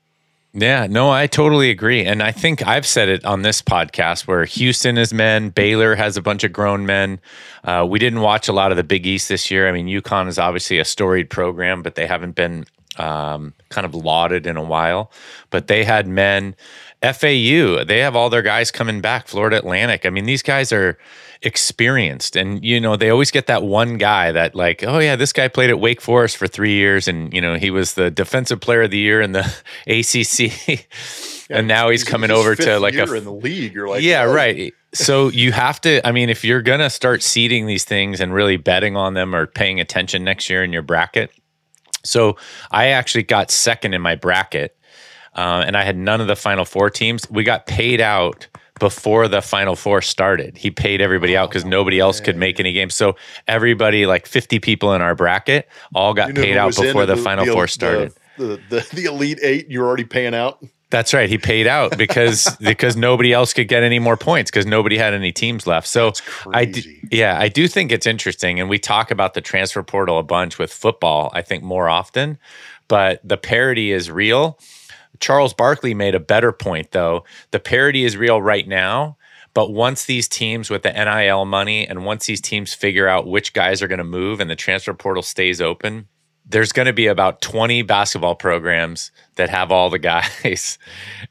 Yeah, 0.56 0.86
no, 0.88 1.10
I 1.10 1.26
totally 1.26 1.70
agree. 1.70 2.04
And 2.04 2.22
I 2.22 2.30
think 2.30 2.64
I've 2.64 2.86
said 2.86 3.08
it 3.08 3.24
on 3.24 3.42
this 3.42 3.60
podcast 3.60 4.28
where 4.28 4.44
Houston 4.44 4.96
is 4.96 5.12
men, 5.12 5.48
Baylor 5.48 5.96
has 5.96 6.16
a 6.16 6.22
bunch 6.22 6.44
of 6.44 6.52
grown 6.52 6.86
men. 6.86 7.18
Uh, 7.64 7.84
we 7.88 7.98
didn't 7.98 8.20
watch 8.20 8.46
a 8.46 8.52
lot 8.52 8.70
of 8.70 8.76
the 8.76 8.84
Big 8.84 9.04
East 9.04 9.28
this 9.28 9.50
year. 9.50 9.68
I 9.68 9.72
mean, 9.72 9.88
UConn 9.88 10.28
is 10.28 10.38
obviously 10.38 10.78
a 10.78 10.84
storied 10.84 11.28
program, 11.28 11.82
but 11.82 11.96
they 11.96 12.06
haven't 12.06 12.36
been 12.36 12.66
um, 12.98 13.52
kind 13.70 13.84
of 13.84 13.96
lauded 13.96 14.46
in 14.46 14.56
a 14.56 14.62
while. 14.62 15.10
But 15.50 15.66
they 15.66 15.82
had 15.82 16.06
men 16.06 16.54
FAU, 17.12 17.84
they 17.84 17.98
have 17.98 18.16
all 18.16 18.30
their 18.30 18.42
guys 18.42 18.70
coming 18.70 19.00
back. 19.00 19.28
Florida 19.28 19.56
Atlantic. 19.56 20.06
I 20.06 20.10
mean, 20.10 20.24
these 20.24 20.42
guys 20.42 20.72
are 20.72 20.96
experienced, 21.42 22.36
and 22.36 22.64
you 22.64 22.80
know 22.80 22.96
they 22.96 23.10
always 23.10 23.30
get 23.30 23.46
that 23.46 23.62
one 23.62 23.98
guy 23.98 24.32
that 24.32 24.54
like, 24.54 24.82
oh 24.82 24.98
yeah, 24.98 25.16
this 25.16 25.32
guy 25.32 25.48
played 25.48 25.70
at 25.70 25.78
Wake 25.78 26.00
Forest 26.00 26.36
for 26.36 26.46
three 26.46 26.74
years, 26.74 27.06
and 27.06 27.32
you 27.32 27.40
know 27.40 27.56
he 27.56 27.70
was 27.70 27.94
the 27.94 28.10
defensive 28.10 28.60
player 28.60 28.82
of 28.82 28.90
the 28.90 28.98
year 28.98 29.20
in 29.20 29.32
the 29.32 29.40
ACC, 29.86 30.68
yeah, 31.50 31.58
and 31.58 31.68
now 31.68 31.90
he's, 31.90 32.02
he's 32.02 32.10
coming 32.10 32.30
over 32.30 32.54
to 32.56 32.78
like 32.78 32.94
a 32.94 33.12
in 33.12 33.24
the 33.24 33.32
league. 33.32 33.74
You're 33.74 33.88
like, 33.88 34.02
yeah, 34.02 34.24
oh. 34.24 34.32
right. 34.32 34.72
so 34.94 35.28
you 35.28 35.52
have 35.52 35.80
to. 35.82 36.06
I 36.06 36.12
mean, 36.12 36.30
if 36.30 36.44
you're 36.44 36.62
gonna 36.62 36.90
start 36.90 37.22
seeding 37.22 37.66
these 37.66 37.84
things 37.84 38.20
and 38.20 38.32
really 38.32 38.56
betting 38.56 38.96
on 38.96 39.14
them 39.14 39.34
or 39.34 39.46
paying 39.46 39.80
attention 39.80 40.24
next 40.24 40.48
year 40.48 40.64
in 40.64 40.72
your 40.72 40.82
bracket. 40.82 41.30
So 42.06 42.36
I 42.70 42.88
actually 42.88 43.22
got 43.22 43.50
second 43.50 43.94
in 43.94 44.02
my 44.02 44.14
bracket 44.14 44.76
uh, 45.34 45.64
and 45.66 45.76
I 45.76 45.82
had 45.82 45.96
none 45.96 46.20
of 46.20 46.26
the 46.26 46.36
Final 46.36 46.64
Four 46.64 46.90
teams. 46.90 47.28
We 47.30 47.44
got 47.44 47.66
paid 47.66 48.00
out 48.00 48.46
before 48.78 49.28
the 49.28 49.42
Final 49.42 49.76
Four 49.76 50.02
started. 50.02 50.56
He 50.56 50.70
paid 50.70 51.00
everybody 51.00 51.36
out 51.36 51.48
because 51.48 51.64
nobody 51.64 52.00
else 52.00 52.20
could 52.20 52.36
make 52.36 52.58
any 52.60 52.72
games. 52.72 52.94
So 52.94 53.16
everybody, 53.46 54.06
like 54.06 54.26
50 54.26 54.58
people 54.60 54.92
in 54.94 55.02
our 55.02 55.14
bracket, 55.14 55.68
all 55.94 56.14
got 56.14 56.28
you 56.28 56.34
know 56.34 56.42
paid 56.42 56.56
out 56.56 56.76
before 56.76 57.06
the, 57.06 57.16
the, 57.16 57.22
Final 57.22 57.46
the, 57.46 57.52
Four 57.52 57.66
started. 57.66 58.12
The, 58.36 58.60
the, 58.68 58.88
the 58.92 59.04
Elite 59.04 59.38
Eight, 59.42 59.70
you're 59.70 59.86
already 59.86 60.04
paying 60.04 60.34
out. 60.34 60.64
That's 60.90 61.12
right. 61.12 61.28
He 61.28 61.38
paid 61.38 61.66
out 61.66 61.98
because 61.98 62.56
because 62.60 62.96
nobody 62.96 63.32
else 63.32 63.52
could 63.52 63.66
get 63.66 63.82
any 63.82 63.98
more 63.98 64.16
points 64.16 64.50
because 64.50 64.66
nobody 64.66 64.96
had 64.96 65.12
any 65.12 65.32
teams 65.32 65.66
left. 65.66 65.88
So 65.88 66.12
I 66.52 66.66
do, 66.66 66.82
yeah, 67.10 67.36
I 67.38 67.48
do 67.48 67.66
think 67.66 67.90
it's 67.90 68.06
interesting, 68.06 68.60
and 68.60 68.68
we 68.68 68.78
talk 68.78 69.10
about 69.10 69.34
the 69.34 69.40
transfer 69.40 69.82
portal 69.82 70.18
a 70.18 70.22
bunch 70.22 70.58
with 70.58 70.72
football. 70.72 71.32
I 71.34 71.42
think 71.42 71.64
more 71.64 71.88
often, 71.88 72.38
but 72.86 73.20
the 73.24 73.36
parity 73.36 73.90
is 73.90 74.08
real 74.08 74.58
Charles 75.24 75.54
Barkley 75.54 75.94
made 75.94 76.14
a 76.14 76.20
better 76.20 76.52
point, 76.52 76.90
though. 76.90 77.24
The 77.50 77.58
parity 77.58 78.04
is 78.04 78.14
real 78.14 78.42
right 78.42 78.68
now. 78.68 79.16
But 79.54 79.72
once 79.72 80.04
these 80.04 80.28
teams 80.28 80.68
with 80.68 80.82
the 80.82 80.92
NIL 80.92 81.46
money 81.46 81.88
and 81.88 82.04
once 82.04 82.26
these 82.26 82.42
teams 82.42 82.74
figure 82.74 83.08
out 83.08 83.26
which 83.26 83.54
guys 83.54 83.80
are 83.80 83.88
going 83.88 83.98
to 83.98 84.04
move 84.04 84.38
and 84.38 84.50
the 84.50 84.56
transfer 84.56 84.92
portal 84.92 85.22
stays 85.22 85.62
open, 85.62 86.08
there's 86.44 86.72
going 86.72 86.84
to 86.84 86.92
be 86.92 87.06
about 87.06 87.40
20 87.40 87.80
basketball 87.80 88.34
programs 88.34 89.12
that 89.36 89.48
have 89.48 89.72
all 89.72 89.88
the 89.88 89.98
guys. 90.44 90.78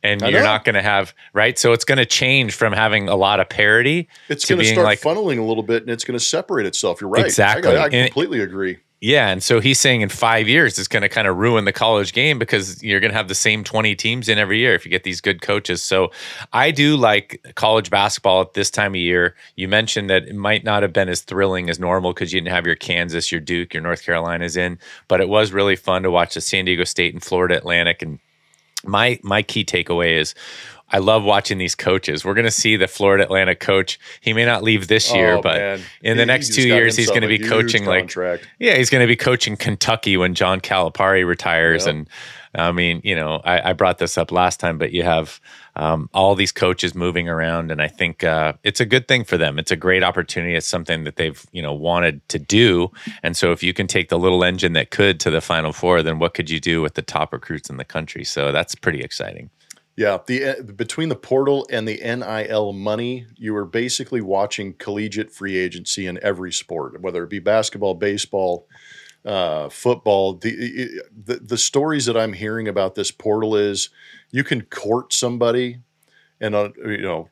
And 0.01 0.21
you're 0.21 0.41
not 0.41 0.65
going 0.65 0.73
to 0.73 0.81
have 0.81 1.13
right? 1.33 1.59
So 1.59 1.71
it's 1.71 1.85
going 1.85 1.99
to 1.99 2.05
change 2.07 2.55
from 2.55 2.73
having 2.73 3.09
a 3.09 3.15
lot 3.15 3.39
of 3.39 3.47
parity 3.47 4.09
it's 4.27 4.45
going 4.45 4.59
to 4.59 4.65
start 4.65 4.85
like, 4.85 5.01
funneling 5.01 5.37
a 5.37 5.43
little 5.43 5.61
bit 5.61 5.83
and 5.83 5.91
it's 5.91 6.03
going 6.03 6.17
to 6.17 6.25
separate 6.25 6.65
itself. 6.65 6.99
You're 6.99 7.11
right. 7.11 7.25
Exactly. 7.25 7.77
I, 7.77 7.83
I 7.83 7.89
completely 7.89 8.41
and, 8.41 8.49
agree 8.49 8.79
yeah, 9.03 9.31
and 9.31 9.43
so 9.43 9.59
he's 9.59 9.81
saying 9.81 9.99
in 9.99 10.07
five 10.07 10.47
years 10.47 10.79
it's 10.79 10.87
going 10.87 11.01
to 11.01 11.09
kind 11.09 11.27
of 11.27 11.35
ruin 11.35 11.65
the 11.65 11.73
college 11.73 12.13
game 12.13 12.39
because 12.39 12.81
you're 12.81 13.01
going 13.01 13.11
to 13.11 13.17
have 13.17 13.27
the 13.27 13.35
same 13.35 13.61
20 13.61 13.97
teams 13.97 14.29
in 14.29 14.37
every 14.37 14.59
year 14.59 14.75
if 14.75 14.85
you 14.85 14.89
get 14.89 15.03
these 15.03 15.19
good 15.19 15.41
coaches. 15.41 15.83
So 15.83 16.09
I 16.53 16.71
do 16.71 16.95
like 16.95 17.45
college 17.55 17.89
basketball 17.89 18.39
at 18.39 18.53
this 18.53 18.71
time 18.71 18.93
of 18.93 19.01
year. 19.01 19.35
You 19.57 19.67
mentioned 19.67 20.09
that 20.09 20.23
it 20.29 20.35
might 20.35 20.63
not 20.63 20.83
have 20.83 20.93
been 20.93 21.09
as 21.09 21.19
thrilling 21.19 21.69
as 21.69 21.81
normal 21.81 22.13
because 22.13 22.31
you 22.31 22.39
didn't 22.39 22.53
have 22.53 22.65
your 22.65 22.77
Kansas, 22.77 23.29
your 23.29 23.41
Duke, 23.41 23.73
your 23.73 23.83
North 23.83 24.05
Carolinas 24.05 24.55
in, 24.55 24.79
but 25.09 25.19
it 25.19 25.27
was 25.27 25.51
really 25.51 25.75
fun 25.75 26.03
to 26.03 26.09
watch 26.09 26.35
the 26.35 26.39
San 26.39 26.63
Diego 26.63 26.85
State 26.85 27.13
and 27.13 27.21
Florida 27.21 27.57
Atlantic 27.57 28.01
and 28.01 28.19
my 28.85 29.19
my 29.23 29.41
key 29.41 29.63
takeaway 29.63 30.17
is 30.17 30.35
I 30.93 30.99
love 30.99 31.23
watching 31.23 31.57
these 31.57 31.73
coaches. 31.73 32.23
We're 32.23 32.35
going 32.35 32.45
to 32.45 32.51
see 32.51 32.75
the 32.75 32.87
Florida 32.87 33.23
Atlantic 33.23 33.59
coach. 33.59 33.99
He 34.21 34.31
may 34.31 34.45
not 34.45 34.61
leave 34.61 34.87
this 34.87 35.11
year, 35.11 35.33
oh, 35.33 35.41
but 35.41 35.57
man. 35.57 35.81
in 36.03 36.17
the 36.17 36.23
he, 36.23 36.27
next 36.27 36.53
two 36.53 36.67
years, 36.67 36.95
he's 36.95 37.09
going 37.09 37.23
to 37.23 37.27
be 37.27 37.39
coaching 37.39 37.85
contract. 37.85 38.43
like 38.43 38.51
yeah, 38.59 38.75
he's 38.75 38.91
going 38.91 39.01
to 39.01 39.07
be 39.07 39.15
coaching 39.15 39.57
Kentucky 39.57 40.17
when 40.17 40.35
John 40.35 40.61
Calipari 40.61 41.27
retires. 41.27 41.87
Yep. 41.87 41.95
And 41.95 42.09
I 42.55 42.71
mean, 42.71 43.01
you 43.03 43.15
know, 43.15 43.41
I, 43.43 43.71
I, 43.71 43.73
brought 43.73 43.97
this 43.97 44.19
up 44.19 44.31
last 44.31 44.59
time, 44.59 44.77
but 44.77 44.91
you 44.91 45.01
have 45.01 45.41
um, 45.75 46.11
all 46.13 46.35
these 46.35 46.51
coaches 46.51 46.93
moving 46.93 47.27
around, 47.27 47.71
and 47.71 47.81
I 47.81 47.87
think 47.87 48.23
uh, 48.23 48.53
it's 48.63 48.79
a 48.79 48.85
good 48.85 49.07
thing 49.07 49.23
for 49.23 49.37
them. 49.37 49.57
It's 49.57 49.71
a 49.71 49.75
great 49.75 50.03
opportunity. 50.03 50.53
It's 50.53 50.67
something 50.67 51.05
that 51.05 51.15
they've 51.15 51.43
you 51.51 51.63
know 51.63 51.73
wanted 51.73 52.27
to 52.29 52.37
do, 52.37 52.91
and 53.23 53.35
so 53.35 53.51
if 53.51 53.63
you 53.63 53.73
can 53.73 53.87
take 53.87 54.09
the 54.09 54.19
little 54.19 54.43
engine 54.43 54.73
that 54.73 54.91
could 54.91 55.19
to 55.21 55.31
the 55.31 55.41
Final 55.41 55.73
Four, 55.73 56.03
then 56.03 56.19
what 56.19 56.35
could 56.35 56.51
you 56.51 56.59
do 56.59 56.83
with 56.83 56.93
the 56.93 57.01
top 57.01 57.33
recruits 57.33 57.71
in 57.71 57.77
the 57.77 57.85
country? 57.85 58.23
So 58.23 58.51
that's 58.51 58.75
pretty 58.75 59.01
exciting. 59.01 59.49
Yeah, 59.95 60.17
the 60.25 60.45
uh, 60.45 60.61
between 60.63 61.09
the 61.09 61.15
portal 61.15 61.67
and 61.69 61.87
the 61.87 61.97
NIL 61.97 62.73
money, 62.73 63.27
you 63.37 63.53
were 63.53 63.65
basically 63.65 64.21
watching 64.21 64.73
collegiate 64.73 65.31
free 65.31 65.57
agency 65.57 66.07
in 66.07 66.19
every 66.23 66.51
sport, 66.51 66.99
whether 67.01 67.23
it 67.23 67.29
be 67.29 67.39
basketball, 67.39 67.93
baseball, 67.93 68.67
uh, 69.25 69.69
football. 69.69 70.33
The, 70.33 71.01
the 71.25 71.35
the 71.35 71.57
stories 71.57 72.07
that 72.07 72.17
I'm 72.17 72.33
hearing 72.33 72.67
about 72.67 72.95
this 72.95 73.11
portal 73.11 73.55
is 73.55 73.89
you 74.31 74.43
can 74.43 74.63
court 74.63 75.13
somebody, 75.13 75.79
and 76.41 76.55
uh, 76.55 76.69
you 76.77 77.01
know, 77.01 77.29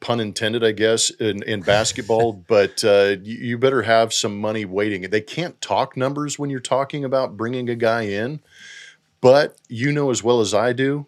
pun 0.00 0.18
intended, 0.18 0.64
I 0.64 0.72
guess, 0.72 1.10
in, 1.10 1.42
in 1.44 1.62
basketball, 1.62 2.32
but 2.48 2.82
uh, 2.82 3.16
you, 3.22 3.36
you 3.36 3.58
better 3.58 3.82
have 3.82 4.12
some 4.12 4.40
money 4.40 4.64
waiting. 4.64 5.02
They 5.02 5.20
can't 5.20 5.60
talk 5.60 5.96
numbers 5.96 6.38
when 6.38 6.50
you're 6.50 6.60
talking 6.60 7.04
about 7.04 7.36
bringing 7.36 7.68
a 7.70 7.76
guy 7.76 8.02
in 8.02 8.40
But 9.20 9.56
you 9.68 9.92
know 9.92 10.10
as 10.10 10.24
well 10.24 10.40
as 10.40 10.54
I 10.54 10.72
do, 10.72 11.06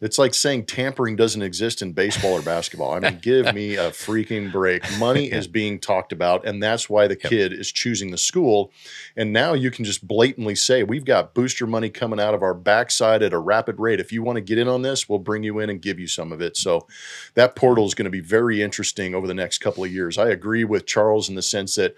it's 0.00 0.18
like 0.18 0.32
saying 0.32 0.64
tampering 0.64 1.14
doesn't 1.14 1.42
exist 1.42 1.82
in 1.82 1.92
baseball 1.92 2.32
or 2.32 2.42
basketball. 2.42 2.92
I 2.92 3.00
mean, 3.00 3.18
give 3.20 3.54
me 3.54 3.76
a 3.76 3.90
freaking 3.90 4.50
break. 4.50 4.82
Money 4.98 5.30
is 5.30 5.46
being 5.48 5.78
talked 5.78 6.12
about, 6.12 6.46
and 6.46 6.62
that's 6.62 6.88
why 6.88 7.06
the 7.06 7.16
kid 7.16 7.52
is 7.52 7.70
choosing 7.70 8.10
the 8.10 8.16
school. 8.16 8.72
And 9.14 9.32
now 9.32 9.52
you 9.52 9.70
can 9.70 9.84
just 9.84 10.06
blatantly 10.06 10.54
say, 10.54 10.82
We've 10.82 11.04
got 11.04 11.34
booster 11.34 11.66
money 11.66 11.90
coming 11.90 12.18
out 12.18 12.32
of 12.32 12.42
our 12.42 12.54
backside 12.54 13.22
at 13.22 13.34
a 13.34 13.38
rapid 13.38 13.78
rate. 13.78 14.00
If 14.00 14.10
you 14.10 14.22
want 14.22 14.36
to 14.36 14.40
get 14.40 14.56
in 14.56 14.68
on 14.68 14.80
this, 14.80 15.08
we'll 15.08 15.18
bring 15.18 15.42
you 15.42 15.58
in 15.58 15.68
and 15.68 15.82
give 15.82 16.00
you 16.00 16.06
some 16.06 16.32
of 16.32 16.40
it. 16.40 16.56
So 16.56 16.86
that 17.34 17.54
portal 17.54 17.84
is 17.84 17.94
going 17.94 18.04
to 18.04 18.10
be 18.10 18.20
very 18.20 18.62
interesting 18.62 19.14
over 19.14 19.26
the 19.26 19.34
next 19.34 19.58
couple 19.58 19.84
of 19.84 19.92
years. 19.92 20.16
I 20.16 20.30
agree 20.30 20.64
with 20.64 20.86
Charles 20.86 21.28
in 21.28 21.34
the 21.34 21.42
sense 21.42 21.74
that 21.74 21.94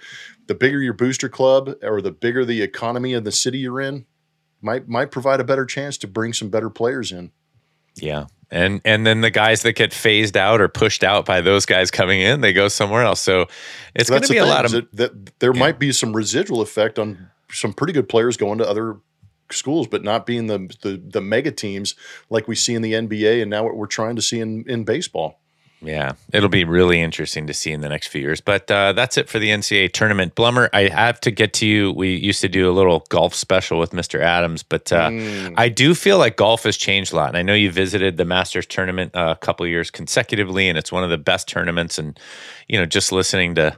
the 0.49 0.55
bigger 0.55 0.83
your 0.83 0.93
booster 0.93 1.29
club 1.29 1.77
or 1.83 2.03
the 2.03 2.11
bigger 2.11 2.45
the 2.45 2.63
economy 2.63 3.15
of 3.15 3.23
the 3.23 3.33
city 3.33 3.59
you're 3.59 3.81
in, 3.81 4.07
might 4.61 4.89
might 4.89 5.11
provide 5.11 5.41
a 5.41 5.45
better 5.45 5.67
chance 5.67 5.99
to 5.99 6.07
bring 6.09 6.33
some 6.33 6.49
better 6.49 6.71
players 6.71 7.13
in. 7.13 7.33
Yeah. 7.97 8.27
And 8.51 8.83
and 8.85 9.07
then 9.07 9.23
the 9.23 9.31
guys 9.31 9.63
that 9.63 9.77
get 9.77 9.95
phased 9.95 10.37
out 10.37 10.61
or 10.61 10.69
pushed 10.69 11.03
out 11.03 11.25
by 11.25 11.41
those 11.41 11.65
guys 11.65 11.91
coming 11.91 12.21
in, 12.21 12.43
they 12.43 12.53
go 12.53 12.69
somewhere 12.69 13.03
else. 13.03 13.21
So 13.21 13.47
it's 13.95 14.11
going 14.11 14.23
to 14.23 14.29
be 14.29 14.37
a 14.37 14.45
lot 14.45 14.67
of 14.67 14.73
that, 14.73 14.93
that 14.97 15.39
there 15.39 15.55
yeah. 15.55 15.61
might 15.61 15.79
be 15.79 15.91
some 15.91 16.15
residual 16.15 16.61
effect 16.61 16.99
on 16.99 17.31
some 17.51 17.73
pretty 17.73 17.95
good 17.95 18.11
players 18.11 18.37
going 18.37 18.59
to 18.59 18.69
other 18.69 18.99
schools, 19.51 19.87
but 19.87 20.05
not 20.05 20.27
being 20.27 20.49
the, 20.49 20.71
the 20.83 21.03
the 21.03 21.21
mega 21.23 21.51
teams 21.51 21.95
like 22.29 22.47
we 22.47 22.55
see 22.55 22.75
in 22.75 22.83
the 22.83 22.93
NBA 22.93 23.41
and 23.41 23.51
now 23.51 23.65
what 23.65 23.77
we're 23.77 23.87
trying 23.87 24.17
to 24.17 24.23
see 24.23 24.41
in 24.41 24.65
in 24.69 24.85
baseball. 24.85 25.41
Yeah, 25.85 26.13
it'll 26.33 26.49
be 26.49 26.63
really 26.63 27.01
interesting 27.01 27.49
to 27.49 27.55
see 27.55 27.73
in 27.73 27.81
the 27.81 27.89
next 27.89 28.07
few 28.07 28.21
years. 28.21 28.41
But 28.41 28.71
uh, 28.71 28.93
that's 28.93 29.17
it 29.17 29.29
for 29.29 29.41
the 29.41 29.49
NCAA 29.49 29.93
tournament. 29.93 30.37
Blummer, 30.37 30.69
I 30.73 30.83
have 30.89 31.21
to 31.23 31.33
get 31.33 31.53
to 31.55 31.67
you. 31.67 31.91
We 31.91 32.15
used 32.15 32.41
to 32.43 32.49
do 32.49 32.71
a 32.71 32.73
little 32.73 33.05
golf 33.09 33.35
special 33.35 33.81
with 33.81 33.91
Mr. 33.91 34.21
Adams, 34.21 34.63
but 34.63 34.93
uh, 34.93 35.09
mm. 35.09 35.55
I 35.57 35.69
do 35.69 35.95
feel 35.95 36.19
like 36.19 36.37
golf 36.37 36.63
has 36.63 36.77
changed 36.77 37.13
a 37.13 37.17
lot. 37.17 37.29
And 37.29 37.37
I 37.37 37.43
know 37.43 37.55
you 37.55 37.71
visited 37.71 38.17
the 38.17 38.25
Masters 38.25 38.65
tournament 38.67 39.15
uh, 39.17 39.35
a 39.37 39.45
couple 39.45 39.67
years 39.67 39.91
consecutively, 39.91 40.69
and 40.69 40.79
it's 40.79 40.93
one 40.93 41.03
of 41.03 41.11
the 41.11 41.19
best 41.19 41.49
tournaments. 41.49 41.99
And, 41.99 42.19
you 42.69 42.79
know, 42.79 42.87
just 42.87 43.11
listening 43.11 43.57
to 43.57 43.77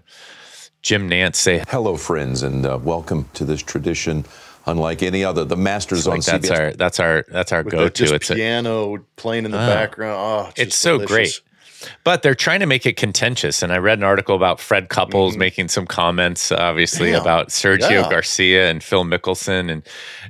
Jim 0.82 1.08
Nantz 1.08 1.36
say, 1.36 1.64
Hello, 1.68 1.96
friends, 1.96 2.42
and 2.42 2.66
uh, 2.66 2.78
welcome 2.82 3.30
to 3.32 3.46
this 3.46 3.62
tradition 3.62 4.26
unlike 4.66 5.02
any 5.02 5.24
other. 5.24 5.44
The 5.44 5.56
Masters 5.56 6.06
like 6.06 6.16
on 6.16 6.20
that's 6.20 6.48
CBS. 6.48 6.58
Our, 6.58 6.72
that's 6.72 7.00
our 7.00 7.24
that's 7.28 7.52
our 7.52 7.62
go 7.62 7.88
to. 7.88 8.14
It's 8.14 8.28
piano 8.28 8.96
a, 8.96 8.98
playing 9.16 9.46
in 9.46 9.50
the 9.50 9.58
uh, 9.58 9.66
background. 9.66 10.16
Oh, 10.18 10.48
it's, 10.50 10.60
it's 10.60 10.76
so 10.76 10.98
delicious. 10.98 11.40
great. 11.40 11.53
But 12.02 12.22
they're 12.22 12.34
trying 12.34 12.60
to 12.60 12.66
make 12.66 12.86
it 12.86 12.96
contentious. 12.96 13.62
And 13.62 13.72
I 13.72 13.78
read 13.78 13.98
an 13.98 14.04
article 14.04 14.36
about 14.36 14.60
Fred 14.60 14.88
Couples 14.88 15.32
mm-hmm. 15.32 15.40
making 15.40 15.68
some 15.68 15.86
comments, 15.86 16.52
obviously, 16.52 17.10
yeah. 17.10 17.20
about 17.20 17.48
Sergio 17.48 17.90
yeah. 17.90 18.10
Garcia 18.10 18.70
and 18.70 18.82
Phil 18.82 19.04
Mickelson 19.04 19.70
and 19.70 19.82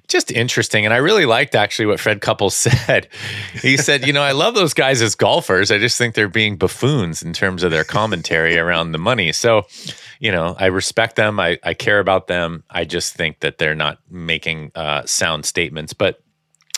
just 0.08 0.30
interesting. 0.30 0.84
And 0.84 0.94
I 0.94 0.98
really 0.98 1.26
liked 1.26 1.54
actually 1.54 1.86
what 1.86 2.00
Fred 2.00 2.20
Couples 2.20 2.54
said. 2.86 3.08
He 3.60 3.76
said, 3.76 4.06
You 4.06 4.12
know, 4.12 4.22
I 4.22 4.32
love 4.32 4.54
those 4.54 4.74
guys 4.74 5.02
as 5.02 5.14
golfers. 5.14 5.70
I 5.70 5.78
just 5.78 5.98
think 5.98 6.14
they're 6.14 6.28
being 6.28 6.56
buffoons 6.56 7.22
in 7.22 7.32
terms 7.32 7.62
of 7.62 7.70
their 7.70 7.84
commentary 7.84 8.58
around 8.58 8.92
the 8.92 8.98
money. 8.98 9.32
So, 9.32 9.66
you 10.18 10.32
know, 10.32 10.56
I 10.58 10.66
respect 10.66 11.16
them. 11.16 11.38
I, 11.38 11.58
I 11.62 11.74
care 11.74 12.00
about 12.00 12.26
them. 12.26 12.64
I 12.70 12.84
just 12.84 13.14
think 13.14 13.40
that 13.40 13.58
they're 13.58 13.74
not 13.74 13.98
making 14.10 14.72
uh, 14.74 15.04
sound 15.06 15.44
statements. 15.44 15.92
But 15.92 16.23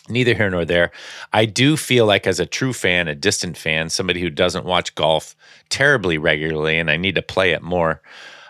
neither 0.08 0.34
here 0.34 0.50
nor 0.50 0.64
there. 0.64 0.90
I 1.32 1.46
do 1.46 1.76
feel 1.76 2.06
like, 2.06 2.26
as 2.26 2.40
a 2.40 2.46
true 2.46 2.72
fan, 2.72 3.08
a 3.08 3.14
distant 3.14 3.56
fan, 3.56 3.90
somebody 3.90 4.20
who 4.20 4.30
doesn't 4.30 4.64
watch 4.64 4.94
golf 4.94 5.36
terribly 5.68 6.18
regularly, 6.18 6.78
and 6.78 6.90
I 6.90 6.96
need 6.96 7.14
to 7.16 7.22
play 7.22 7.52
it 7.52 7.62
more, 7.62 8.00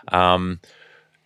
um, 0.09 0.59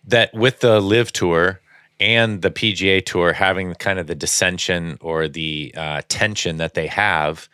that 0.04 0.32
with 0.34 0.60
the 0.60 0.80
LIV 0.80 1.12
Tour 1.12 1.60
and 2.02 2.42
the 2.42 2.50
PGA 2.50 3.04
Tour 3.04 3.32
having 3.32 3.74
kind 3.74 3.98
of 4.00 4.08
the 4.08 4.14
dissension 4.16 4.98
or 5.00 5.28
the 5.28 5.72
uh, 5.76 6.02
tension 6.08 6.56
that 6.56 6.74
they 6.74 6.88
have. 6.88 7.48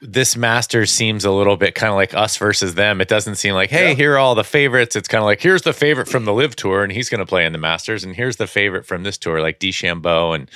This 0.00 0.36
Masters 0.36 0.90
seems 0.90 1.24
a 1.24 1.30
little 1.30 1.56
bit 1.56 1.76
kind 1.76 1.90
of 1.90 1.94
like 1.94 2.12
us 2.12 2.36
versus 2.36 2.74
them. 2.74 3.00
It 3.00 3.06
doesn't 3.06 3.36
seem 3.36 3.54
like, 3.54 3.70
hey, 3.70 3.90
yeah. 3.90 3.94
here 3.94 4.14
are 4.14 4.18
all 4.18 4.34
the 4.34 4.42
favorites. 4.42 4.96
It's 4.96 5.06
kind 5.06 5.22
of 5.22 5.26
like, 5.26 5.40
here's 5.40 5.62
the 5.62 5.72
favorite 5.72 6.08
from 6.08 6.24
the 6.24 6.32
LIV 6.32 6.56
Tour, 6.56 6.82
and 6.82 6.90
he's 6.90 7.08
going 7.08 7.20
to 7.20 7.26
play 7.26 7.46
in 7.46 7.52
the 7.52 7.58
Masters, 7.58 8.02
and 8.02 8.16
here's 8.16 8.36
the 8.36 8.48
favorite 8.48 8.84
from 8.84 9.04
this 9.04 9.16
tour, 9.16 9.40
like 9.40 9.60
DeChambeau 9.60 10.34
and 10.34 10.50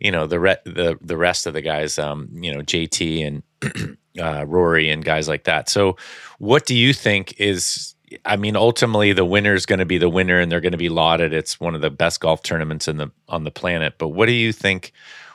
you 0.00 0.10
know 0.10 0.26
the 0.26 0.40
re- 0.40 0.56
the 0.64 0.98
the 1.00 1.16
rest 1.16 1.46
of 1.46 1.54
the 1.54 1.62
guys, 1.62 1.98
um, 1.98 2.28
you 2.32 2.52
know 2.52 2.60
JT 2.60 3.26
and 3.26 3.98
uh, 4.20 4.44
Rory 4.46 4.90
and 4.90 5.04
guys 5.04 5.28
like 5.28 5.44
that. 5.44 5.68
So, 5.68 5.96
what 6.38 6.66
do 6.66 6.74
you 6.74 6.92
think 6.92 7.34
is? 7.38 7.94
I 8.24 8.36
mean, 8.36 8.54
ultimately, 8.54 9.12
the 9.12 9.24
winner 9.24 9.54
is 9.54 9.66
going 9.66 9.80
to 9.80 9.86
be 9.86 9.98
the 9.98 10.08
winner, 10.08 10.38
and 10.38 10.50
they're 10.50 10.60
going 10.60 10.72
to 10.72 10.78
be 10.78 10.88
lauded. 10.88 11.32
It's 11.32 11.58
one 11.58 11.74
of 11.74 11.80
the 11.80 11.90
best 11.90 12.20
golf 12.20 12.42
tournaments 12.42 12.88
in 12.88 12.98
the 12.98 13.10
on 13.28 13.44
the 13.44 13.50
planet. 13.50 13.94
But 13.98 14.08
what 14.08 14.26
do 14.26 14.32
you 14.32 14.52
think? 14.52 14.92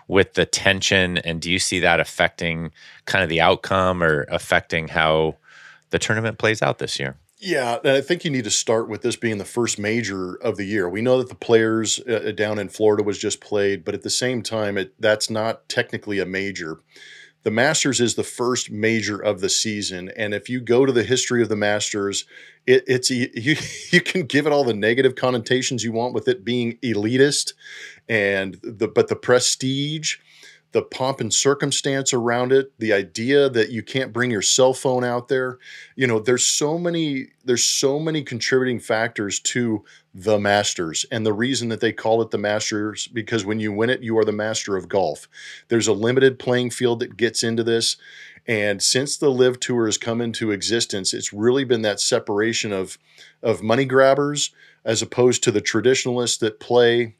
with 0.08 0.34
the 0.34 0.45
tension 0.45 1.19
and 1.19 1.41
do 1.41 1.50
you 1.50 1.58
see 1.58 1.80
that 1.80 2.02
affecting 2.02 2.69
kind 3.06 3.24
of 3.24 3.30
the 3.30 3.39
outcome 3.39 4.04
or 4.04 4.24
affecting 4.30 4.89
how 4.89 5.38
the 5.91 6.00
tournament 6.00 6.38
plays 6.38 6.62
out 6.62 6.80
this 6.80 7.00
year 7.00 7.15
yeah, 7.41 7.80
and 7.84 7.93
I 7.93 8.01
think 8.01 8.23
you 8.23 8.30
need 8.30 8.43
to 8.43 8.51
start 8.51 8.88
with 8.88 9.01
this 9.01 9.15
being 9.15 9.39
the 9.39 9.45
first 9.45 9.80
major 9.80 10.36
of 10.36 10.58
the 10.58 10.63
year. 10.63 10.88
We 10.88 11.01
know 11.01 11.17
that 11.17 11.27
the 11.27 11.36
players 11.36 11.99
uh, 12.08 12.27
uh, 12.27 12.32
down 12.34 12.60
in 12.60 12.69
Florida 12.69 13.01
was 13.01 13.17
just 13.17 13.41
played, 13.41 13.84
but 13.84 13.95
at 13.95 14.04
the 14.04 14.12
same 14.12 14.43
time, 14.43 14.77
it 14.77 14.93
that's 14.99 15.27
not 15.27 15.67
technically 15.67 16.19
a 16.19 16.25
major. 16.25 16.77
The 17.43 17.49
Masters 17.49 17.99
is 17.99 18.13
the 18.13 18.23
first 18.23 18.69
major 18.69 19.17
of 19.17 19.41
the 19.41 19.49
season, 19.49 20.12
and 20.15 20.36
if 20.36 20.49
you 20.49 20.62
go 20.62 20.86
to 20.86 20.91
the 20.91 21.04
history 21.04 21.41
of 21.41 21.49
the 21.49 21.56
Masters, 21.56 22.25
it, 22.67 22.84
it's 22.86 23.10
you 23.10 23.56
you 23.91 24.01
can 24.01 24.27
give 24.27 24.45
it 24.45 24.54
all 24.54 24.63
the 24.63 24.75
negative 24.75 25.15
connotations 25.15 25.84
you 25.84 25.91
want 25.91 26.13
with 26.13 26.27
it 26.27 26.45
being 26.45 26.77
elitist, 26.84 27.54
and 28.08 28.60
the 28.62 28.88
but 28.88 29.08
the 29.08 29.15
prestige 29.15 30.17
the 30.72 30.82
pomp 30.82 31.20
and 31.20 31.34
circumstance 31.34 32.14
around 32.14 32.54
it, 32.54 32.72
the 32.80 32.94
idea 32.94 33.50
that 33.50 33.72
you 33.72 33.84
can't 33.84 34.14
bring 34.14 34.32
your 34.32 34.42
cell 34.42 34.74
phone 34.74 35.04
out 35.04 35.28
there. 35.28 35.60
You 35.96 36.08
know, 36.08 36.20
there's 36.20 36.46
so 36.46 36.78
many 36.78 37.28
there's 37.44 37.64
so 37.64 38.00
many 38.00 38.24
contributing 38.24 38.80
factors 38.80 39.40
to 39.40 39.84
the 40.14 40.40
Masters. 40.40 41.06
And 41.12 41.26
the 41.26 41.34
reason 41.34 41.70
that 41.70 41.82
they 41.82 41.92
call 41.92 42.22
it 42.22 42.32
the 42.32 42.38
Masters 42.38 43.08
because 43.08 43.46
when 43.46 43.60
you 43.60 43.74
win 43.74 43.90
it, 43.90 44.02
you 44.02 44.18
are 44.18 44.26
the 44.26 44.32
master 44.32 44.78
of 44.78 44.88
golf. 44.88 45.28
There's 45.68 45.88
a 45.88 45.94
limited 45.94 46.40
playing 46.40 46.70
field 46.70 47.00
that 47.00 47.18
gets 47.18 47.44
into 47.44 47.64
this. 47.64 47.98
And 48.48 48.82
since 48.82 49.18
the 49.18 49.30
LIV 49.30 49.60
Tour 49.60 49.86
has 49.86 49.98
come 49.98 50.22
into 50.22 50.52
existence, 50.52 51.14
it's 51.14 51.34
really 51.34 51.64
been 51.64 51.82
that 51.82 52.00
separation 52.00 52.72
of 52.72 52.98
of 53.44 53.62
money 53.62 53.86
grabbers 53.86 54.52
as 54.86 55.02
opposed 55.02 55.44
to 55.44 55.52
the 55.52 55.62
traditionalists 55.62 56.38
that 56.38 56.60
play 56.60 57.16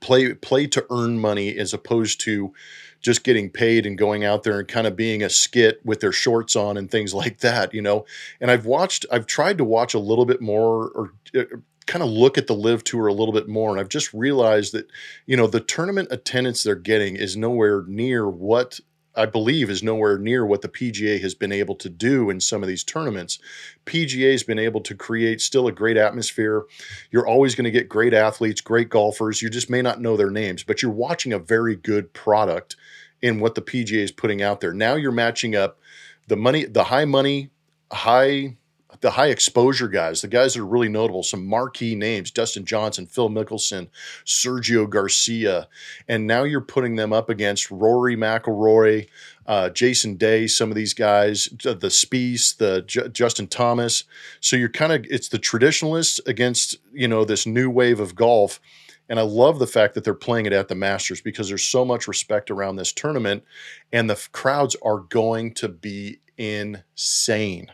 play 0.00 0.34
play 0.34 0.66
to 0.66 0.86
earn 0.90 1.18
money 1.18 1.56
as 1.56 1.72
opposed 1.72 2.20
to 2.20 2.52
just 3.00 3.24
getting 3.24 3.50
paid 3.50 3.86
and 3.86 3.98
going 3.98 4.24
out 4.24 4.42
there 4.42 4.58
and 4.58 4.68
kind 4.68 4.86
of 4.86 4.96
being 4.96 5.22
a 5.22 5.30
skit 5.30 5.80
with 5.84 6.00
their 6.00 6.12
shorts 6.12 6.56
on 6.56 6.76
and 6.76 6.90
things 6.90 7.14
like 7.22 7.38
that 7.38 7.72
you 7.72 7.82
know? 7.82 8.04
And 8.40 8.50
i've 8.50 8.66
watched 8.66 9.06
i've 9.10 9.26
tried 9.26 9.58
to 9.58 9.64
watch 9.64 9.94
a 9.94 9.98
little 9.98 10.26
bit 10.26 10.40
more 10.40 10.88
or 10.88 11.12
uh, 11.36 11.44
kind 11.86 12.02
of 12.02 12.08
look 12.08 12.36
at 12.36 12.48
the 12.48 12.54
LIV 12.54 12.82
tour 12.82 13.06
a 13.06 13.12
little 13.12 13.32
bit 13.32 13.48
more 13.48 13.70
and 13.70 13.78
i've 13.78 13.88
just 13.88 14.12
realized 14.12 14.72
that 14.72 14.88
you 15.26 15.36
know 15.36 15.46
the 15.46 15.60
tournament 15.60 16.08
attendance 16.10 16.62
they're 16.62 16.74
getting 16.74 17.14
is 17.16 17.36
nowhere 17.36 17.84
near 17.86 18.28
what 18.28 18.80
I 19.16 19.26
believe 19.26 19.70
is 19.70 19.82
nowhere 19.82 20.18
near 20.18 20.44
what 20.44 20.62
the 20.62 20.68
PGA 20.68 21.20
has 21.20 21.34
been 21.34 21.52
able 21.52 21.74
to 21.76 21.88
do 21.88 22.28
in 22.30 22.40
some 22.40 22.62
of 22.62 22.68
these 22.68 22.84
tournaments. 22.84 23.38
PGA 23.86 24.32
has 24.32 24.42
been 24.42 24.58
able 24.58 24.80
to 24.82 24.94
create 24.94 25.40
still 25.40 25.66
a 25.66 25.72
great 25.72 25.96
atmosphere. 25.96 26.64
You're 27.10 27.26
always 27.26 27.54
going 27.54 27.64
to 27.64 27.70
get 27.70 27.88
great 27.88 28.12
athletes, 28.12 28.60
great 28.60 28.88
golfers. 28.88 29.40
You 29.40 29.48
just 29.48 29.70
may 29.70 29.82
not 29.82 30.00
know 30.00 30.16
their 30.16 30.30
names, 30.30 30.62
but 30.62 30.82
you're 30.82 30.90
watching 30.90 31.32
a 31.32 31.38
very 31.38 31.76
good 31.76 32.12
product 32.12 32.76
in 33.22 33.40
what 33.40 33.54
the 33.54 33.62
PGA 33.62 34.02
is 34.02 34.12
putting 34.12 34.42
out 34.42 34.60
there. 34.60 34.74
Now 34.74 34.94
you're 34.94 35.12
matching 35.12 35.56
up 35.56 35.80
the 36.28 36.36
money, 36.36 36.64
the 36.64 36.84
high 36.84 37.06
money, 37.06 37.50
high 37.90 38.56
the 39.00 39.12
high 39.12 39.28
exposure 39.28 39.88
guys, 39.88 40.20
the 40.20 40.28
guys 40.28 40.54
that 40.54 40.60
are 40.60 40.66
really 40.66 40.88
notable, 40.88 41.22
some 41.22 41.46
marquee 41.46 41.94
names, 41.94 42.30
Dustin 42.30 42.64
Johnson, 42.64 43.06
Phil 43.06 43.28
Mickelson, 43.28 43.88
Sergio 44.24 44.88
Garcia, 44.88 45.68
and 46.08 46.26
now 46.26 46.42
you're 46.42 46.60
putting 46.60 46.96
them 46.96 47.12
up 47.12 47.28
against 47.28 47.70
Rory 47.70 48.16
McIlroy, 48.16 49.08
uh, 49.46 49.70
Jason 49.70 50.16
Day, 50.16 50.46
some 50.46 50.70
of 50.70 50.76
these 50.76 50.94
guys, 50.94 51.48
the 51.62 51.76
Spieth, 51.88 52.56
the 52.56 52.82
J- 52.82 53.08
Justin 53.08 53.46
Thomas. 53.46 54.04
So 54.40 54.56
you're 54.56 54.68
kind 54.68 54.92
of 54.92 55.06
it's 55.08 55.28
the 55.28 55.38
traditionalists 55.38 56.20
against 56.26 56.76
you 56.92 57.08
know 57.08 57.24
this 57.24 57.46
new 57.46 57.70
wave 57.70 58.00
of 58.00 58.14
golf. 58.14 58.60
And 59.08 59.20
I 59.20 59.22
love 59.22 59.60
the 59.60 59.68
fact 59.68 59.94
that 59.94 60.02
they're 60.02 60.14
playing 60.14 60.46
it 60.46 60.52
at 60.52 60.66
the 60.66 60.74
Masters 60.74 61.20
because 61.20 61.48
there's 61.48 61.62
so 61.62 61.84
much 61.84 62.08
respect 62.08 62.50
around 62.50 62.74
this 62.74 62.92
tournament, 62.92 63.44
and 63.92 64.10
the 64.10 64.28
crowds 64.32 64.74
are 64.82 64.98
going 64.98 65.54
to 65.54 65.68
be 65.68 66.18
insane. 66.38 67.68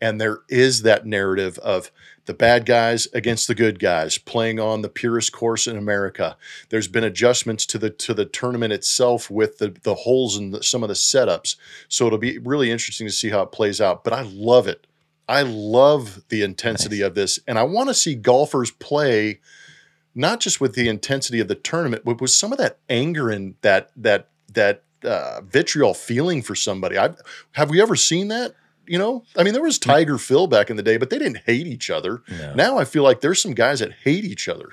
And 0.00 0.20
there 0.20 0.40
is 0.48 0.82
that 0.82 1.06
narrative 1.06 1.58
of 1.58 1.90
the 2.26 2.34
bad 2.34 2.66
guys 2.66 3.08
against 3.14 3.48
the 3.48 3.54
good 3.54 3.78
guys 3.78 4.18
playing 4.18 4.60
on 4.60 4.82
the 4.82 4.88
purest 4.88 5.32
course 5.32 5.66
in 5.66 5.78
America. 5.78 6.36
There's 6.68 6.86
been 6.86 7.02
adjustments 7.02 7.64
to 7.66 7.78
the 7.78 7.90
to 7.90 8.12
the 8.12 8.26
tournament 8.26 8.72
itself 8.72 9.30
with 9.30 9.58
the 9.58 9.74
the 9.82 9.94
holes 9.94 10.36
and 10.36 10.62
some 10.62 10.82
of 10.82 10.88
the 10.88 10.94
setups. 10.94 11.56
So 11.88 12.06
it'll 12.06 12.18
be 12.18 12.38
really 12.38 12.70
interesting 12.70 13.06
to 13.06 13.12
see 13.12 13.30
how 13.30 13.42
it 13.42 13.52
plays 13.52 13.80
out. 13.80 14.04
But 14.04 14.12
I 14.12 14.22
love 14.22 14.68
it. 14.68 14.86
I 15.26 15.42
love 15.42 16.22
the 16.28 16.42
intensity 16.42 17.00
nice. 17.00 17.06
of 17.06 17.14
this, 17.14 17.40
and 17.46 17.58
I 17.58 17.62
want 17.62 17.88
to 17.88 17.94
see 17.94 18.14
golfers 18.14 18.70
play 18.70 19.40
not 20.14 20.40
just 20.40 20.60
with 20.60 20.74
the 20.74 20.88
intensity 20.88 21.40
of 21.40 21.48
the 21.48 21.54
tournament, 21.54 22.02
but 22.04 22.20
with 22.20 22.30
some 22.30 22.52
of 22.52 22.58
that 22.58 22.78
anger 22.90 23.30
and 23.30 23.54
that 23.62 23.90
that 23.96 24.28
that 24.52 24.82
uh, 25.04 25.40
vitriol 25.42 25.94
feeling 25.94 26.42
for 26.42 26.54
somebody. 26.54 26.98
I 26.98 27.14
have 27.52 27.70
we 27.70 27.80
ever 27.80 27.96
seen 27.96 28.28
that? 28.28 28.54
You 28.88 28.98
know, 28.98 29.24
I 29.36 29.42
mean, 29.42 29.52
there 29.54 29.62
was 29.62 29.78
Tiger 29.78 30.18
Phil 30.18 30.46
back 30.46 30.70
in 30.70 30.76
the 30.76 30.82
day, 30.82 30.96
but 30.96 31.10
they 31.10 31.18
didn't 31.18 31.42
hate 31.46 31.66
each 31.66 31.90
other. 31.90 32.22
No. 32.30 32.54
Now 32.54 32.78
I 32.78 32.84
feel 32.84 33.02
like 33.02 33.20
there's 33.20 33.40
some 33.42 33.54
guys 33.54 33.80
that 33.80 33.92
hate 34.04 34.24
each 34.24 34.48
other. 34.48 34.70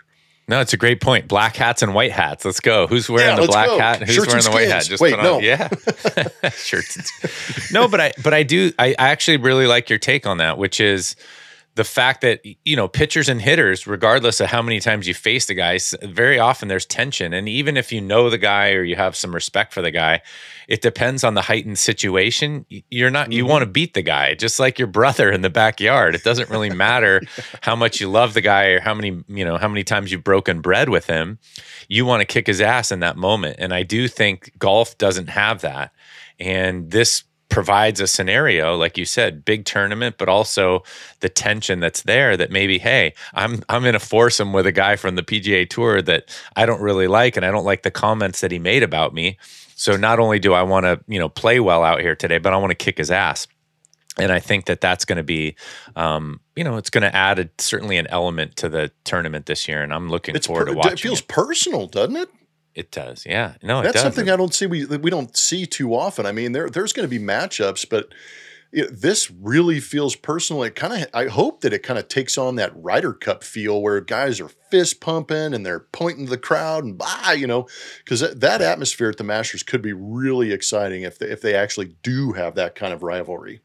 No, 0.47 0.61
it's 0.61 0.73
a 0.73 0.77
great 0.77 1.01
point. 1.01 1.27
Black 1.27 1.55
hats 1.55 1.81
and 1.81 1.95
white 1.95 2.11
hats. 2.11 2.45
Let's 2.45 2.59
go. 2.59 2.85
Who's 2.85 3.09
wearing 3.09 3.35
Yeah, 3.35 3.41
the 3.41 3.47
black 3.47 3.65
go. 3.67 3.79
hat? 3.79 3.97
and 4.01 4.05
Who's 4.07 4.15
Shirts 4.15 4.27
wearing 4.27 4.43
the 4.43 4.51
white 4.51 4.67
hat? 4.67 4.85
Just 4.85 5.01
Wait, 5.01 5.11
put 5.15 5.19
on. 5.19 5.25
no. 5.25 5.39
Yeah. 5.39 5.69
Shirts. 6.51 7.71
No, 7.71 7.87
but 7.87 7.99
I 7.99 8.13
but 8.23 8.33
I 8.33 8.43
do 8.43 8.71
I, 8.77 8.89
I 8.99 9.09
actually 9.09 9.37
really 9.37 9.65
like 9.65 9.89
your 9.89 9.97
take 9.99 10.27
on 10.27 10.37
that, 10.37 10.57
which 10.59 10.79
is 10.79 11.15
the 11.75 11.83
fact 11.83 12.21
that 12.21 12.41
you 12.63 12.75
know 12.75 12.87
pitchers 12.87 13.29
and 13.29 13.41
hitters 13.41 13.85
regardless 13.85 14.39
of 14.39 14.47
how 14.47 14.61
many 14.61 14.79
times 14.79 15.07
you 15.07 15.13
face 15.13 15.45
the 15.45 15.53
guys 15.53 15.93
very 16.03 16.39
often 16.39 16.67
there's 16.67 16.85
tension. 16.85 17.33
And 17.33 17.47
even 17.47 17.77
if 17.77 17.91
you 17.91 18.01
know 18.01 18.29
the 18.29 18.37
guy 18.37 18.71
or 18.71 18.83
you 18.83 18.95
have 18.95 19.15
some 19.15 19.33
respect 19.33 19.73
for 19.73 19.81
the 19.81 19.91
guy 19.91 20.21
it 20.67 20.81
depends 20.81 21.23
on 21.23 21.33
the 21.35 21.41
heightened 21.41 21.77
situation. 21.77 22.65
You're 22.89 23.11
not 23.11 23.31
you 23.31 23.43
mm-hmm. 23.43 23.51
want 23.51 23.61
to 23.63 23.69
beat 23.69 23.93
the 23.93 24.01
guy 24.01 24.33
just 24.35 24.59
like 24.59 24.79
your 24.79 24.87
brother 24.87 25.31
in 25.31 25.41
the 25.41 25.49
backyard. 25.49 26.15
It 26.15 26.23
doesn't 26.23 26.49
really 26.49 26.69
matter 26.75 27.21
how 27.61 27.75
much 27.75 27.99
you 27.99 28.09
love 28.09 28.33
the 28.33 28.41
guy 28.41 28.67
or 28.67 28.79
how 28.79 28.93
many 28.93 29.23
you 29.27 29.45
know 29.45 29.57
how 29.57 29.67
many 29.67 29.83
times 29.83 30.11
you've 30.11 30.23
broken 30.23 30.61
bread 30.61 30.89
with 30.89 31.05
him. 31.07 31.39
You 31.87 32.05
want 32.05 32.21
to 32.21 32.25
kick 32.25 32.47
his 32.47 32.61
ass 32.61 32.91
in 32.91 33.01
that 33.01 33.17
moment. 33.17 33.57
And 33.59 33.73
i 33.73 33.83
do 33.83 34.07
think 34.07 34.51
golf 34.57 34.97
doesn't 34.97 35.27
have 35.27 35.61
that. 35.61 35.91
And 36.39 36.91
this 36.91 37.23
provides 37.55 38.01
a 38.01 38.07
scenario 38.07 38.75
like 38.75 38.97
you 38.97 39.05
said 39.05 39.45
big 39.45 39.63
tournament 39.63 40.15
but 40.17 40.27
also 40.27 40.83
the 41.21 41.29
tension 41.29 41.79
that's 41.79 42.01
there 42.01 42.35
that 42.35 42.51
maybe 42.51 42.77
hey 42.77 43.13
i'm 43.33 43.63
i'm 43.69 43.85
in 43.85 43.95
a 43.95 43.99
foursome 43.99 44.51
with 44.51 44.65
a 44.67 44.73
guy 44.73 44.97
from 44.97 45.15
the 45.15 45.23
PGA 45.23 45.67
tour 45.69 46.01
that 46.01 46.37
I 46.57 46.65
don't 46.65 46.81
really 46.81 47.07
like 47.07 47.37
and 47.37 47.45
I 47.45 47.51
don't 47.51 47.63
like 47.63 47.83
the 47.83 47.91
comments 47.91 48.41
that 48.41 48.51
he 48.51 48.59
made 48.59 48.83
about 48.83 49.13
me 49.13 49.37
so 49.75 49.95
not 49.95 50.19
only 50.19 50.37
do 50.37 50.53
I 50.53 50.63
want 50.63 50.85
to 50.85 50.99
you 51.07 51.17
know 51.17 51.29
play 51.29 51.61
well 51.61 51.83
out 51.85 52.01
here 52.01 52.13
today 52.15 52.39
but 52.39 52.51
I 52.53 52.57
want 52.57 52.71
to 52.71 52.75
kick 52.85 52.97
his 52.97 53.09
ass 53.09 53.47
and 54.17 54.31
I 54.33 54.39
think 54.39 54.65
that 54.65 54.79
that's 54.79 55.03
going 55.03 55.17
to 55.17 55.23
be, 55.23 55.55
um, 55.97 56.39
you 56.55 56.63
know, 56.63 56.77
it's 56.77 56.89
going 56.89 57.01
to 57.01 57.13
add 57.13 57.37
a, 57.37 57.49
certainly 57.57 57.97
an 57.97 58.07
element 58.07 58.55
to 58.57 58.69
the 58.69 58.89
tournament 59.03 59.45
this 59.45 59.67
year, 59.67 59.83
and 59.83 59.93
I'm 59.93 60.07
looking 60.07 60.37
It's 60.37 60.47
forward 60.47 60.67
per- 60.67 60.71
to 60.71 60.77
watching. 60.77 60.93
it 60.93 60.99
feels 61.01 61.19
it. 61.19 61.27
personal, 61.27 61.87
doesn't 61.87 62.15
it? 62.15 62.29
It 62.75 62.91
does, 62.91 63.25
yeah. 63.25 63.55
No, 63.63 63.79
it 63.79 63.83
That's 63.83 64.01
something 64.01 64.29
I 64.29 64.35
don't 64.35 64.53
see. 64.53 64.65
We 64.65 64.85
we 64.85 65.09
don't 65.09 65.35
see 65.35 65.65
too 65.65 65.95
often. 65.95 66.25
I 66.25 66.33
mean, 66.33 66.51
there 66.51 66.69
there's 66.69 66.93
going 66.93 67.09
to 67.09 67.19
be 67.19 67.23
matchups, 67.23 67.89
but 67.89 68.09
know, 68.83 68.89
this 68.91 69.31
really 69.31 69.79
feels 69.79 70.15
personal. 70.15 70.61
It 70.63 70.75
kind 70.75 71.03
of. 71.03 71.09
I 71.13 71.27
hope 71.27 71.61
that 71.61 71.71
it 71.71 71.83
kind 71.83 71.97
of 71.97 72.09
takes 72.09 72.37
on 72.37 72.57
that 72.57 72.73
Ryder 72.75 73.13
Cup 73.13 73.43
feel 73.43 73.81
where 73.81 74.01
guys 74.01 74.41
are 74.41 74.49
fist 74.69 74.99
pumping 74.99 75.53
and 75.53 75.65
they're 75.65 75.79
pointing 75.79 76.25
to 76.25 76.29
the 76.29 76.37
crowd 76.37 76.83
and 76.83 76.97
blah, 76.97 77.31
you 77.31 77.47
know, 77.47 77.67
because 78.03 78.19
that, 78.19 78.41
that 78.41 78.61
atmosphere 78.61 79.09
at 79.09 79.17
the 79.17 79.23
Masters 79.23 79.63
could 79.63 79.81
be 79.81 79.93
really 79.93 80.51
exciting 80.51 81.03
if 81.03 81.17
they, 81.17 81.27
if 81.27 81.41
they 81.41 81.55
actually 81.55 81.95
do 82.03 82.33
have 82.33 82.55
that 82.55 82.75
kind 82.75 82.93
of 82.93 83.01
rivalry. 83.01 83.61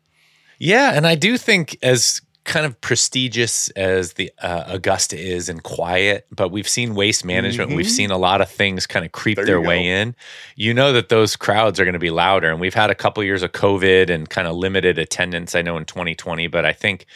Yeah, 0.58 0.92
and 0.94 1.06
I 1.06 1.16
do 1.16 1.36
think 1.36 1.76
as 1.82 2.22
kind 2.50 2.66
of 2.66 2.78
prestigious 2.80 3.70
as 3.70 4.14
the 4.14 4.30
uh, 4.42 4.64
Augusta 4.66 5.16
is 5.16 5.48
and 5.48 5.62
quiet, 5.62 6.26
but 6.32 6.50
we've 6.50 6.68
seen 6.68 6.96
waste 6.96 7.24
management. 7.24 7.70
We've 7.76 7.86
Mhm. 7.86 7.90
seen 7.90 8.10
a 8.10 8.18
lot 8.18 8.40
of 8.40 8.50
things 8.50 8.88
kind 8.88 9.04
of 9.06 9.12
creep 9.12 9.36
There 9.36 9.44
their 9.46 9.60
way 9.60 9.84
go. 9.84 9.88
in. 9.90 10.16
You 10.56 10.74
know 10.74 10.92
that 10.92 11.08
those 11.10 11.36
crowds 11.36 11.78
are 11.78 11.84
going 11.84 11.92
to 11.94 12.00
be 12.00 12.10
louder, 12.10 12.50
and 12.50 12.60
we've 12.60 12.74
had 12.74 12.90
a 12.90 12.94
couple 12.96 13.22
years 13.22 13.44
of 13.44 13.52
COVID 13.52 14.10
and 14.10 14.28
kind 14.28 14.48
of 14.48 14.56
limited 14.56 14.98
attendance. 14.98 15.54
I 15.54 15.62
know 15.62 15.76
in 15.76 15.84
2020, 15.84 16.48
but 16.48 16.64
I 16.64 16.72
think 16.72 17.06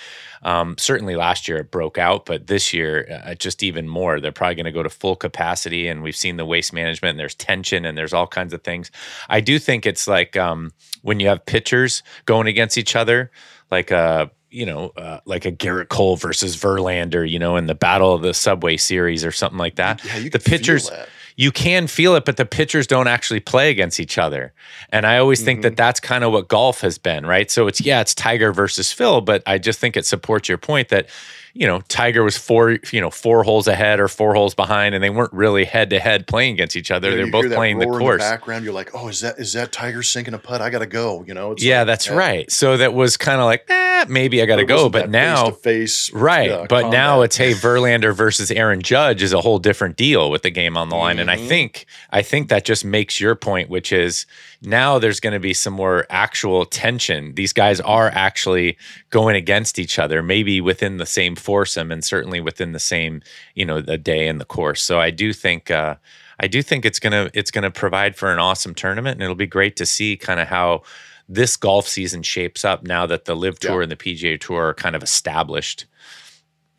um, 0.45 0.76
certainly 0.78 1.16
last 1.16 1.49
year 1.49 1.57
it 1.59 1.70
broke 1.70 1.97
out, 1.99 2.26
but 2.26 2.47
this 2.47 2.72
year 2.74 3.20
uh, 3.26 3.35
just 3.35 3.62
even 3.62 3.89
more. 3.89 4.20
They're 4.20 4.30
probably 4.30 4.55
going 4.57 4.66
to 4.66 4.72
go 4.72 4.82
to 4.82 4.91
full 4.91 5.16
capacity, 5.16 5.89
and 5.89 6.03
we've 6.03 6.14
seen 6.14 6.37
the 6.37 6.45
waste 6.47 6.72
management. 6.72 7.11
And 7.12 7.18
there's 7.18 7.35
tension, 7.35 7.85
and 7.85 7.97
there's 7.99 8.12
all 8.12 8.26
kinds 8.28 8.53
of 8.53 8.62
things. 8.62 8.91
I 9.28 9.41
do 9.41 9.59
think 9.59 9.85
it's 9.85 10.07
like 10.07 10.37
um, 10.37 10.72
when 11.03 11.18
you 11.18 11.28
have 11.28 11.45
pitchers 11.47 12.03
going 12.26 12.47
against 12.47 12.76
each 12.78 12.95
other, 12.95 13.30
like 13.70 13.91
a 13.91 14.30
you 14.55 14.65
know, 14.65 14.93
uh, 14.97 15.21
like 15.25 15.45
a 15.45 15.53
Gerrit 15.53 15.89
Cole 15.89 16.17
versus 16.17 16.57
Verlander, 16.57 17.29
you 17.29 17.39
know, 17.39 17.57
in 17.57 17.67
the 17.67 17.75
Battle 17.75 18.15
of 18.15 18.23
the 18.23 18.33
Subway 18.33 18.77
Series 18.77 19.25
or 19.25 19.33
something 19.33 19.59
like 19.59 19.77
that. 19.77 20.05
Yeah, 20.05 20.19
you 20.19 20.31
the 20.31 20.39
pitchers, 20.39 20.91
you 21.37 21.51
can 21.51 21.89
feel 21.89 22.15
it, 22.15 22.25
but 22.25 22.37
the 22.37 22.45
pitchers 22.47 22.87
don't 22.87 23.09
actually 23.09 23.41
play 23.41 23.71
against 23.71 23.99
each 23.99 24.19
other. 24.19 24.53
And 24.91 25.05
I 25.05 25.19
always 25.19 25.43
think 25.43 25.59
Mm-hmm. 25.59 25.63
that 25.63 25.77
that's 25.77 26.01
kind 26.01 26.23
of 26.23 26.33
what 26.33 26.49
golf 26.49 26.81
has 26.83 26.97
been, 26.99 27.27
right? 27.27 27.51
So 27.51 27.67
it's 27.67 27.81
yeah, 27.81 28.01
it's 28.01 28.15
Tiger 28.15 28.53
versus 28.53 28.93
Phil, 28.93 29.21
but 29.21 29.43
I 29.47 29.59
just 29.59 29.81
think 29.81 29.97
it 29.97 30.07
supports 30.07 30.49
your 30.49 30.59
point 30.59 30.89
that 30.91 31.09
you 31.55 31.67
know 31.67 31.81
Tiger 31.89 32.23
was 32.25 32.37
four, 32.37 32.79
you 32.93 33.01
know, 33.01 33.11
four 33.11 33.45
holes 33.45 33.69
ahead 33.69 34.01
or 34.01 34.09
four 34.09 34.35
holes 34.35 34.55
behind, 34.55 34.95
and 34.95 35.03
they 35.03 35.11
weren't 35.11 35.33
really 35.33 35.65
head 35.65 35.91
to 35.91 36.01
head 36.01 36.27
playing 36.27 36.55
against 36.55 36.75
each 36.77 36.91
other. 36.91 37.11
Know, 37.11 37.17
They're 37.17 37.31
both 37.31 37.53
playing 37.53 37.79
the 37.79 37.87
course. 37.87 38.21
background, 38.23 38.65
you're 38.65 38.75
like, 38.75 38.91
oh, 38.95 39.09
is 39.09 39.21
that 39.21 39.39
is 39.39 39.53
that 39.55 39.71
Tiger 39.73 40.03
sinking 40.03 40.35
a 40.35 40.39
putt? 40.39 40.61
I 40.61 40.71
got 40.71 40.81
to 40.81 40.87
go. 40.87 41.25
You 41.27 41.33
know, 41.35 41.53
it's 41.53 41.63
yeah, 41.63 41.79
like, 41.79 41.87
that's 41.87 42.09
yeah. 42.09 42.15
right. 42.17 42.51
So 42.51 42.77
that 42.77 42.93
was 42.93 43.17
kind 43.17 43.41
of 43.41 43.47
like, 43.47 43.65
eh, 43.71 44.05
maybe 44.09 44.43
I 44.43 44.47
got 44.47 44.57
to 44.57 44.65
go. 44.65 44.89
But 44.89 45.11
now, 45.11 45.51
face-to-face, 45.51 46.13
Right. 46.13 46.51
uh, 46.51 46.67
but 46.69 46.91
now 46.91 47.23
it's 47.23 47.37
hey 47.37 47.53
Verlander 47.55 48.15
versus 48.15 48.51
Aaron 48.51 48.83
Judge 48.83 49.23
is 49.23 49.33
a 49.33 49.41
whole 49.41 49.59
different 49.61 49.97
deal 49.97 50.31
with 50.31 50.43
the 50.43 50.51
game 50.51 50.77
on 50.77 50.89
the 50.89 50.97
line. 50.97 51.19
And 51.19 51.31
I 51.31 51.37
Mhm. 51.37 51.49
think 51.49 51.87
I 52.11 52.23
think 52.23 52.49
that 52.49 52.65
just 52.65 52.85
makes 52.85 53.21
your 53.21 53.35
point, 53.37 53.69
which 53.71 53.93
is 53.93 54.27
now 54.65 54.99
there's 54.99 55.21
going 55.21 55.33
to 55.35 55.41
be 55.41 55.55
some 55.55 55.75
more 55.75 56.07
actual 56.11 56.65
tension. 56.65 57.35
These 57.35 57.53
guys 57.53 57.81
are 57.81 58.09
actually 58.09 58.77
going 59.11 59.37
against 59.37 59.79
each 59.79 59.99
other, 59.99 60.23
maybe 60.23 60.61
within 60.61 60.97
the 60.97 61.07
same 61.07 61.37
foursome 61.37 61.93
and 61.93 62.05
certainly 62.05 62.41
within 62.41 62.73
the 62.73 62.79
same, 62.81 63.23
you 63.55 63.65
know, 63.65 63.81
the 63.81 63.99
day 63.99 64.29
and 64.29 64.41
the 64.41 64.45
course. 64.45 64.83
So 64.83 65.01
I 65.01 65.11
do 65.11 65.33
think 65.33 65.71
uh 65.71 65.97
I 66.41 66.49
do 66.49 66.62
think 66.62 66.85
it's 66.85 66.99
gonna 66.99 67.31
it's 67.35 67.51
gonna 67.51 67.71
provide 67.71 68.17
for 68.17 68.33
an 68.33 68.39
awesome 68.39 68.75
tournament 68.75 69.15
and 69.15 69.23
it'll 69.23 69.35
be 69.35 69.47
great 69.47 69.77
to 69.77 69.87
see 69.87 70.17
kind 70.17 70.41
of 70.41 70.49
how 70.49 70.83
this 71.29 71.57
golf 71.57 71.89
season 71.89 72.23
shapes 72.23 72.65
up 72.65 72.83
now 72.87 73.07
that 73.07 73.25
the 73.25 73.35
LIV 73.35 73.59
tour 73.59 73.77
Yeah. 73.81 73.83
and 73.85 73.93
the 73.93 73.97
PGA 73.97 74.39
tour 74.39 74.69
are 74.69 74.75
kind 74.75 74.95
of 74.97 75.03
established. 75.03 75.87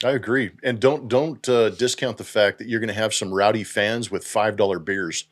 I 0.03 0.11
agree, 0.11 0.51
and 0.61 0.79
don't 0.79 1.07
don't 1.07 1.47
uh, 1.47 1.69
discount 1.69 2.17
the 2.17 2.25
fact 2.25 2.57
that 2.59 2.67
you're 2.67 2.81
going 2.81 2.89
to 2.89 2.93
have 2.93 3.13
some 3.13 3.33
rowdy 3.33 3.63
fans 3.63 4.11
with 4.11 4.27
five 4.27 4.57
dollar 4.57 4.77
beers. 4.77 5.25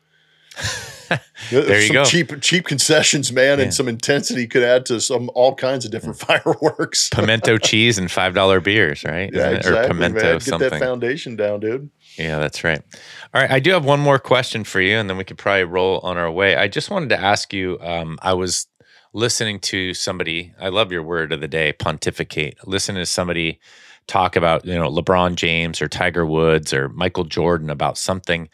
There 1.52 1.82
you 1.82 1.88
some 1.88 1.94
go. 1.94 2.06
Cheap 2.06 2.42
cheap 2.42 2.66
concessions, 2.66 3.32
man, 3.32 3.60
Yeah. 3.60 3.66
and 3.66 3.74
some 3.74 3.88
intensity 3.88 4.48
could 4.48 4.64
add 4.64 4.86
to 4.88 5.00
some 5.02 5.30
all 5.36 5.54
kinds 5.54 5.86
of 5.86 5.92
different 5.92 6.18
fireworks. 6.20 7.10
pimento 7.10 7.58
cheese 7.58 7.98
and 7.98 8.10
five 8.10 8.34
dollar 8.34 8.60
beers, 8.60 9.04
right? 9.04 9.30
yeah, 9.34 9.50
exactly, 9.50 9.72
or 9.84 9.88
pimento 9.88 10.22
man. 10.24 10.34
Get 10.34 10.42
something. 10.44 10.70
that 10.70 10.80
foundation 10.80 11.36
down, 11.36 11.60
dude. 11.60 11.90
yeah, 12.18 12.40
that's 12.40 12.64
right. 12.64 12.82
All 13.34 13.42
right, 13.42 13.52
I 13.52 13.60
do 13.60 13.72
have 13.72 13.86
one 13.86 14.00
more 14.00 14.20
question 14.20 14.64
for 14.64 14.82
you, 14.82 14.96
and 14.98 15.10
then 15.10 15.18
we 15.18 15.24
could 15.24 15.38
probably 15.38 15.66
roll 15.66 16.00
on 16.00 16.18
our 16.18 16.32
way. 16.32 16.56
I 16.56 16.68
just 16.68 16.90
wanted 16.90 17.10
to 17.10 17.20
ask 17.20 17.54
you. 17.54 17.78
Um, 17.82 18.18
I 18.22 18.34
was 18.34 18.68
listening 19.14 19.60
to 19.60 19.94
somebody. 19.94 20.54
I 20.60 20.70
love 20.70 20.92
your 20.92 21.04
word 21.04 21.32
of 21.34 21.42
the 21.42 21.48
day, 21.48 21.74
pontificate. 21.74 22.58
Listening 22.66 23.02
to 23.02 23.06
somebody 23.06 23.60
talk 24.08 24.36
about 24.36 24.66
you 24.66 24.74
know 24.76 24.90
LeBron 24.90 25.36
James 25.36 25.82
or 25.82 25.88
Tiger 25.88 26.26
Woods 26.26 26.74
or 26.74 26.90
Michael 26.90 27.26
Jordan 27.26 27.70
about 27.70 27.98
something, 27.98 28.50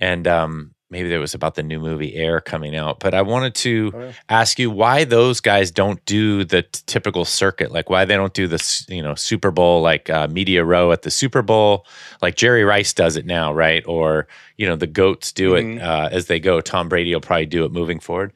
and 0.00 0.26
um, 0.26 0.74
maybe 0.90 1.12
it 1.14 1.18
was 1.18 1.34
about 1.34 1.54
the 1.54 1.62
new 1.62 1.78
movie 1.78 2.14
Air 2.16 2.40
coming 2.40 2.74
out. 2.76 2.98
But 3.00 3.14
I 3.14 3.22
wanted 3.22 3.54
to 3.56 3.92
Oh, 3.94 4.00
yeah. 4.00 4.12
ask 4.28 4.58
you 4.58 4.70
why 4.70 5.04
those 5.04 5.40
guys 5.40 5.70
don't 5.70 6.04
do 6.04 6.44
the 6.44 6.62
t- 6.62 6.80
typical 6.86 7.24
circuit, 7.24 7.70
like 7.70 7.88
why 7.88 8.04
they 8.04 8.16
don't 8.16 8.34
do 8.34 8.46
the 8.48 8.84
you 8.88 9.00
know, 9.02 9.14
Super 9.14 9.50
Bowl 9.50 9.82
like 9.82 10.10
uh, 10.10 10.26
media 10.28 10.64
row 10.64 10.90
at 10.92 11.02
the 11.02 11.10
Super 11.10 11.42
Bowl, 11.42 11.86
like 12.20 12.34
Jerry 12.36 12.64
Rice 12.64 12.92
does 12.92 13.16
it 13.16 13.24
now, 13.26 13.52
right? 13.54 13.84
Or 13.86 14.26
you 14.56 14.66
know, 14.66 14.76
the 14.76 14.86
goats 14.86 15.32
do 15.32 15.52
Mhm. 15.52 15.76
it 15.76 15.82
uh, 15.82 16.08
as 16.12 16.26
they 16.26 16.40
go. 16.40 16.60
Tom 16.60 16.88
Brady 16.88 17.14
will 17.14 17.20
probably 17.20 17.46
do 17.46 17.64
it 17.64 17.72
moving 17.72 18.00
forward. 18.00 18.32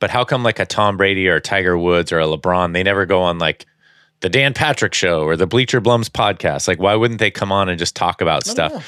But 0.00 0.10
how 0.10 0.24
come 0.24 0.42
like 0.42 0.58
a 0.58 0.66
Tom 0.66 0.96
Brady 0.96 1.28
or 1.28 1.36
a 1.36 1.40
Tiger 1.40 1.78
Woods 1.78 2.10
or 2.12 2.18
a 2.20 2.26
LeBron, 2.26 2.72
they 2.72 2.82
never 2.82 3.06
go 3.06 3.22
on 3.22 3.38
like 3.38 3.64
the 4.20 4.28
Dan 4.28 4.52
Patrick 4.54 4.94
Show 4.94 5.22
or 5.22 5.36
the 5.36 5.46
Bleacher 5.46 5.80
Blums 5.80 6.08
podcast? 6.10 6.66
Like, 6.66 6.80
why 6.80 6.94
wouldn't 6.96 7.20
they 7.20 7.30
come 7.30 7.52
on 7.52 7.68
and 7.68 7.78
just 7.78 7.94
talk 7.94 8.20
about 8.20 8.44
stuff? 8.46 8.72
know. 8.72 8.82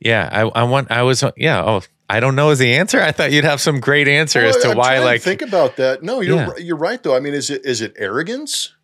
Yeah, 0.00 0.28
I, 0.32 0.40
I 0.60 0.62
want. 0.64 0.90
I 0.90 1.02
was. 1.02 1.22
Yeah. 1.36 1.62
Oh, 1.64 1.82
I 2.08 2.20
don't 2.20 2.36
know 2.36 2.50
is 2.50 2.58
the 2.58 2.74
answer. 2.74 3.00
I 3.00 3.12
thought 3.12 3.32
you'd 3.32 3.44
have 3.44 3.60
some 3.60 3.80
great 3.80 4.06
answer 4.08 4.40
as 4.40 4.56
to 4.58 4.70
I'm 4.70 4.76
why. 4.76 4.98
Like, 4.98 5.22
think 5.22 5.40
about 5.42 5.76
that. 5.76 6.02
No, 6.02 6.20
you're 6.20 6.36
Yeah. 6.36 6.56
you're 6.58 6.76
right 6.76 7.02
though. 7.02 7.16
I 7.16 7.20
mean, 7.20 7.32
is 7.34 7.48
it 7.50 7.64
is 7.64 7.80
it 7.80 7.94
arrogance? 7.96 8.74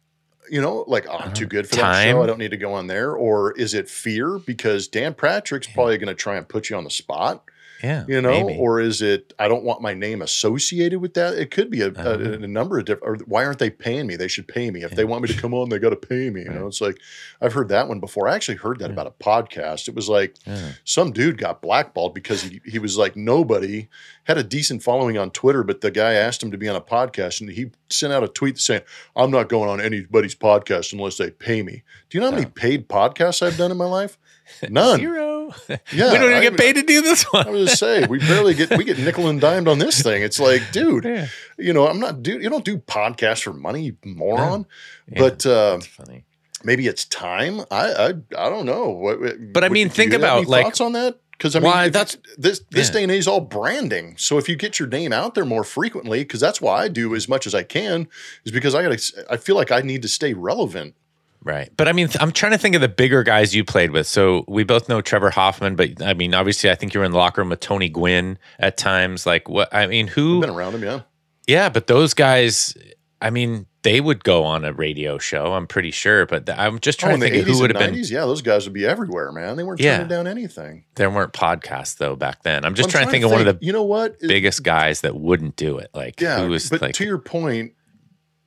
You 0.51 0.63
know, 0.63 0.85
like 0.87 1.07
oh, 1.11 1.19
I'm 1.19 1.35
too 1.35 1.45
good 1.47 1.69
for 1.69 1.77
that 1.77 1.85
Uh-huh. 1.85 2.05
Show. 2.05 2.23
I 2.23 2.27
don't 2.27 2.39
need 2.39 2.53
to 2.53 2.57
go 2.57 2.73
on 2.73 2.87
there. 2.87 3.13
Or 3.13 3.53
is 3.53 3.75
it 3.75 3.89
fear 3.91 4.39
because 4.39 4.89
Dan 4.89 5.13
Patrick's 5.13 5.67
probably 5.67 5.99
going 5.99 6.09
to 6.09 6.15
try 6.15 6.37
and 6.37 6.49
put 6.49 6.71
you 6.71 6.77
on 6.77 6.85
the 6.85 6.91
spot? 6.91 7.45
Yeah, 7.83 8.05
You 8.09 8.21
know, 8.21 8.31
maybe. 8.47 8.59
or 8.59 8.81
is 8.81 9.03
it 9.03 9.33
I 9.39 9.49
don't 9.49 9.63
want 9.65 9.81
my 9.83 9.95
name 9.95 10.23
associated 10.23 11.01
with 11.01 11.15
that? 11.15 11.35
It 11.35 11.51
could 11.51 11.71
be 11.71 11.81
a, 11.83 11.89
Uh-huh. 11.89 12.11
a, 12.19 12.33
a 12.33 12.47
number 12.49 12.79
of 12.79 12.85
different. 12.87 13.21
Or 13.23 13.25
why 13.27 13.45
aren't 13.45 13.59
they 13.59 13.71
paying 13.71 14.07
me? 14.07 14.17
They 14.17 14.29
should 14.29 14.49
pay 14.49 14.71
me 14.71 14.83
if 14.83 14.93
they 14.93 15.05
want 15.05 15.23
me 15.23 15.29
to 15.29 15.41
come 15.41 15.55
on. 15.55 15.69
They 15.69 15.79
got 15.79 15.91
to 15.91 15.97
pay 15.97 16.31
me. 16.31 16.43
You 16.43 16.51
know, 16.51 16.67
it's 16.67 16.81
like 16.81 16.99
I've 17.41 17.53
heard 17.53 17.69
that 17.69 17.89
one 17.89 18.01
before. 18.01 18.29
I 18.29 18.35
actually 18.35 18.57
heard 18.59 18.79
that 18.81 18.91
about 18.91 19.07
a 19.07 19.11
podcast. 19.25 19.89
It 19.89 19.95
was 19.95 20.09
like 20.09 20.35
Yeah. 20.47 20.73
some 20.85 21.13
dude 21.13 21.39
got 21.39 21.63
blackballed 21.63 22.15
because 22.15 22.43
he, 22.43 22.61
he 22.65 22.79
was 22.79 22.97
like 22.99 23.17
nobody 23.17 23.89
had 24.25 24.39
a 24.39 24.45
decent 24.45 24.83
following 24.83 25.17
on 25.17 25.31
Twitter, 25.31 25.63
but 25.63 25.81
the 25.81 25.91
guy 25.91 26.13
asked 26.15 26.43
him 26.43 26.51
to 26.51 26.59
be 26.59 26.69
on 26.69 26.77
a 26.77 26.81
podcast 26.81 27.41
and 27.41 27.51
he 27.51 27.71
sent 27.89 28.13
out 28.13 28.23
a 28.25 28.29
tweet 28.29 28.59
saying, 28.59 28.83
I'm 29.17 29.31
not 29.31 29.49
going 29.49 29.71
on 29.71 29.81
anybody's 29.81 30.35
podcast 30.35 30.93
unless 30.93 31.17
they 31.17 31.31
pay 31.31 31.63
me. 31.63 31.83
Do 32.11 32.19
you 32.19 32.21
know 32.21 32.31
how 32.31 32.37
many 32.37 32.47
paid 32.47 32.89
podcasts 32.89 33.41
I've 33.41 33.57
done 33.57 33.71
in 33.71 33.77
my 33.79 33.87
life? 33.87 34.19
None. 34.69 34.99
Zero. 34.99 35.38
Show? 35.53 35.77
Yeah, 35.93 36.13
we 36.13 36.19
don't 36.19 36.25
even 36.31 36.35
I- 36.35 36.41
get 36.41 36.57
paid 36.57 36.75
to 36.77 36.83
do 36.83 37.03
this 37.03 37.25
one. 37.25 37.47
I 37.47 37.51
was 37.51 37.69
just 37.71 37.81
say 37.81 38.07
we 38.07 38.19
barely 38.19 38.55
get 38.55 38.71
we 38.77 38.85
get 38.85 38.99
nickel 38.99 39.29
and 39.29 39.41
dimed 39.41 39.69
on 39.69 39.79
this 39.79 40.03
thing. 40.03 40.23
It's 40.23 40.39
like, 40.41 40.63
dude, 40.73 41.05
Yeah. 41.05 41.29
you 41.59 41.73
know, 41.73 41.87
I'm 41.89 42.01
not 42.01 42.23
dude. 42.23 42.43
you 42.43 42.51
don't 42.51 42.65
do 42.65 42.79
podcasts 42.79 43.43
for 43.43 43.53
money, 43.53 43.97
moron. 44.05 44.67
Yeah. 45.11 45.19
But 45.21 45.47
uh, 45.47 45.79
funny. 45.81 46.25
maybe 46.65 46.87
it's 46.87 47.05
time. 47.07 47.61
I 47.71 47.93
I, 47.93 48.07
I 48.37 48.49
don't 48.51 48.67
know. 48.67 48.89
What, 48.91 49.19
But 49.53 49.65
I 49.65 49.69
mean, 49.69 49.89
think 49.89 50.13
about, 50.13 50.47
like- 50.47 50.65
thoughts 50.65 50.81
on 50.81 50.93
that. 50.93 51.19
Because 51.33 51.55
I 51.55 51.61
mean, 51.61 51.71
Why, 51.71 51.89
that's- 51.89 52.17
this 52.37 52.63
this 52.73 52.89
yeah. 52.89 52.93
day 52.95 53.03
and 53.05 53.13
age 53.13 53.21
is 53.21 53.29
all 53.29 53.41
branding. 53.41 54.17
So 54.19 54.39
if 54.39 54.49
you 54.49 54.57
get 54.57 54.81
your 54.81 54.89
name 54.89 55.13
out 55.13 55.37
there 55.37 55.45
more 55.45 55.63
frequently, 55.63 56.19
because 56.25 56.41
that's 56.41 56.61
why 56.61 56.83
I 56.83 56.89
do 56.89 57.15
as 57.15 57.29
much 57.29 57.47
as 57.47 57.55
I 57.55 57.63
can, 57.63 58.09
is 58.45 58.51
because 58.51 58.75
I 58.75 58.83
got. 58.83 58.99
I 59.31 59.37
feel 59.37 59.55
like 59.55 59.71
I 59.71 59.81
need 59.83 60.03
to 60.03 60.09
stay 60.09 60.35
relevant. 60.35 60.97
Right. 61.43 61.71
But 61.77 61.89
I 61.89 61.93
mean, 61.93 62.09
I'm 62.21 62.33
trying 62.33 62.53
to 62.53 62.59
think 62.59 62.75
of 62.75 62.81
the 62.81 62.89
bigger 62.89 63.23
guys 63.23 63.55
you 63.55 63.65
played 63.65 63.91
with. 63.93 64.07
So 64.07 64.45
we 64.49 64.65
both 64.65 64.89
know 64.89 65.01
Trevor 65.01 65.31
Hoffman, 65.31 65.77
but 65.77 66.03
I 66.03 66.15
mean, 66.15 66.35
obviously, 66.35 66.71
I 66.71 66.75
think 66.75 66.93
you 66.95 67.01
were 67.01 67.07
in 67.07 67.13
the 67.13 67.19
locker 67.19 67.41
room 67.41 67.51
with 67.51 67.61
Tony 67.61 67.89
Gwynn 67.89 68.39
at 68.59 68.77
times. 68.77 69.25
Like, 69.25 69.49
what? 69.49 69.73
I 69.75 69.87
mean, 69.87 70.09
who? 70.09 70.41
Been 70.41 70.51
around 70.51 70.75
him, 70.75 70.83
yeah. 70.83 71.01
Yeah, 71.47 71.69
but 71.71 71.87
those 71.87 72.13
guys, 72.13 72.77
I 73.23 73.31
mean, 73.31 73.65
they 73.83 74.01
would 74.01 74.23
go 74.25 74.45
on 74.45 74.65
a 74.67 74.73
radio 74.73 75.17
show. 75.17 75.55
I'm 75.55 75.67
pretty 75.67 75.93
sure. 75.93 76.27
But 76.27 76.51
I'm 76.51 76.79
just 76.81 76.99
Oh, 76.99 77.07
trying 77.07 77.15
in 77.15 77.21
to 77.21 77.27
think 77.31 77.43
of 77.49 77.55
who 77.55 77.61
would 77.63 77.75
have 77.75 77.93
been. 77.93 78.03
yeah, 78.05 78.27
those 78.27 78.43
guys 78.43 78.67
would 78.67 78.75
be 78.75 78.85
everywhere, 78.85 79.33
man. 79.33 79.57
They 79.57 79.63
weren't 79.63 79.81
Yeah. 79.81 79.95
turning 79.99 80.09
down 80.09 80.27
anything. 80.27 80.85
There 80.97 81.09
weren't 81.09 81.33
podcasts 81.33 81.97
though 81.97 82.17
back 82.17 82.43
then. 82.43 82.65
I'm 82.67 82.75
just 82.75 82.89
I'm 82.89 82.91
trying, 82.91 83.07
to 83.07 83.11
think 83.13 83.25
of 83.25 83.31
one 83.31 83.47
of 83.47 83.47
the 83.47 83.65
You 83.65 83.73
know 83.73 83.85
what? 83.85 84.17
Biggest 84.21 84.63
guys 84.65 85.01
that 85.03 85.15
wouldn't 85.17 85.57
do 85.57 85.79
it. 85.79 85.89
Like, 85.95 86.21
Yeah, 86.21 86.43
who 86.43 86.51
was 86.51 86.69
but 86.69 86.83
like, 86.83 86.95
to 86.97 87.05
your 87.05 87.19
point, 87.19 87.73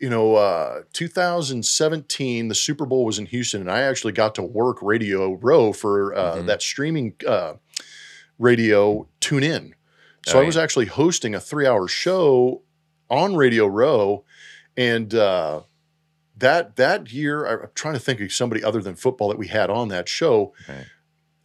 you 0.02 0.10
know, 0.10 0.36
uh, 0.36 0.82
2017, 0.93 2.47
the 2.47 2.56
Super 2.56 2.86
Bowl 2.86 3.06
was 3.06 3.20
in 3.20 3.28
Houston, 3.28 3.62
and 3.62 3.72
I 3.72 3.82
actually 3.82 4.14
got 4.14 4.36
to 4.36 4.43
work 4.43 4.78
Radio 4.82 5.34
Row 5.36 5.72
for 5.74 6.14
uh, 6.16 6.36
Mhm. 6.38 6.45
that 6.47 6.62
streaming 6.62 7.14
uh, 7.28 7.54
radio 8.39 9.08
TuneIn. 9.22 9.74
So 10.26 10.38
Oh, 10.39 10.41
I 10.41 10.45
was 10.45 10.58
actually 10.58 10.86
hosting 10.88 11.34
a 11.36 11.39
three 11.39 11.66
hour 11.68 11.88
show 11.88 12.62
on 13.10 13.36
Radio 13.36 13.68
Row, 13.68 14.24
and 14.78 15.14
uh, 15.14 15.62
that 16.38 16.76
that 16.78 17.12
year, 17.12 17.45
I'm 17.45 17.70
trying 17.76 17.93
to 17.95 17.99
think 17.99 18.22
of 18.22 18.32
somebody 18.32 18.64
other 18.64 18.82
than 18.82 18.95
football 18.95 19.30
that 19.30 19.38
we 19.38 19.47
had 19.47 19.70
on 19.70 19.89
that 19.89 20.08
show. 20.10 20.54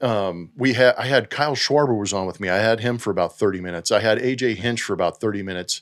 Um, 0.00 0.52
we 0.56 0.74
had 0.74 0.94
I 0.96 1.06
had 1.06 1.30
Kyle 1.30 1.56
Schwarber 1.56 1.98
was 1.98 2.12
on 2.12 2.26
with 2.26 2.38
me. 2.38 2.48
I 2.50 2.58
had 2.58 2.80
him 2.80 2.98
for 2.98 3.10
about 3.10 3.38
30 3.38 3.60
minutes. 3.62 3.90
I 3.90 4.00
had 4.00 4.18
AJ 4.18 4.56
Hinch 4.56 4.82
for 4.82 4.92
about 4.92 5.20
30 5.20 5.42
minutes. 5.42 5.80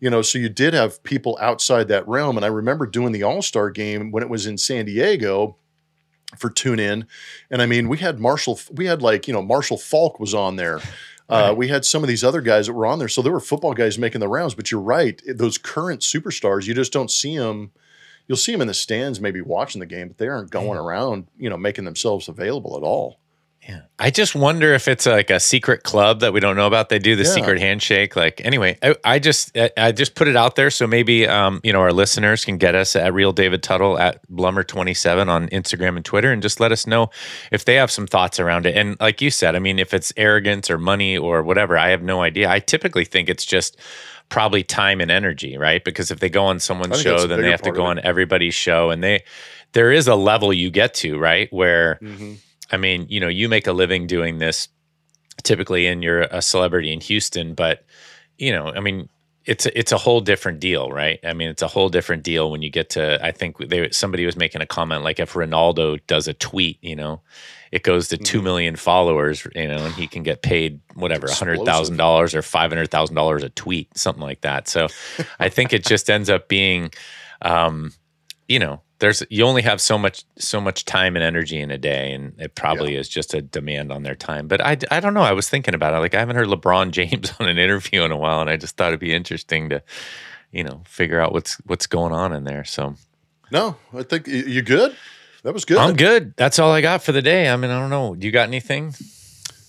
You 0.00 0.10
know, 0.10 0.22
so 0.22 0.38
you 0.38 0.48
did 0.48 0.74
have 0.74 1.02
people 1.02 1.38
outside 1.40 1.88
that 1.88 2.08
realm. 2.08 2.36
And 2.36 2.44
I 2.44 2.48
remember 2.48 2.86
doing 2.86 3.12
the 3.12 3.22
All 3.22 3.42
Star 3.42 3.70
game 3.70 4.10
when 4.10 4.22
it 4.22 4.30
was 4.30 4.46
in 4.46 4.58
San 4.58 4.86
Diego 4.86 5.56
for 6.36 6.48
TuneIn. 6.50 7.06
And 7.50 7.62
I 7.62 7.66
mean, 7.66 7.88
we 7.88 7.98
had 7.98 8.18
Marshall, 8.18 8.58
we 8.72 8.86
had 8.86 9.02
like, 9.02 9.28
you 9.28 9.34
know, 9.34 9.42
Marshall 9.42 9.78
Faulk 9.78 10.18
was 10.18 10.34
on 10.34 10.56
there. 10.56 10.80
Uh, 11.28 11.54
we 11.56 11.68
had 11.68 11.84
some 11.84 12.02
of 12.02 12.08
these 12.08 12.24
other 12.24 12.40
guys 12.40 12.66
that 12.66 12.72
were 12.72 12.86
on 12.86 12.98
there. 12.98 13.06
So 13.06 13.22
there 13.22 13.32
were 13.32 13.38
football 13.38 13.72
guys 13.72 13.98
making 13.98 14.20
the 14.20 14.28
rounds, 14.28 14.54
but 14.54 14.72
you're 14.72 14.80
right. 14.80 15.22
Those 15.28 15.58
current 15.58 16.00
superstars, 16.00 16.66
you 16.66 16.74
just 16.74 16.92
don't 16.92 17.10
see 17.10 17.38
them. 17.38 17.70
You'll 18.26 18.36
see 18.36 18.50
them 18.50 18.60
in 18.60 18.66
the 18.66 18.74
stands, 18.74 19.20
maybe 19.20 19.40
watching 19.40 19.78
the 19.78 19.86
game, 19.86 20.08
but 20.08 20.18
they 20.18 20.26
aren't 20.26 20.50
going 20.50 20.78
around, 20.78 21.28
you 21.36 21.48
know, 21.48 21.56
making 21.56 21.84
themselves 21.84 22.28
available 22.28 22.76
at 22.76 22.82
all. 22.82 23.20
Yeah. 23.68 23.82
I 23.98 24.10
just 24.10 24.34
wonder 24.34 24.72
if 24.72 24.88
it's 24.88 25.04
like 25.04 25.28
a 25.28 25.38
secret 25.38 25.82
club 25.82 26.20
that 26.20 26.32
we 26.32 26.40
don't 26.40 26.56
know 26.56 26.66
about. 26.66 26.88
They 26.88 26.98
do 26.98 27.14
the 27.14 27.24
Yeah. 27.24 27.28
secret 27.34 27.60
handshake. 27.60 28.16
Like 28.16 28.40
anyway, 28.44 28.78
I, 28.82 28.96
I 29.04 29.18
just 29.18 29.56
I, 29.56 29.70
I 29.76 29.92
just 29.92 30.14
put 30.14 30.28
it 30.28 30.34
out 30.36 30.56
there 30.56 30.70
so 30.70 30.86
maybe 30.86 31.28
um, 31.28 31.60
you 31.62 31.72
know 31.72 31.80
our 31.80 31.92
listeners 31.92 32.44
can 32.44 32.56
get 32.56 32.74
us 32.74 32.96
at 32.96 33.12
real 33.12 33.32
David 33.32 33.62
Tuttle 33.62 33.98
at 33.98 34.26
Blummer27 34.30 35.28
on 35.28 35.48
Instagram 35.50 35.96
and 35.96 36.04
Twitter 36.04 36.32
and 36.32 36.40
just 36.40 36.58
let 36.58 36.72
us 36.72 36.86
know 36.86 37.10
if 37.52 37.66
they 37.66 37.74
have 37.74 37.90
some 37.90 38.06
thoughts 38.06 38.40
around 38.40 38.64
it. 38.66 38.76
And 38.76 38.96
like 38.98 39.20
you 39.20 39.30
said, 39.30 39.54
I 39.54 39.58
mean, 39.58 39.78
if 39.78 39.92
it's 39.92 40.12
arrogance 40.16 40.70
or 40.70 40.78
money 40.78 41.18
or 41.18 41.42
whatever, 41.42 41.76
I 41.76 41.90
have 41.90 42.02
no 42.02 42.22
idea. 42.22 42.48
I 42.50 42.60
typically 42.60 43.04
think 43.04 43.28
it's 43.28 43.44
just 43.44 43.76
probably 44.30 44.62
time 44.62 45.00
and 45.02 45.10
energy, 45.10 45.58
right? 45.58 45.84
Because 45.84 46.10
if 46.10 46.20
they 46.20 46.30
go 46.30 46.44
on 46.46 46.60
someone's 46.60 46.92
I 46.92 46.94
think 46.94 47.04
that's 47.08 47.22
show, 47.22 47.26
then 47.28 47.42
they 47.42 47.50
have 47.50 47.62
to 47.62 47.72
go 47.72 47.84
on 47.84 47.98
everybody's 47.98 48.54
show 48.54 48.88
and 48.90 49.04
they 49.04 49.22
there 49.72 49.92
is 49.92 50.08
a 50.08 50.14
level 50.16 50.52
you 50.52 50.70
get 50.70 50.94
to, 50.94 51.18
right? 51.18 51.52
Where 51.52 51.98
Mm-hmm. 52.00 52.32
I 52.72 52.76
mean, 52.76 53.06
you 53.08 53.20
know, 53.20 53.28
you 53.28 53.48
make 53.48 53.66
a 53.66 53.72
living 53.72 54.06
doing 54.06 54.38
this 54.38 54.68
typically 55.42 55.86
and 55.86 56.02
you're 56.02 56.22
a 56.22 56.42
celebrity 56.42 56.92
in 56.92 57.00
Houston, 57.00 57.54
but 57.54 57.84
you 58.38 58.52
know, 58.52 58.68
I 58.68 58.80
mean, 58.80 59.08
it's 59.46 59.66
a, 59.66 59.78
it's 59.78 59.90
a 59.90 59.98
whole 59.98 60.20
different 60.20 60.60
deal, 60.60 60.90
right? 60.90 61.18
I 61.24 61.32
mean, 61.32 61.48
it's 61.48 61.62
a 61.62 61.66
whole 61.66 61.88
different 61.88 62.22
deal 62.22 62.50
when 62.50 62.62
you 62.62 62.70
get 62.70 62.90
to 62.90 63.24
I 63.24 63.32
think 63.32 63.56
they 63.58 63.90
somebody 63.90 64.26
was 64.26 64.36
making 64.36 64.60
a 64.60 64.66
comment 64.66 65.02
like 65.02 65.18
if 65.18 65.32
Ronaldo 65.32 66.00
does 66.06 66.28
a 66.28 66.34
tweet, 66.34 66.78
you 66.82 66.94
know, 66.94 67.22
it 67.72 67.82
goes 67.82 68.08
to 68.08 68.16
Mm-hmm. 68.16 68.24
2 68.24 68.42
million 68.42 68.76
followers, 68.76 69.46
you 69.54 69.66
know, 69.66 69.84
and 69.84 69.94
he 69.94 70.06
can 70.06 70.22
get 70.22 70.42
paid 70.42 70.80
whatever, 70.94 71.26
$100,000 71.26 72.34
or 72.34 72.42
$500,000 72.42 73.42
a 73.42 73.48
tweet, 73.50 73.96
something 73.96 74.22
like 74.22 74.42
that. 74.42 74.68
So 74.68 74.88
I 75.38 75.48
think 75.48 75.72
it 75.72 75.84
just 75.84 76.10
ends 76.10 76.28
up 76.28 76.48
being 76.48 76.90
um 77.42 77.92
you 78.46 78.58
know, 78.58 78.82
there's 79.00 79.22
you 79.30 79.44
only 79.44 79.62
have 79.62 79.80
so 79.80 79.98
much 79.98 80.24
so 80.38 80.60
much 80.60 80.84
time 80.84 81.16
and 81.16 81.24
energy 81.24 81.58
in 81.58 81.70
a 81.70 81.78
day, 81.78 82.12
and 82.12 82.38
it 82.38 82.54
probably 82.54 82.94
is 82.94 83.08
just 83.08 83.34
a 83.34 83.42
demand 83.42 83.90
on 83.90 84.02
their 84.02 84.14
time. 84.14 84.46
But 84.46 84.60
I, 84.60 84.76
I 84.90 85.00
don't 85.00 85.14
know. 85.14 85.22
I 85.22 85.32
was 85.32 85.48
thinking 85.48 85.74
about 85.74 85.94
it. 85.94 85.98
Like 85.98 86.14
I 86.14 86.20
haven't 86.20 86.36
heard 86.36 86.48
LeBron 86.48 86.90
James 86.92 87.32
on 87.40 87.48
an 87.48 87.58
interview 87.58 88.02
in 88.02 88.12
a 88.12 88.16
while, 88.16 88.40
and 88.40 88.48
I 88.48 88.56
just 88.56 88.76
thought 88.76 88.88
it'd 88.88 89.00
be 89.00 89.12
interesting 89.14 89.70
to, 89.70 89.82
you 90.52 90.62
know, 90.62 90.82
figure 90.86 91.18
out 91.18 91.32
what's 91.32 91.54
what's 91.66 91.86
going 91.86 92.12
on 92.12 92.32
in 92.32 92.44
there. 92.44 92.64
So 92.64 92.94
No, 93.50 93.76
I 93.94 94.02
think 94.02 94.26
you 94.28 94.62
good. 94.62 94.96
That 95.42 95.54
was 95.54 95.64
good. 95.64 95.78
I'm 95.78 95.96
good. 95.96 96.36
That's 96.36 96.58
all 96.58 96.70
I 96.70 96.82
got 96.82 97.02
for 97.02 97.12
the 97.12 97.22
day. 97.22 97.48
I 97.48 97.56
mean, 97.56 97.70
I 97.70 97.80
don't 97.80 97.90
know. 97.90 98.14
You 98.14 98.30
got 98.30 98.48
anything? 98.48 98.94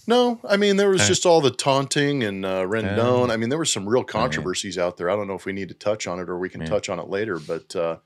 No, 0.07 0.41
I 0.47 0.57
mean 0.57 0.75
there 0.75 0.89
was 0.89 1.07
just 1.07 1.25
all 1.25 1.39
the 1.39 1.51
taunting 1.51 2.23
and 2.23 2.45
uh, 2.45 2.63
Rendon. 2.63 3.31
I 3.31 3.37
mean 3.37 3.47
there 3.47 3.57
were 3.57 3.63
some 3.65 3.87
real 3.87 4.03
controversies 4.03 4.77
out 4.77 4.97
there. 4.97 5.09
I 5.09 5.15
don't 5.15 5.27
know 5.27 5.35
if 5.35 5.45
we 5.45 5.53
need 5.53 5.69
to 5.69 5.75
touch 5.75 6.05
on 6.05 6.19
it 6.19 6.29
or 6.29 6.37
we 6.37 6.49
can 6.49 6.65
touch 6.65 6.89
on 6.89 6.99
it 6.99 7.07
later. 7.07 7.39
But 7.39 7.73
uh, 7.75 7.97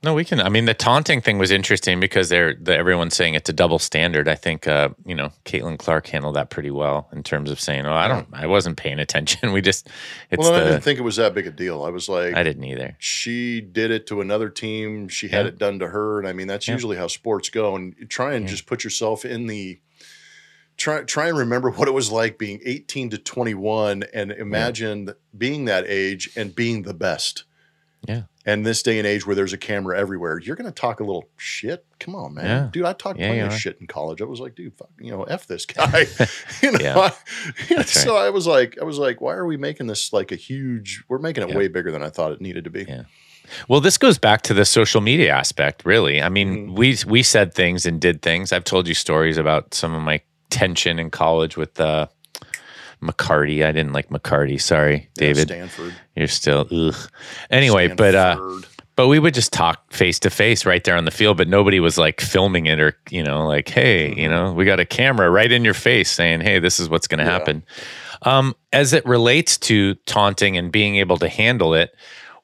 No, 0.00 0.14
we 0.14 0.24
can. 0.24 0.40
I 0.40 0.48
mean, 0.48 0.66
the 0.66 0.74
taunting 0.74 1.20
thing 1.20 1.38
was 1.38 1.50
interesting 1.50 1.98
because 1.98 2.28
they're 2.28 2.54
the, 2.54 2.76
everyone's 2.76 3.16
saying 3.16 3.34
it's 3.34 3.50
a 3.50 3.52
double 3.52 3.80
standard. 3.80 4.28
I 4.28 4.36
think 4.36 4.68
uh, 4.68 4.90
you 5.04 5.14
know 5.14 5.30
Caitlin 5.44 5.76
Clark 5.76 6.06
handled 6.06 6.36
that 6.36 6.50
pretty 6.50 6.70
well 6.70 7.08
in 7.12 7.24
terms 7.24 7.50
of 7.50 7.58
saying, 7.58 7.84
"Oh, 7.84 7.92
I 7.92 8.06
don't, 8.06 8.28
I 8.32 8.46
wasn't 8.46 8.76
paying 8.76 9.00
attention. 9.00 9.52
We 9.52 9.60
just, 9.60 9.88
it's 10.30 10.38
well, 10.40 10.54
and 10.54 10.64
I 10.64 10.68
didn't 10.70 10.84
think 10.84 11.00
it 11.00 11.02
was 11.02 11.16
that 11.16 11.34
big 11.34 11.48
a 11.48 11.50
deal. 11.50 11.82
I 11.82 11.90
was 11.90 12.08
like, 12.08 12.34
I 12.36 12.44
didn't 12.44 12.62
either." 12.62 12.96
she 13.00 13.60
did 13.60 13.90
it 13.90 14.06
to 14.06 14.20
another 14.20 14.48
team. 14.50 15.08
She 15.08 15.28
had 15.28 15.46
Yeah. 15.46 15.48
it 15.48 15.58
done 15.58 15.80
to 15.80 15.88
her, 15.88 16.20
and 16.20 16.28
I 16.28 16.32
mean 16.32 16.46
that's 16.46 16.68
Yeah. 16.68 16.74
usually 16.74 16.96
how 16.96 17.08
sports 17.08 17.48
go. 17.50 17.74
And 17.74 17.96
try 18.08 18.34
and 18.34 18.44
Yeah. 18.44 18.50
just 18.52 18.66
put 18.66 18.84
yourself 18.84 19.24
in 19.24 19.48
the 19.48 19.80
try 20.76 21.02
try 21.02 21.26
and 21.28 21.36
remember 21.36 21.70
what 21.70 21.88
it 21.88 21.94
was 21.94 22.12
like 22.12 22.38
being 22.38 22.60
18 22.64 23.10
to 23.10 23.18
21, 23.18 24.04
and 24.14 24.30
imagine 24.30 25.10
being 25.36 25.64
that 25.64 25.86
age 25.88 26.30
and 26.36 26.54
being 26.54 26.82
the 26.82 26.94
best. 26.94 27.42
Yeah. 28.06 28.22
And 28.48 28.64
this 28.64 28.82
day 28.82 28.98
and 28.98 29.06
age 29.06 29.26
where 29.26 29.36
there's 29.36 29.52
a 29.52 29.58
camera 29.58 29.98
everywhere, 29.98 30.38
you're 30.38 30.56
going 30.56 30.64
to 30.72 30.72
talk 30.80 31.00
a 31.00 31.04
little 31.04 31.28
shit. 31.36 31.84
Come 32.00 32.14
on, 32.14 32.32
man, 32.34 32.44
Yeah. 32.46 32.68
dude. 32.72 32.84
I 32.86 32.94
talked 32.94 33.18
Yeah, 33.20 33.26
plenty 33.28 33.40
of 33.40 33.52
shit 33.52 33.76
in 33.80 33.86
college. 33.86 34.22
I 34.22 34.24
was 34.24 34.40
like, 34.40 34.54
dude, 34.54 34.72
fuck, 34.74 34.88
you 34.98 35.10
know, 35.10 35.24
f 35.24 35.46
this 35.46 35.66
guy. 35.66 36.06
you 36.62 36.72
know, 36.72 36.78
Yeah. 36.80 37.10
I- 37.76 37.82
so 37.82 38.16
I 38.16 38.30
was 38.30 38.46
like, 38.46 38.78
I 38.80 38.84
was 38.84 38.98
like, 38.98 39.20
why 39.20 39.34
are 39.34 39.44
we 39.44 39.56
making 39.58 39.86
this 39.86 40.12
like 40.14 40.32
a 40.32 40.36
huge? 40.36 41.04
We're 41.08 41.18
making 41.18 41.48
it 41.48 41.54
way 41.54 41.68
bigger 41.68 41.92
than 41.92 42.02
I 42.02 42.08
thought 42.08 42.32
it 42.32 42.40
needed 42.40 42.64
to 42.64 42.70
be. 42.70 42.86
Well, 43.68 43.80
this 43.80 43.98
goes 43.98 44.18
back 44.18 44.42
to 44.42 44.54
the 44.54 44.64
social 44.64 45.00
media 45.02 45.30
aspect, 45.32 45.84
really. 45.84 46.22
I 46.22 46.28
mean, 46.30 46.68
Mhm. 46.70 46.76
we 46.76 46.96
we 47.06 47.22
said 47.22 47.52
things 47.54 47.84
and 47.86 48.00
did 48.00 48.22
things. 48.22 48.52
I've 48.52 48.64
told 48.64 48.88
you 48.88 48.94
stories 48.94 49.36
about 49.38 49.74
some 49.74 49.94
of 49.94 50.02
my 50.02 50.20
tension 50.50 50.98
in 50.98 51.10
college 51.10 51.56
with 51.58 51.78
uh, 51.80 52.06
McCarty. 53.00 53.64
I 53.64 53.72
didn't 53.72 53.92
like 53.92 54.08
McCarty. 54.10 54.60
Sorry, 54.60 54.94
Yeah, 54.94 55.06
David. 55.14 55.48
Stanford. 55.48 55.94
You're 56.16 56.28
still 56.28 56.66
ugh. 56.70 56.94
Anyway, 57.50 57.88
but 57.88 58.14
uh, 58.14 58.36
but 58.96 59.06
we 59.08 59.18
would 59.18 59.34
just 59.34 59.52
talk 59.52 59.92
face 59.92 60.18
to 60.20 60.30
face 60.30 60.66
right 60.66 60.82
there 60.82 60.96
on 60.96 61.04
the 61.04 61.10
field, 61.12 61.36
but 61.36 61.46
nobody 61.48 61.78
was 61.80 61.96
like 61.98 62.20
filming 62.20 62.66
it 62.66 62.80
or 62.80 62.94
you 63.10 63.22
know 63.22 63.46
like, 63.46 63.68
hey, 63.68 64.12
you 64.14 64.28
know, 64.28 64.52
we 64.52 64.64
got 64.64 64.80
a 64.80 64.84
camera 64.86 65.30
right 65.30 65.50
in 65.52 65.64
your 65.64 65.74
face 65.74 66.10
saying, 66.10 66.40
hey, 66.40 66.58
this 66.58 66.80
is 66.80 66.88
what's 66.88 67.06
going 67.06 67.18
to 67.18 67.24
Yeah. 67.24 67.30
happen. 67.32 67.64
Um, 68.22 68.54
as 68.72 68.92
it 68.92 69.06
relates 69.06 69.56
to 69.58 69.94
taunting 70.06 70.56
and 70.56 70.72
being 70.72 70.96
able 70.96 71.18
to 71.18 71.28
handle 71.28 71.74
it, 71.74 71.94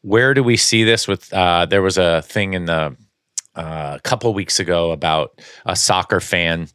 where 0.03 0.33
do 0.35 0.45
we 0.45 0.57
see 0.57 0.85
this? 0.85 1.09
With 1.09 1.33
uh, 1.33 1.67
there 1.67 1.83
was 1.83 1.99
a 1.99 2.23
thing 2.23 2.55
in 2.55 2.67
the 2.67 2.97
uh, 3.57 3.95
a 3.97 4.01
couple 4.05 4.33
weeks 4.35 4.61
ago 4.61 4.91
about 4.93 5.41
a 5.67 5.75
soccer 5.77 6.21
fan 6.21 6.69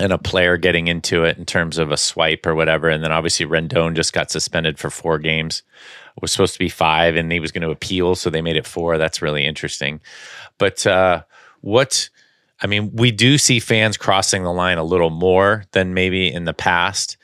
and 0.00 0.12
a 0.12 0.18
player 0.18 0.56
getting 0.56 0.88
into 0.88 1.24
it 1.24 1.36
in 1.36 1.44
terms 1.44 1.76
of 1.76 1.92
a 1.92 1.96
swipe 1.96 2.46
or 2.46 2.54
whatever, 2.54 2.88
and 2.88 3.04
then 3.04 3.12
obviously 3.12 3.44
Rendon 3.44 3.94
just 3.94 4.12
got 4.12 4.30
suspended 4.30 4.78
for 4.78 4.88
four 4.88 5.18
games. 5.18 5.62
It 6.16 6.22
was 6.22 6.32
supposed 6.32 6.54
to 6.54 6.58
be 6.58 6.70
five, 6.70 7.16
and 7.16 7.30
he 7.30 7.38
was 7.38 7.52
going 7.52 7.62
to 7.62 7.70
appeal, 7.70 8.14
so 8.14 8.30
they 8.30 8.42
made 8.42 8.56
it 8.56 8.66
four. 8.66 8.98
That's 8.98 9.22
really 9.22 9.44
interesting. 9.44 10.00
But 10.58 10.86
uh, 10.86 11.22
what 11.60 12.08
I 12.62 12.66
mean, 12.66 12.90
we 12.94 13.10
do 13.10 13.38
see 13.38 13.60
fans 13.60 13.96
crossing 13.96 14.42
the 14.42 14.52
line 14.52 14.78
a 14.78 14.84
little 14.84 15.10
more 15.10 15.64
than 15.72 15.94
maybe 15.94 16.32
in 16.32 16.44
the 16.44 16.54
past. 16.54 17.16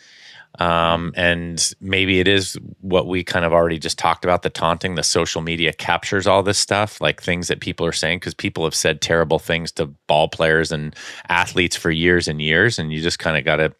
Um, 0.59 1.12
and 1.16 1.74
maybe 1.80 2.20
it 2.20 2.28
is 2.28 2.59
what 2.80 3.07
we 3.07 3.24
kind 3.24 3.44
of 3.44 3.52
already 3.52 3.78
just 3.78 3.98
talked 3.98 4.24
about 4.24 4.42
the 4.42 4.50
taunting, 4.50 4.94
the 4.94 5.02
social 5.02 5.42
media 5.42 5.72
captures 5.72 6.26
all 6.26 6.42
this 6.42 6.59
stuff, 6.59 7.00
like 7.00 7.22
things 7.22 7.48
that 7.48 7.61
people 7.61 7.84
are 7.86 7.92
saying, 7.92 8.18
because 8.18 8.34
people 8.34 8.64
have 8.64 8.74
said 8.74 9.00
terrible 9.00 9.38
things 9.38 9.72
to 9.72 9.86
ball 10.07 10.28
players 10.28 10.72
and 10.72 10.94
athletes 11.28 11.76
for 11.76 11.90
years 11.90 12.28
and 12.28 12.40
years. 12.40 12.78
And 12.78 12.92
you 12.92 13.02
just 13.02 13.18
kind 13.18 13.36
of 13.36 13.44
got 13.44 13.57
to 13.57 13.74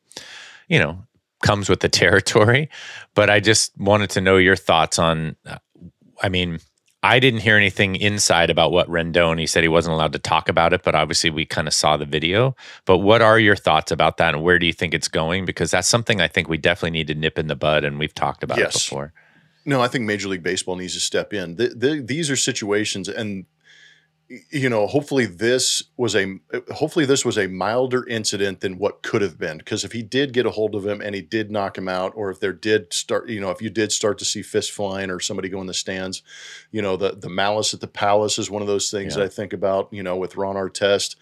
you 0.69 0.79
know, 0.79 1.03
comes 1.43 1.69
with 1.69 1.81
the 1.81 1.89
territory. 2.03 2.69
But 3.15 3.31
I 3.31 3.41
just 3.41 3.79
wanted 3.79 4.11
to 4.11 4.21
know 4.21 4.37
your 4.37 4.57
thoughts 4.57 4.99
on. 4.99 5.37
Uh, 5.47 5.59
I 6.23 6.29
mean, 6.29 6.61
I 7.07 7.21
didn't 7.21 7.41
hear 7.41 7.57
anything 7.57 7.95
inside 7.95 8.51
about 8.51 8.73
what 8.73 8.89
Rendon. 8.89 9.39
He 9.39 9.47
said 9.47 9.63
he 9.63 9.69
wasn't 9.69 9.95
allowed 9.95 10.13
to 10.15 10.19
talk 10.19 10.49
about 10.49 10.73
it, 10.73 10.83
but 10.83 10.97
obviously 10.97 11.31
we 11.31 11.47
kind 11.47 11.69
of 11.69 11.73
saw 11.73 11.97
the 11.97 12.05
video. 12.05 12.57
But 12.85 12.99
what 12.99 13.23
are 13.23 13.39
your 13.39 13.55
thoughts 13.55 13.93
about 13.93 14.17
that, 14.17 14.35
and 14.35 14.43
where 14.43 14.59
do 14.59 14.67
you 14.67 14.73
think 14.73 14.93
it's 14.93 15.07
going? 15.07 15.45
Because 15.45 15.71
that's 15.71 15.87
something 15.87 16.21
I 16.21 16.27
think 16.27 16.49
we 16.49 16.57
definitely 16.57 16.99
need 16.99 17.07
to 17.07 17.15
nip 17.15 17.39
in 17.39 17.47
the 17.47 17.55
bud, 17.55 17.85
and 17.85 18.01
we've 18.01 18.13
talked 18.13 18.43
about 18.43 18.59
yes. 18.59 18.75
it 18.75 18.91
before. 18.91 19.13
No, 19.65 19.81
I 19.81 19.87
think 19.87 20.05
Major 20.05 20.29
League 20.29 20.43
Baseball 20.43 20.75
needs 20.75 20.95
to 20.95 21.01
step 21.01 21.33
in. 21.33 21.55
The, 21.55 21.69
the, 21.69 22.03
these 22.05 22.29
are 22.29 22.37
situations, 22.37 23.09
and 23.09 23.47
you 24.29 24.69
know, 24.69 24.87
hopefully 24.87 25.27
this 25.27 25.85
was 25.97 26.17
a 26.17 26.39
hopefully 26.75 27.05
this 27.05 27.25
was 27.25 27.39
a 27.39 27.47
milder 27.47 28.07
incident 28.09 28.61
than 28.61 28.79
what 28.79 29.03
could 29.03 29.23
have 29.23 29.39
been. 29.39 29.59
Because 29.59 29.85
if 29.85 29.93
he 29.93 30.03
did 30.03 30.33
get 30.33 30.47
a 30.47 30.51
hold 30.51 30.75
of 30.75 30.85
him 30.85 31.01
and 31.01 31.15
he 31.15 31.23
did 31.23 31.51
knock 31.51 31.79
him 31.79 31.89
out, 31.89 32.13
or 32.17 32.31
if 32.31 32.41
there 32.41 32.53
did 32.53 32.93
start, 32.93 33.29
you 33.29 33.41
know, 33.41 33.51
if 33.51 33.63
you 33.63 33.71
did 33.71 33.93
start 33.93 34.19
to 34.19 34.25
see 34.25 34.43
fists 34.43 34.71
flying 34.71 35.11
or 35.11 35.21
somebody 35.21 35.49
go 35.49 35.61
in 35.61 35.67
the 35.67 35.75
stands, 35.75 36.23
you 36.73 36.83
know, 36.83 36.97
the 36.97 37.13
the 37.13 37.29
malice 37.29 37.73
at 37.73 37.81
the 37.81 37.87
palace 37.87 38.39
is 38.39 38.51
one 38.51 38.63
of 38.63 38.69
those 38.69 38.91
things 38.91 39.17
yeah. 39.17 39.25
I 39.25 39.29
think 39.29 39.53
about, 39.53 39.93
you 39.93 40.03
know, 40.03 40.17
with 40.17 40.37
Ron 40.37 40.57
Artest. 40.57 41.15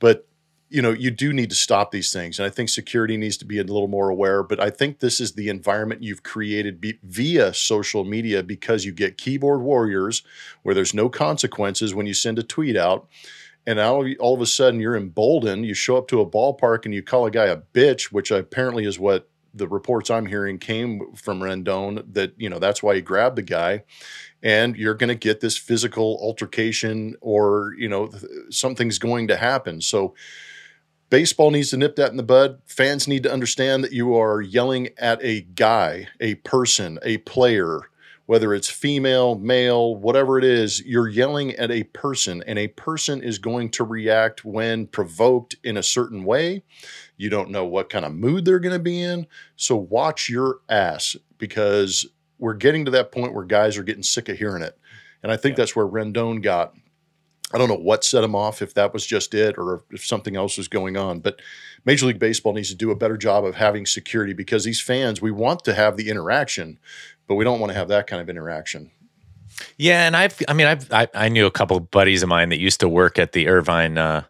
But 0.00 0.26
you 0.72 0.80
know, 0.80 0.90
you 0.90 1.10
do 1.10 1.34
need 1.34 1.50
to 1.50 1.56
stop 1.56 1.90
these 1.90 2.10
things. 2.14 2.38
And 2.38 2.46
I 2.46 2.50
think 2.50 2.70
security 2.70 3.18
needs 3.18 3.36
to 3.36 3.44
be 3.44 3.58
a 3.58 3.62
little 3.62 3.88
more 3.88 4.08
aware. 4.08 4.42
But 4.42 4.58
I 4.58 4.70
think 4.70 5.00
this 5.00 5.20
is 5.20 5.32
the 5.32 5.50
environment 5.50 6.02
you've 6.02 6.22
created 6.22 6.80
be- 6.80 6.98
via 7.02 7.52
social 7.52 8.04
media 8.04 8.42
because 8.42 8.86
you 8.86 8.92
get 8.92 9.18
keyboard 9.18 9.60
warriors 9.60 10.22
where 10.62 10.74
there's 10.74 10.94
no 10.94 11.10
consequences 11.10 11.94
when 11.94 12.06
you 12.06 12.14
send 12.14 12.38
a 12.38 12.42
tweet 12.42 12.74
out. 12.74 13.06
And 13.66 13.76
now 13.76 14.02
all 14.18 14.34
of 14.34 14.40
a 14.40 14.46
sudden 14.46 14.80
you're 14.80 14.96
emboldened. 14.96 15.66
You 15.66 15.74
show 15.74 15.98
up 15.98 16.08
to 16.08 16.22
a 16.22 16.28
ballpark 16.28 16.86
and 16.86 16.94
you 16.94 17.02
call 17.02 17.26
a 17.26 17.30
guy 17.30 17.46
a 17.46 17.58
bitch, 17.58 18.04
which 18.04 18.30
apparently 18.30 18.86
is 18.86 18.98
what 18.98 19.28
the 19.54 19.68
reports 19.68 20.08
I'm 20.08 20.24
hearing 20.24 20.56
came 20.58 21.12
from 21.14 21.40
Rendon 21.40 22.14
that, 22.14 22.32
you 22.38 22.48
know, 22.48 22.58
that's 22.58 22.82
why 22.82 22.94
he 22.94 23.02
grabbed 23.02 23.36
the 23.36 23.42
guy. 23.42 23.84
And 24.42 24.74
you're 24.74 24.94
going 24.94 25.08
to 25.08 25.14
get 25.14 25.40
this 25.40 25.58
physical 25.58 26.18
altercation 26.22 27.14
or, 27.20 27.74
you 27.76 27.90
know, 27.90 28.10
something's 28.48 28.98
going 28.98 29.28
to 29.28 29.36
happen. 29.36 29.82
So, 29.82 30.14
baseball 31.12 31.50
needs 31.50 31.68
to 31.68 31.76
nip 31.76 31.94
that 31.96 32.10
in 32.10 32.16
the 32.16 32.22
bud. 32.22 32.58
Fans 32.64 33.06
need 33.06 33.22
to 33.22 33.30
understand 33.30 33.84
that 33.84 33.92
you 33.92 34.16
are 34.16 34.40
yelling 34.40 34.88
at 34.96 35.22
a 35.22 35.42
guy, 35.42 36.08
a 36.20 36.36
person, 36.36 36.98
a 37.02 37.18
player, 37.18 37.82
whether 38.24 38.54
it's 38.54 38.70
female, 38.70 39.34
male, 39.34 39.94
whatever 39.94 40.38
it 40.38 40.44
is, 40.44 40.82
you're 40.86 41.10
yelling 41.10 41.52
at 41.56 41.70
a 41.70 41.82
person, 41.82 42.42
and 42.46 42.58
a 42.58 42.68
person 42.68 43.22
is 43.22 43.38
going 43.38 43.68
to 43.68 43.84
react 43.84 44.42
when 44.42 44.86
provoked 44.86 45.54
in 45.62 45.76
a 45.76 45.82
certain 45.82 46.24
way. 46.24 46.62
You 47.18 47.28
don't 47.28 47.50
know 47.50 47.66
what 47.66 47.90
kind 47.90 48.06
of 48.06 48.14
mood 48.14 48.46
they're 48.46 48.58
going 48.58 48.72
to 48.72 48.78
be 48.78 49.02
in. 49.02 49.26
So 49.54 49.76
watch 49.76 50.30
your 50.30 50.60
ass 50.70 51.14
because 51.36 52.06
we're 52.38 52.54
getting 52.54 52.86
to 52.86 52.90
that 52.92 53.12
point 53.12 53.34
where 53.34 53.44
guys 53.44 53.76
are 53.76 53.82
getting 53.82 54.02
sick 54.02 54.30
of 54.30 54.38
hearing 54.38 54.62
it. 54.62 54.78
And 55.22 55.30
I 55.30 55.36
think 55.36 55.52
yeah. 55.52 55.56
that's 55.58 55.76
where 55.76 55.86
Rendon 55.86 56.42
got 56.42 56.74
I 57.52 57.58
don't 57.58 57.68
know 57.68 57.76
what 57.76 58.04
set 58.04 58.24
him 58.24 58.34
off, 58.34 58.62
if 58.62 58.74
that 58.74 58.92
was 58.92 59.06
just 59.06 59.34
it 59.34 59.56
or 59.58 59.82
if 59.90 60.04
something 60.04 60.36
else 60.36 60.56
was 60.56 60.68
going 60.68 60.96
on. 60.96 61.20
But 61.20 61.40
Major 61.84 62.06
League 62.06 62.18
Baseball 62.18 62.52
needs 62.52 62.70
to 62.70 62.74
do 62.74 62.90
a 62.90 62.96
better 62.96 63.16
job 63.16 63.44
of 63.44 63.56
having 63.56 63.86
security 63.86 64.32
because 64.32 64.64
these 64.64 64.80
fans, 64.80 65.20
we 65.20 65.30
want 65.30 65.64
to 65.64 65.74
have 65.74 65.96
the 65.96 66.08
interaction, 66.08 66.78
but 67.26 67.34
we 67.34 67.44
don't 67.44 67.60
want 67.60 67.70
to 67.72 67.78
have 67.78 67.88
that 67.88 68.06
kind 68.06 68.22
of 68.22 68.28
interaction. 68.28 68.90
Yeah, 69.76 70.06
and 70.06 70.16
I've, 70.16 70.40
I 70.48 70.54
mean, 70.54 70.66
I've, 70.66 70.90
I, 70.92 71.08
I 71.14 71.28
knew 71.28 71.46
a 71.46 71.50
couple 71.50 71.76
of 71.76 71.90
buddies 71.90 72.22
of 72.22 72.28
mine 72.28 72.48
that 72.50 72.58
used 72.58 72.80
to 72.80 72.88
work 72.88 73.18
at 73.18 73.32
the 73.32 73.48
Irvine, 73.48 73.98
uh, 73.98 74.24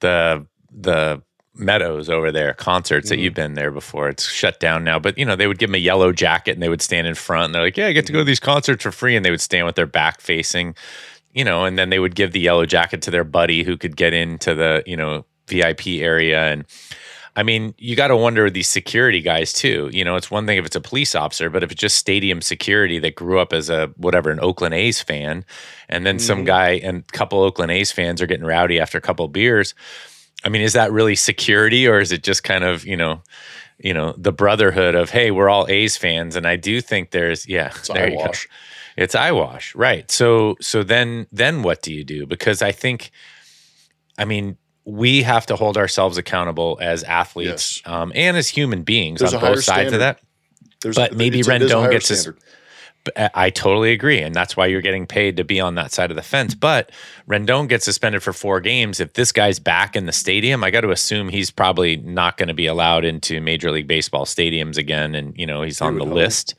the 0.00 0.46
the 0.70 1.22
Meadows 1.58 2.10
over 2.10 2.30
there, 2.30 2.52
concerts 2.52 3.06
mm-hmm. 3.06 3.16
that 3.16 3.22
you've 3.22 3.34
been 3.34 3.54
there 3.54 3.70
before. 3.70 4.10
It's 4.10 4.28
shut 4.28 4.60
down 4.60 4.84
now, 4.84 4.98
but 4.98 5.16
you 5.16 5.24
know 5.24 5.36
they 5.36 5.46
would 5.46 5.58
give 5.58 5.70
them 5.70 5.76
a 5.76 5.78
yellow 5.78 6.12
jacket 6.12 6.52
and 6.52 6.62
they 6.62 6.68
would 6.68 6.82
stand 6.82 7.06
in 7.06 7.14
front 7.14 7.46
and 7.46 7.54
they're 7.54 7.62
like, 7.62 7.76
"Yeah, 7.76 7.86
I 7.86 7.92
get 7.92 8.04
to 8.06 8.12
go 8.12 8.18
to 8.18 8.24
these 8.24 8.40
concerts 8.40 8.82
for 8.82 8.92
free," 8.92 9.16
and 9.16 9.24
they 9.24 9.30
would 9.30 9.40
stand 9.40 9.64
with 9.64 9.74
their 9.74 9.86
back 9.86 10.20
facing 10.20 10.74
you 11.36 11.44
know, 11.44 11.66
and 11.66 11.78
then 11.78 11.90
they 11.90 11.98
would 11.98 12.14
give 12.14 12.32
the 12.32 12.40
yellow 12.40 12.64
jacket 12.64 13.02
to 13.02 13.10
their 13.10 13.22
buddy 13.22 13.62
who 13.62 13.76
could 13.76 13.94
get 13.94 14.14
into 14.14 14.54
the, 14.54 14.82
you 14.86 14.96
know, 14.96 15.26
VIP 15.48 15.86
area. 15.86 16.50
And 16.50 16.64
I 17.36 17.42
mean, 17.42 17.74
you 17.76 17.94
got 17.94 18.08
to 18.08 18.16
wonder 18.16 18.48
these 18.48 18.70
security 18.70 19.20
guys 19.20 19.52
too. 19.52 19.90
You 19.92 20.02
know, 20.02 20.16
it's 20.16 20.30
one 20.30 20.46
thing 20.46 20.56
if 20.56 20.64
it's 20.64 20.76
a 20.76 20.80
police 20.80 21.14
officer, 21.14 21.50
but 21.50 21.62
if 21.62 21.70
it's 21.70 21.80
just 21.80 21.98
stadium 21.98 22.40
security 22.40 22.98
that 23.00 23.16
grew 23.16 23.38
up 23.38 23.52
as 23.52 23.68
a 23.68 23.92
whatever, 23.98 24.30
an 24.30 24.40
Oakland 24.40 24.72
A's 24.72 25.02
fan, 25.02 25.44
and 25.90 26.06
then 26.06 26.16
mm-hmm. 26.16 26.26
some 26.26 26.44
guy 26.46 26.70
and 26.82 27.04
a 27.06 27.12
couple 27.12 27.42
Oakland 27.42 27.70
A's 27.70 27.92
fans 27.92 28.22
are 28.22 28.26
getting 28.26 28.46
rowdy 28.46 28.80
after 28.80 28.96
a 28.96 29.02
couple 29.02 29.28
beers. 29.28 29.74
I 30.42 30.48
mean, 30.48 30.62
is 30.62 30.72
that 30.72 30.90
really 30.90 31.16
security 31.16 31.86
or 31.86 32.00
is 32.00 32.12
it 32.12 32.22
just 32.22 32.44
kind 32.44 32.64
of, 32.64 32.86
you 32.86 32.96
know, 32.96 33.20
you 33.76 33.92
know, 33.92 34.14
the 34.16 34.32
brotherhood 34.32 34.94
of, 34.94 35.10
hey, 35.10 35.30
we're 35.30 35.50
all 35.50 35.66
A's 35.68 35.98
fans. 35.98 36.34
And 36.34 36.46
I 36.46 36.56
do 36.56 36.80
think 36.80 37.10
there's, 37.10 37.46
yeah, 37.46 37.72
it's 37.76 37.88
there 37.88 38.08
you 38.08 38.16
go. 38.16 38.32
It's 38.96 39.14
eyewash, 39.14 39.74
right? 39.74 40.10
So 40.10 40.56
so 40.60 40.82
then 40.82 41.26
then 41.30 41.62
what 41.62 41.82
do 41.82 41.92
you 41.92 42.04
do? 42.04 42.26
Because 42.26 42.62
I 42.62 42.72
think, 42.72 43.10
I 44.18 44.24
mean, 44.24 44.56
we 44.84 45.22
have 45.22 45.46
to 45.46 45.56
hold 45.56 45.76
ourselves 45.76 46.16
accountable 46.16 46.78
as 46.80 47.02
athletes 47.02 47.82
yes. 47.84 47.92
um, 47.92 48.12
and 48.14 48.36
as 48.36 48.48
human 48.48 48.82
beings 48.82 49.20
There's 49.20 49.34
on 49.34 49.40
both 49.40 49.64
sides 49.64 49.88
standard. 49.88 49.94
of 49.94 50.00
that. 50.00 50.20
There's 50.80 50.96
but 50.96 51.12
a, 51.12 51.14
maybe 51.16 51.42
Rendon 51.42 51.90
gets 51.90 52.08
his. 52.08 52.28
I 53.16 53.50
totally 53.50 53.92
agree, 53.92 54.20
and 54.20 54.34
that's 54.34 54.56
why 54.56 54.66
you're 54.66 54.82
getting 54.82 55.06
paid 55.06 55.36
to 55.36 55.44
be 55.44 55.60
on 55.60 55.74
that 55.76 55.92
side 55.92 56.10
of 56.10 56.16
the 56.16 56.22
fence. 56.22 56.54
But 56.54 56.90
Rendon 57.28 57.68
gets 57.68 57.84
suspended 57.84 58.22
for 58.22 58.32
four 58.32 58.60
games. 58.60 59.00
If 59.00 59.14
this 59.14 59.32
guy's 59.32 59.58
back 59.58 59.96
in 59.96 60.06
the 60.06 60.12
stadium, 60.12 60.64
I 60.64 60.70
got 60.70 60.82
to 60.82 60.90
assume 60.90 61.28
he's 61.28 61.50
probably 61.50 61.96
not 61.96 62.36
going 62.36 62.48
to 62.48 62.54
be 62.54 62.66
allowed 62.66 63.04
into 63.04 63.40
Major 63.40 63.70
League 63.70 63.86
Baseball 63.86 64.24
stadiums 64.24 64.76
again, 64.76 65.14
and 65.14 65.36
you 65.36 65.46
know 65.46 65.62
he's 65.62 65.80
on 65.80 65.98
the 65.98 66.04
hope. 66.04 66.14
list 66.14 66.54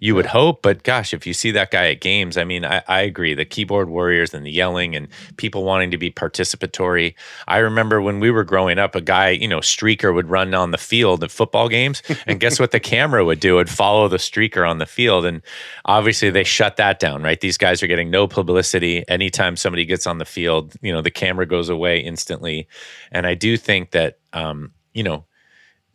you 0.00 0.14
would 0.14 0.26
hope. 0.26 0.62
But 0.62 0.82
gosh, 0.82 1.12
if 1.12 1.26
you 1.26 1.32
see 1.32 1.50
that 1.52 1.70
guy 1.70 1.88
at 1.88 2.00
games, 2.00 2.36
I 2.36 2.44
mean, 2.44 2.64
I, 2.64 2.82
I, 2.86 3.00
agree. 3.00 3.34
The 3.34 3.44
keyboard 3.44 3.88
warriors 3.88 4.34
and 4.34 4.44
the 4.44 4.50
yelling 4.50 4.94
and 4.94 5.08
people 5.36 5.64
wanting 5.64 5.90
to 5.90 5.98
be 5.98 6.10
participatory. 6.10 7.14
I 7.46 7.58
remember 7.58 8.00
when 8.00 8.20
we 8.20 8.30
were 8.30 8.44
growing 8.44 8.78
up, 8.78 8.94
a 8.94 9.00
guy, 9.00 9.30
you 9.30 9.48
know, 9.48 9.60
streaker 9.60 10.14
would 10.14 10.28
run 10.28 10.54
on 10.54 10.70
the 10.70 10.78
field 10.78 11.24
at 11.24 11.30
football 11.30 11.68
games. 11.68 12.02
And 12.26 12.40
guess 12.40 12.60
what 12.60 12.70
the 12.70 12.80
camera 12.88 13.24
would 13.24 13.40
do? 13.40 13.54
It 13.54 13.56
would 13.56 13.70
follow 13.70 14.08
the 14.08 14.18
streaker 14.18 14.68
on 14.68 14.78
the 14.78 14.86
field. 14.86 15.24
And 15.24 15.42
obviously 15.88 16.28
they 16.28 16.44
shut 16.44 16.76
that 16.76 17.00
down, 17.00 17.22
right? 17.22 17.40
These 17.40 17.56
guys 17.56 17.82
are 17.82 17.86
getting 17.86 18.10
no 18.10 18.28
publicity. 18.28 19.02
Anytime 19.08 19.56
somebody 19.56 19.86
gets 19.86 20.06
on 20.06 20.18
the 20.18 20.26
field, 20.26 20.74
you 20.82 20.92
know, 20.92 21.00
the 21.00 21.10
camera 21.10 21.46
goes 21.46 21.70
away 21.70 21.98
instantly. 21.98 22.68
And 23.10 23.26
I 23.26 23.34
do 23.34 23.56
think 23.56 23.90
that, 23.92 24.18
um, 24.34 24.72
you 24.92 25.02
know, 25.02 25.24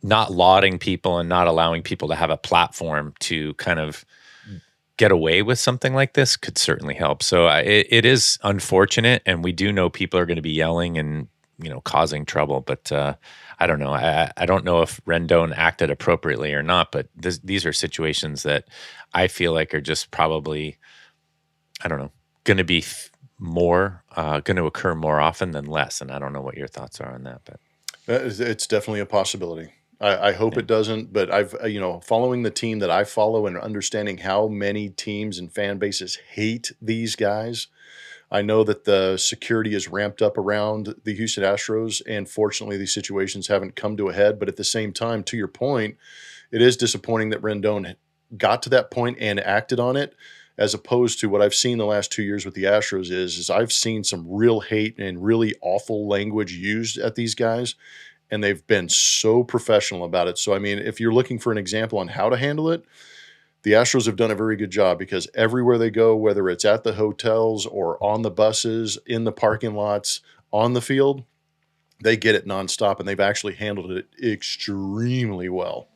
not 0.02 0.32
lauding 0.32 0.78
people 0.78 1.18
and 1.18 1.28
not 1.28 1.46
allowing 1.46 1.82
people 1.82 2.08
to 2.08 2.16
have 2.16 2.28
a 2.28 2.36
platform 2.36 3.14
to 3.20 3.54
kind 3.54 3.78
of 3.78 4.04
get 4.96 5.12
away 5.12 5.42
with 5.42 5.58
something 5.58 5.94
like 5.94 6.14
this 6.14 6.36
could 6.36 6.58
certainly 6.58 6.94
help. 6.94 7.22
So 7.22 7.46
uh, 7.48 7.62
it, 7.64 7.86
it 7.90 8.04
is 8.04 8.38
unfortunate, 8.42 9.22
and 9.24 9.42
we 9.42 9.52
do 9.52 9.72
know 9.72 9.88
people 9.88 10.20
are 10.20 10.26
going 10.26 10.36
to 10.36 10.42
be 10.42 10.52
yelling 10.52 10.98
and 10.98 11.28
you 11.58 11.70
know 11.70 11.80
causing 11.80 12.24
trouble. 12.24 12.60
But 12.60 12.90
uh, 12.92 13.14
I 13.58 13.66
don't 13.66 13.80
know. 13.80 13.92
I, 13.92 14.30
I 14.36 14.46
don't 14.46 14.64
know 14.64 14.82
if 14.82 15.00
Rendon 15.04 15.52
acted 15.56 15.90
appropriately 15.90 16.52
or 16.54 16.62
not. 16.62 16.92
But 16.92 17.08
this, 17.16 17.38
these 17.38 17.66
are 17.66 17.72
situations 17.72 18.42
that 18.42 18.68
I 19.12 19.28
feel 19.28 19.52
like 19.52 19.74
are 19.74 19.80
just 19.80 20.10
probably 20.10 20.78
I 21.82 21.88
don't 21.88 21.98
know 21.98 22.12
going 22.44 22.58
to 22.58 22.64
be 22.64 22.84
more 23.38 24.02
uh, 24.16 24.40
going 24.40 24.56
to 24.56 24.66
occur 24.66 24.94
more 24.94 25.20
often 25.20 25.50
than 25.52 25.66
less. 25.66 26.00
And 26.00 26.10
I 26.10 26.18
don't 26.18 26.32
know 26.32 26.42
what 26.42 26.56
your 26.56 26.68
thoughts 26.68 27.00
are 27.00 27.12
on 27.12 27.24
that, 27.24 27.42
but. 27.44 27.60
It's 28.06 28.66
definitely 28.66 29.00
a 29.00 29.06
possibility. 29.06 29.70
I, 30.00 30.28
I 30.28 30.32
hope 30.32 30.54
yeah. 30.54 30.60
it 30.60 30.66
doesn't, 30.66 31.12
but 31.12 31.30
I've 31.30 31.54
uh, 31.62 31.66
you 31.66 31.80
know 31.80 32.00
following 32.00 32.42
the 32.42 32.50
team 32.50 32.80
that 32.80 32.90
I 32.90 33.04
follow 33.04 33.46
and 33.46 33.56
understanding 33.56 34.18
how 34.18 34.48
many 34.48 34.88
teams 34.90 35.38
and 35.38 35.52
fan 35.52 35.78
bases 35.78 36.18
hate 36.32 36.72
these 36.80 37.16
guys. 37.16 37.68
I 38.34 38.42
know 38.42 38.64
that 38.64 38.82
the 38.82 39.16
security 39.16 39.76
is 39.76 39.86
ramped 39.86 40.20
up 40.20 40.36
around 40.36 40.96
the 41.04 41.14
Houston 41.14 41.44
Astros, 41.44 42.02
and 42.04 42.28
fortunately, 42.28 42.76
these 42.76 42.92
situations 42.92 43.46
haven't 43.46 43.76
come 43.76 43.96
to 43.96 44.08
a 44.08 44.12
head. 44.12 44.40
But 44.40 44.48
at 44.48 44.56
the 44.56 44.64
same 44.64 44.92
time, 44.92 45.22
to 45.24 45.36
your 45.36 45.46
point, 45.46 45.96
it 46.50 46.60
is 46.60 46.76
disappointing 46.76 47.30
that 47.30 47.42
Rendon 47.42 47.94
got 48.36 48.60
to 48.62 48.70
that 48.70 48.90
point 48.90 49.18
and 49.20 49.38
acted 49.38 49.78
on 49.78 49.96
it, 49.96 50.16
as 50.58 50.74
opposed 50.74 51.20
to 51.20 51.28
what 51.28 51.42
I've 51.42 51.54
seen 51.54 51.78
the 51.78 51.86
last 51.86 52.10
two 52.10 52.24
years 52.24 52.44
with 52.44 52.54
the 52.54 52.64
Astros. 52.64 53.08
Is 53.12 53.38
is 53.38 53.50
I've 53.50 53.72
seen 53.72 54.02
some 54.02 54.26
real 54.28 54.58
hate 54.58 54.98
and 54.98 55.24
really 55.24 55.54
awful 55.62 56.08
language 56.08 56.54
used 56.54 56.98
at 56.98 57.14
these 57.14 57.36
guys, 57.36 57.76
and 58.32 58.42
they've 58.42 58.66
been 58.66 58.88
so 58.88 59.44
professional 59.44 60.02
about 60.02 60.26
it. 60.26 60.38
So, 60.38 60.54
I 60.54 60.58
mean, 60.58 60.80
if 60.80 60.98
you're 60.98 61.14
looking 61.14 61.38
for 61.38 61.52
an 61.52 61.58
example 61.58 62.00
on 62.00 62.08
how 62.08 62.30
to 62.30 62.36
handle 62.36 62.68
it, 62.72 62.84
the 63.64 63.72
Astros 63.72 64.06
have 64.06 64.16
done 64.16 64.30
a 64.30 64.36
very 64.36 64.56
good 64.56 64.70
job 64.70 64.98
because 64.98 65.26
everywhere 65.34 65.78
they 65.78 65.90
go, 65.90 66.14
whether 66.14 66.48
it's 66.50 66.66
at 66.66 66.84
the 66.84 66.92
hotels 66.92 67.64
or 67.66 68.02
on 68.02 68.22
the 68.22 68.30
buses, 68.30 68.98
in 69.06 69.24
the 69.24 69.32
parking 69.32 69.74
lots, 69.74 70.20
on 70.52 70.74
the 70.74 70.82
field, 70.82 71.24
they 72.02 72.16
get 72.16 72.34
it 72.34 72.46
nonstop 72.46 72.98
and 72.98 73.08
they've 73.08 73.18
actually 73.18 73.54
handled 73.54 73.90
it 73.90 74.06
extremely 74.22 75.48
well. 75.48 75.88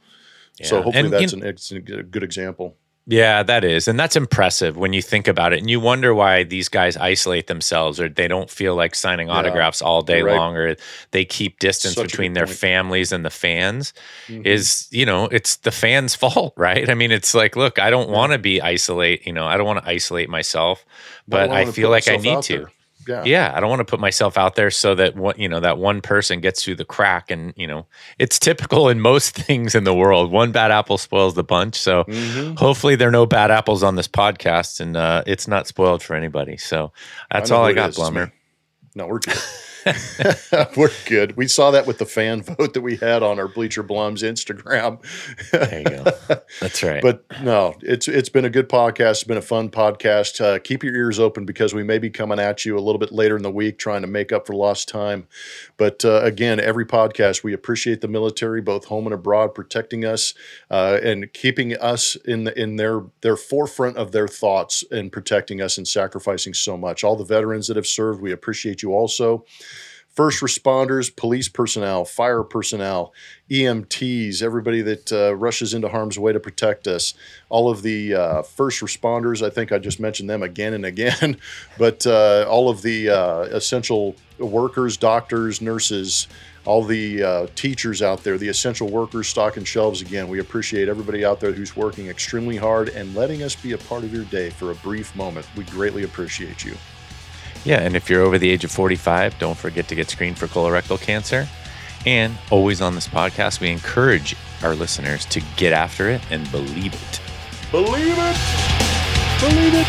Yeah. 0.59 0.67
So 0.67 0.83
hopefully 0.83 1.05
and, 1.05 1.13
that's 1.43 1.71
an, 1.71 1.77
a 1.77 2.03
good 2.03 2.23
example. 2.23 2.77
Yeah, 3.11 3.43
that 3.43 3.65
is. 3.65 3.89
And 3.89 3.99
that's 3.99 4.17
impressive 4.17 4.77
when 4.77 4.93
you 4.93 5.01
think 5.01 5.29
about 5.29 5.55
it. 5.55 5.61
And 5.61 5.71
you 5.71 5.81
wonder 5.81 6.13
why 6.15 6.43
these 6.45 6.69
guys 6.69 6.95
isolate 6.99 7.47
themselves 7.47 7.99
or 7.99 8.11
they 8.11 8.29
don't 8.29 8.51
feel 8.51 8.75
like 8.77 8.95
signing 8.95 9.31
autographs 9.31 9.81
all 9.81 10.03
day 10.03 10.21
right. 10.21 10.37
long 10.37 10.55
or 10.59 10.77
they 11.13 11.25
keep 11.25 11.59
distance 11.59 11.95
Such 11.95 12.05
between 12.11 12.35
their 12.35 12.45
point. 12.45 12.59
families 12.59 13.11
and 13.11 13.25
the 13.25 13.31
fans 13.31 13.95
Mhm. 14.29 14.45
is, 14.47 14.89
you 14.91 15.07
know, 15.07 15.25
it's 15.29 15.57
the 15.57 15.71
fans' 15.71 16.15
fault, 16.23 16.53
right? 16.59 16.91
I 16.91 16.93
mean, 16.93 17.11
it's 17.11 17.33
like, 17.35 17.57
look, 17.57 17.79
I 17.79 17.89
don't 17.89 18.11
want 18.11 18.33
to 18.33 18.39
be 18.39 18.61
isolate, 18.61 19.27
you 19.27 19.33
know, 19.33 19.47
I 19.47 19.57
don't 19.57 19.67
want 19.67 19.83
to 19.83 19.89
isolate 19.91 20.29
myself, 20.29 20.85
but 21.27 21.51
I 21.51 21.65
feel 21.65 21.89
like 21.89 22.09
I 22.09 22.17
need 22.17 22.43
to. 22.43 22.59
there. 22.59 22.73
Yeah. 23.09 23.25
Yeah, 23.25 23.53
I 23.55 23.61
don't 23.61 23.71
want 23.71 23.81
to 23.81 23.85
put 23.87 24.01
myself 24.01 24.37
out 24.37 24.55
there 24.55 24.71
so 24.71 24.95
that 24.95 25.17
what 25.17 25.39
you 25.39 25.49
know 25.49 25.61
that 25.61 25.79
one 25.79 26.01
person 26.03 26.41
gets 26.41 26.63
through 26.63 26.75
the 26.77 26.85
crack, 26.85 27.31
and 27.31 27.55
you 27.57 27.67
know 27.67 27.87
it's 28.19 28.39
typical 28.39 28.89
in 28.91 29.01
most 29.01 29.35
things 29.47 29.75
in 29.75 29.85
the 29.85 29.95
world. 29.95 30.31
One 30.31 30.53
bad 30.53 30.71
apple 30.71 30.99
spoils 30.99 31.35
the 31.35 31.43
bunch. 31.43 31.75
So 31.77 32.05
Mhm. 32.05 32.59
hopefully 32.59 32.97
there 32.97 33.09
are 33.09 33.13
no 33.13 33.25
bad 33.27 33.51
apples 33.51 33.83
on 33.83 33.97
this 33.97 34.07
podcast, 34.09 34.79
and 34.81 34.97
uh, 34.97 35.23
it's 35.27 35.49
not 35.49 35.67
spoiled 35.67 36.03
for 36.03 36.15
anybody. 36.15 36.59
So 36.59 36.93
that's 37.31 37.51
know 37.51 37.57
all 37.57 37.65
I 37.65 37.73
got. 37.73 37.93
Blummer. 37.93 38.31
No, 38.95 39.07
we're 39.07 39.21
good. 39.21 39.39
we're 40.77 40.91
good. 41.07 41.37
We 41.37 41.49
saw 41.49 41.71
that 41.71 41.87
with 41.87 41.99
the 41.99 42.07
fan 42.07 42.43
vote 42.59 42.75
that 42.75 42.81
we 42.81 42.97
had 42.97 43.23
on 43.23 43.39
our 43.39 43.49
Bleacher 43.49 43.83
Blums 43.83 44.23
Instagram. 44.23 45.01
There 45.51 45.79
you 45.79 45.85
go. 45.85 46.41
That's 46.61 46.83
right. 46.83 47.03
But 47.03 47.25
no, 47.43 47.75
it's 47.83 48.09
it's 48.09 48.29
been 48.29 48.45
a 48.45 48.51
good 48.51 48.69
podcast. 48.69 49.11
It's 49.11 49.25
been 49.25 49.37
a 49.37 49.43
fun 49.43 49.71
podcast. 49.71 50.41
Uh, 50.41 50.59
keep 50.59 50.83
your 50.83 50.95
ears 50.95 51.19
open 51.19 51.45
because 51.45 51.75
we 51.75 51.83
may 51.83 51.99
be 51.99 52.11
coming 52.11 52.39
at 52.39 52.65
you 52.65 52.77
a 52.77 52.81
little 52.81 52.99
bit 52.99 53.13
later 53.13 53.37
in 53.37 53.43
the 53.43 53.51
week, 53.51 53.79
trying 53.79 54.03
to 54.03 54.09
make 54.09 54.33
up 54.33 54.47
for 54.47 54.55
lost 54.55 54.89
time. 54.89 55.27
But 55.77 56.05
uh, 56.05 56.23
again, 56.23 56.61
every 56.61 56.87
podcast 56.87 57.43
we 57.43 57.53
appreciate 57.53 58.01
the 58.01 58.09
military, 58.09 58.61
both 58.61 58.87
home 58.87 59.07
and 59.07 59.15
abroad, 59.15 59.55
protecting 59.55 60.05
us 60.05 60.35
uh, 60.71 60.99
and 61.03 61.33
keeping 61.33 61.77
us 61.77 62.17
in 62.17 62.45
the, 62.45 62.61
in 62.61 62.77
their 62.77 63.03
their 63.21 63.37
forefront 63.37 63.97
of 63.97 64.13
their 64.13 64.29
thoughts 64.29 64.85
and 64.91 65.13
protecting 65.13 65.61
us 65.61 65.79
and 65.79 65.87
sacrificing 65.87 66.55
so 66.55 66.77
much. 66.77 67.05
All 67.05 67.17
the 67.17 67.25
veterans 67.25 67.69
that 67.69 67.77
have 67.77 67.87
served, 67.87 68.21
we 68.21 68.33
appreciate 68.33 68.83
you 68.83 68.93
also 68.93 69.45
first 70.19 70.43
responders, 70.43 71.15
police 71.15 71.49
personnel, 71.49 72.05
fire 72.05 72.43
personnel, 72.43 73.15
EMTs, 73.53 74.43
everybody 74.43 74.83
that 74.83 75.13
uh, 75.13 75.33
rushes 75.37 75.73
into 75.73 75.89
harm's 75.89 76.19
way 76.19 76.33
to 76.33 76.41
protect 76.41 76.89
us, 76.89 77.15
all 77.51 77.71
of 77.71 77.83
the 77.83 78.17
uh, 78.17 78.43
first 78.43 78.81
responders. 78.81 79.47
I 79.47 79.51
think 79.51 79.71
I 79.71 79.79
just 79.79 80.01
mentioned 80.01 80.29
them 80.29 80.43
again 80.43 80.75
and 80.75 80.85
again, 80.85 81.37
but 81.79 82.05
uh, 82.05 82.45
all 82.49 82.69
of 82.69 82.83
the 82.83 83.11
uh, 83.11 83.43
essential 83.43 84.17
workers, 84.41 84.97
doctors, 84.97 85.61
nurses. 85.61 86.27
All 86.65 86.83
the 86.83 87.23
uh, 87.23 87.47
teachers 87.55 88.03
out 88.03 88.25
there, 88.25 88.37
the 88.37 88.49
essential 88.49 88.91
workers, 88.91 89.29
stocking 89.29 89.65
shelves 89.65 90.03
again. 90.03 90.29
We 90.29 90.41
appreciate 90.41 90.89
everybody 90.89 91.25
out 91.25 91.41
there 91.41 91.53
who's 91.53 91.75
working 91.75 92.09
extremely 92.09 92.57
hard 92.57 92.91
and 92.91 93.15
letting 93.15 93.43
us 93.43 93.57
be 93.57 93.73
a 93.73 93.79
part 93.79 94.05
of 94.05 94.13
your 94.13 94.25
day 94.25 94.51
for 94.51 94.73
a 94.73 94.75
brief 94.75 95.17
moment. 95.17 95.47
We 95.57 95.65
greatly 95.65 96.03
appreciate 96.03 96.67
you. 96.67 96.77
Yeah, 97.69 97.81
and 97.83 97.95
if 97.95 98.09
you're 98.09 98.23
over 98.23 98.39
the 98.39 98.49
age 98.49 98.65
of 98.65 98.71
45, 98.71 99.39
don't 99.39 99.59
forget 99.59 99.89
to 99.89 99.95
get 99.95 100.09
screened 100.09 100.39
for 100.39 100.47
colorectal 100.47 100.99
cancer. 100.99 101.47
And 102.07 102.35
always 102.51 102.81
on 102.81 102.95
this 102.95 103.07
podcast, 103.07 103.61
we 103.61 103.69
encourage 103.69 104.35
our 104.63 104.75
listeners 104.75 105.27
to 105.27 105.43
get 105.59 105.75
after 105.75 106.09
it 106.09 106.23
and 106.31 106.51
believe 106.51 106.95
it. 106.95 107.21
Believe 107.71 108.17
it. 108.17 108.37
Believe 109.41 109.75
it. 109.75 109.87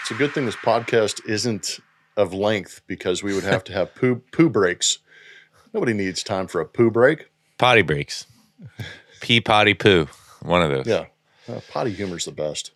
It's 0.00 0.10
a 0.10 0.14
good 0.16 0.32
thing 0.32 0.46
this 0.46 0.56
podcast 0.56 1.20
isn't 1.28 1.80
of 2.16 2.32
length 2.32 2.80
because 2.86 3.22
we 3.22 3.34
would 3.34 3.44
have 3.44 3.64
to 3.64 3.74
have 3.74 3.94
poo 3.94 4.22
poo 4.32 4.48
breaks. 4.48 5.00
Nobody 5.74 5.92
needs 5.92 6.22
time 6.22 6.46
for 6.46 6.62
a 6.62 6.64
poo 6.64 6.90
break. 6.90 7.28
Potty 7.58 7.82
breaks. 7.82 8.24
Pee 9.20 9.42
potty 9.42 9.74
poo. 9.74 10.08
One 10.40 10.62
of 10.62 10.70
those. 10.70 10.86
Yeah. 10.86 11.04
Uh, 11.46 11.60
potty 11.70 11.92
humor's 11.92 12.24
the 12.24 12.32
best. 12.32 12.70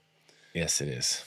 Yes, 0.53 0.83
it 0.83 0.89
is. 0.89 1.25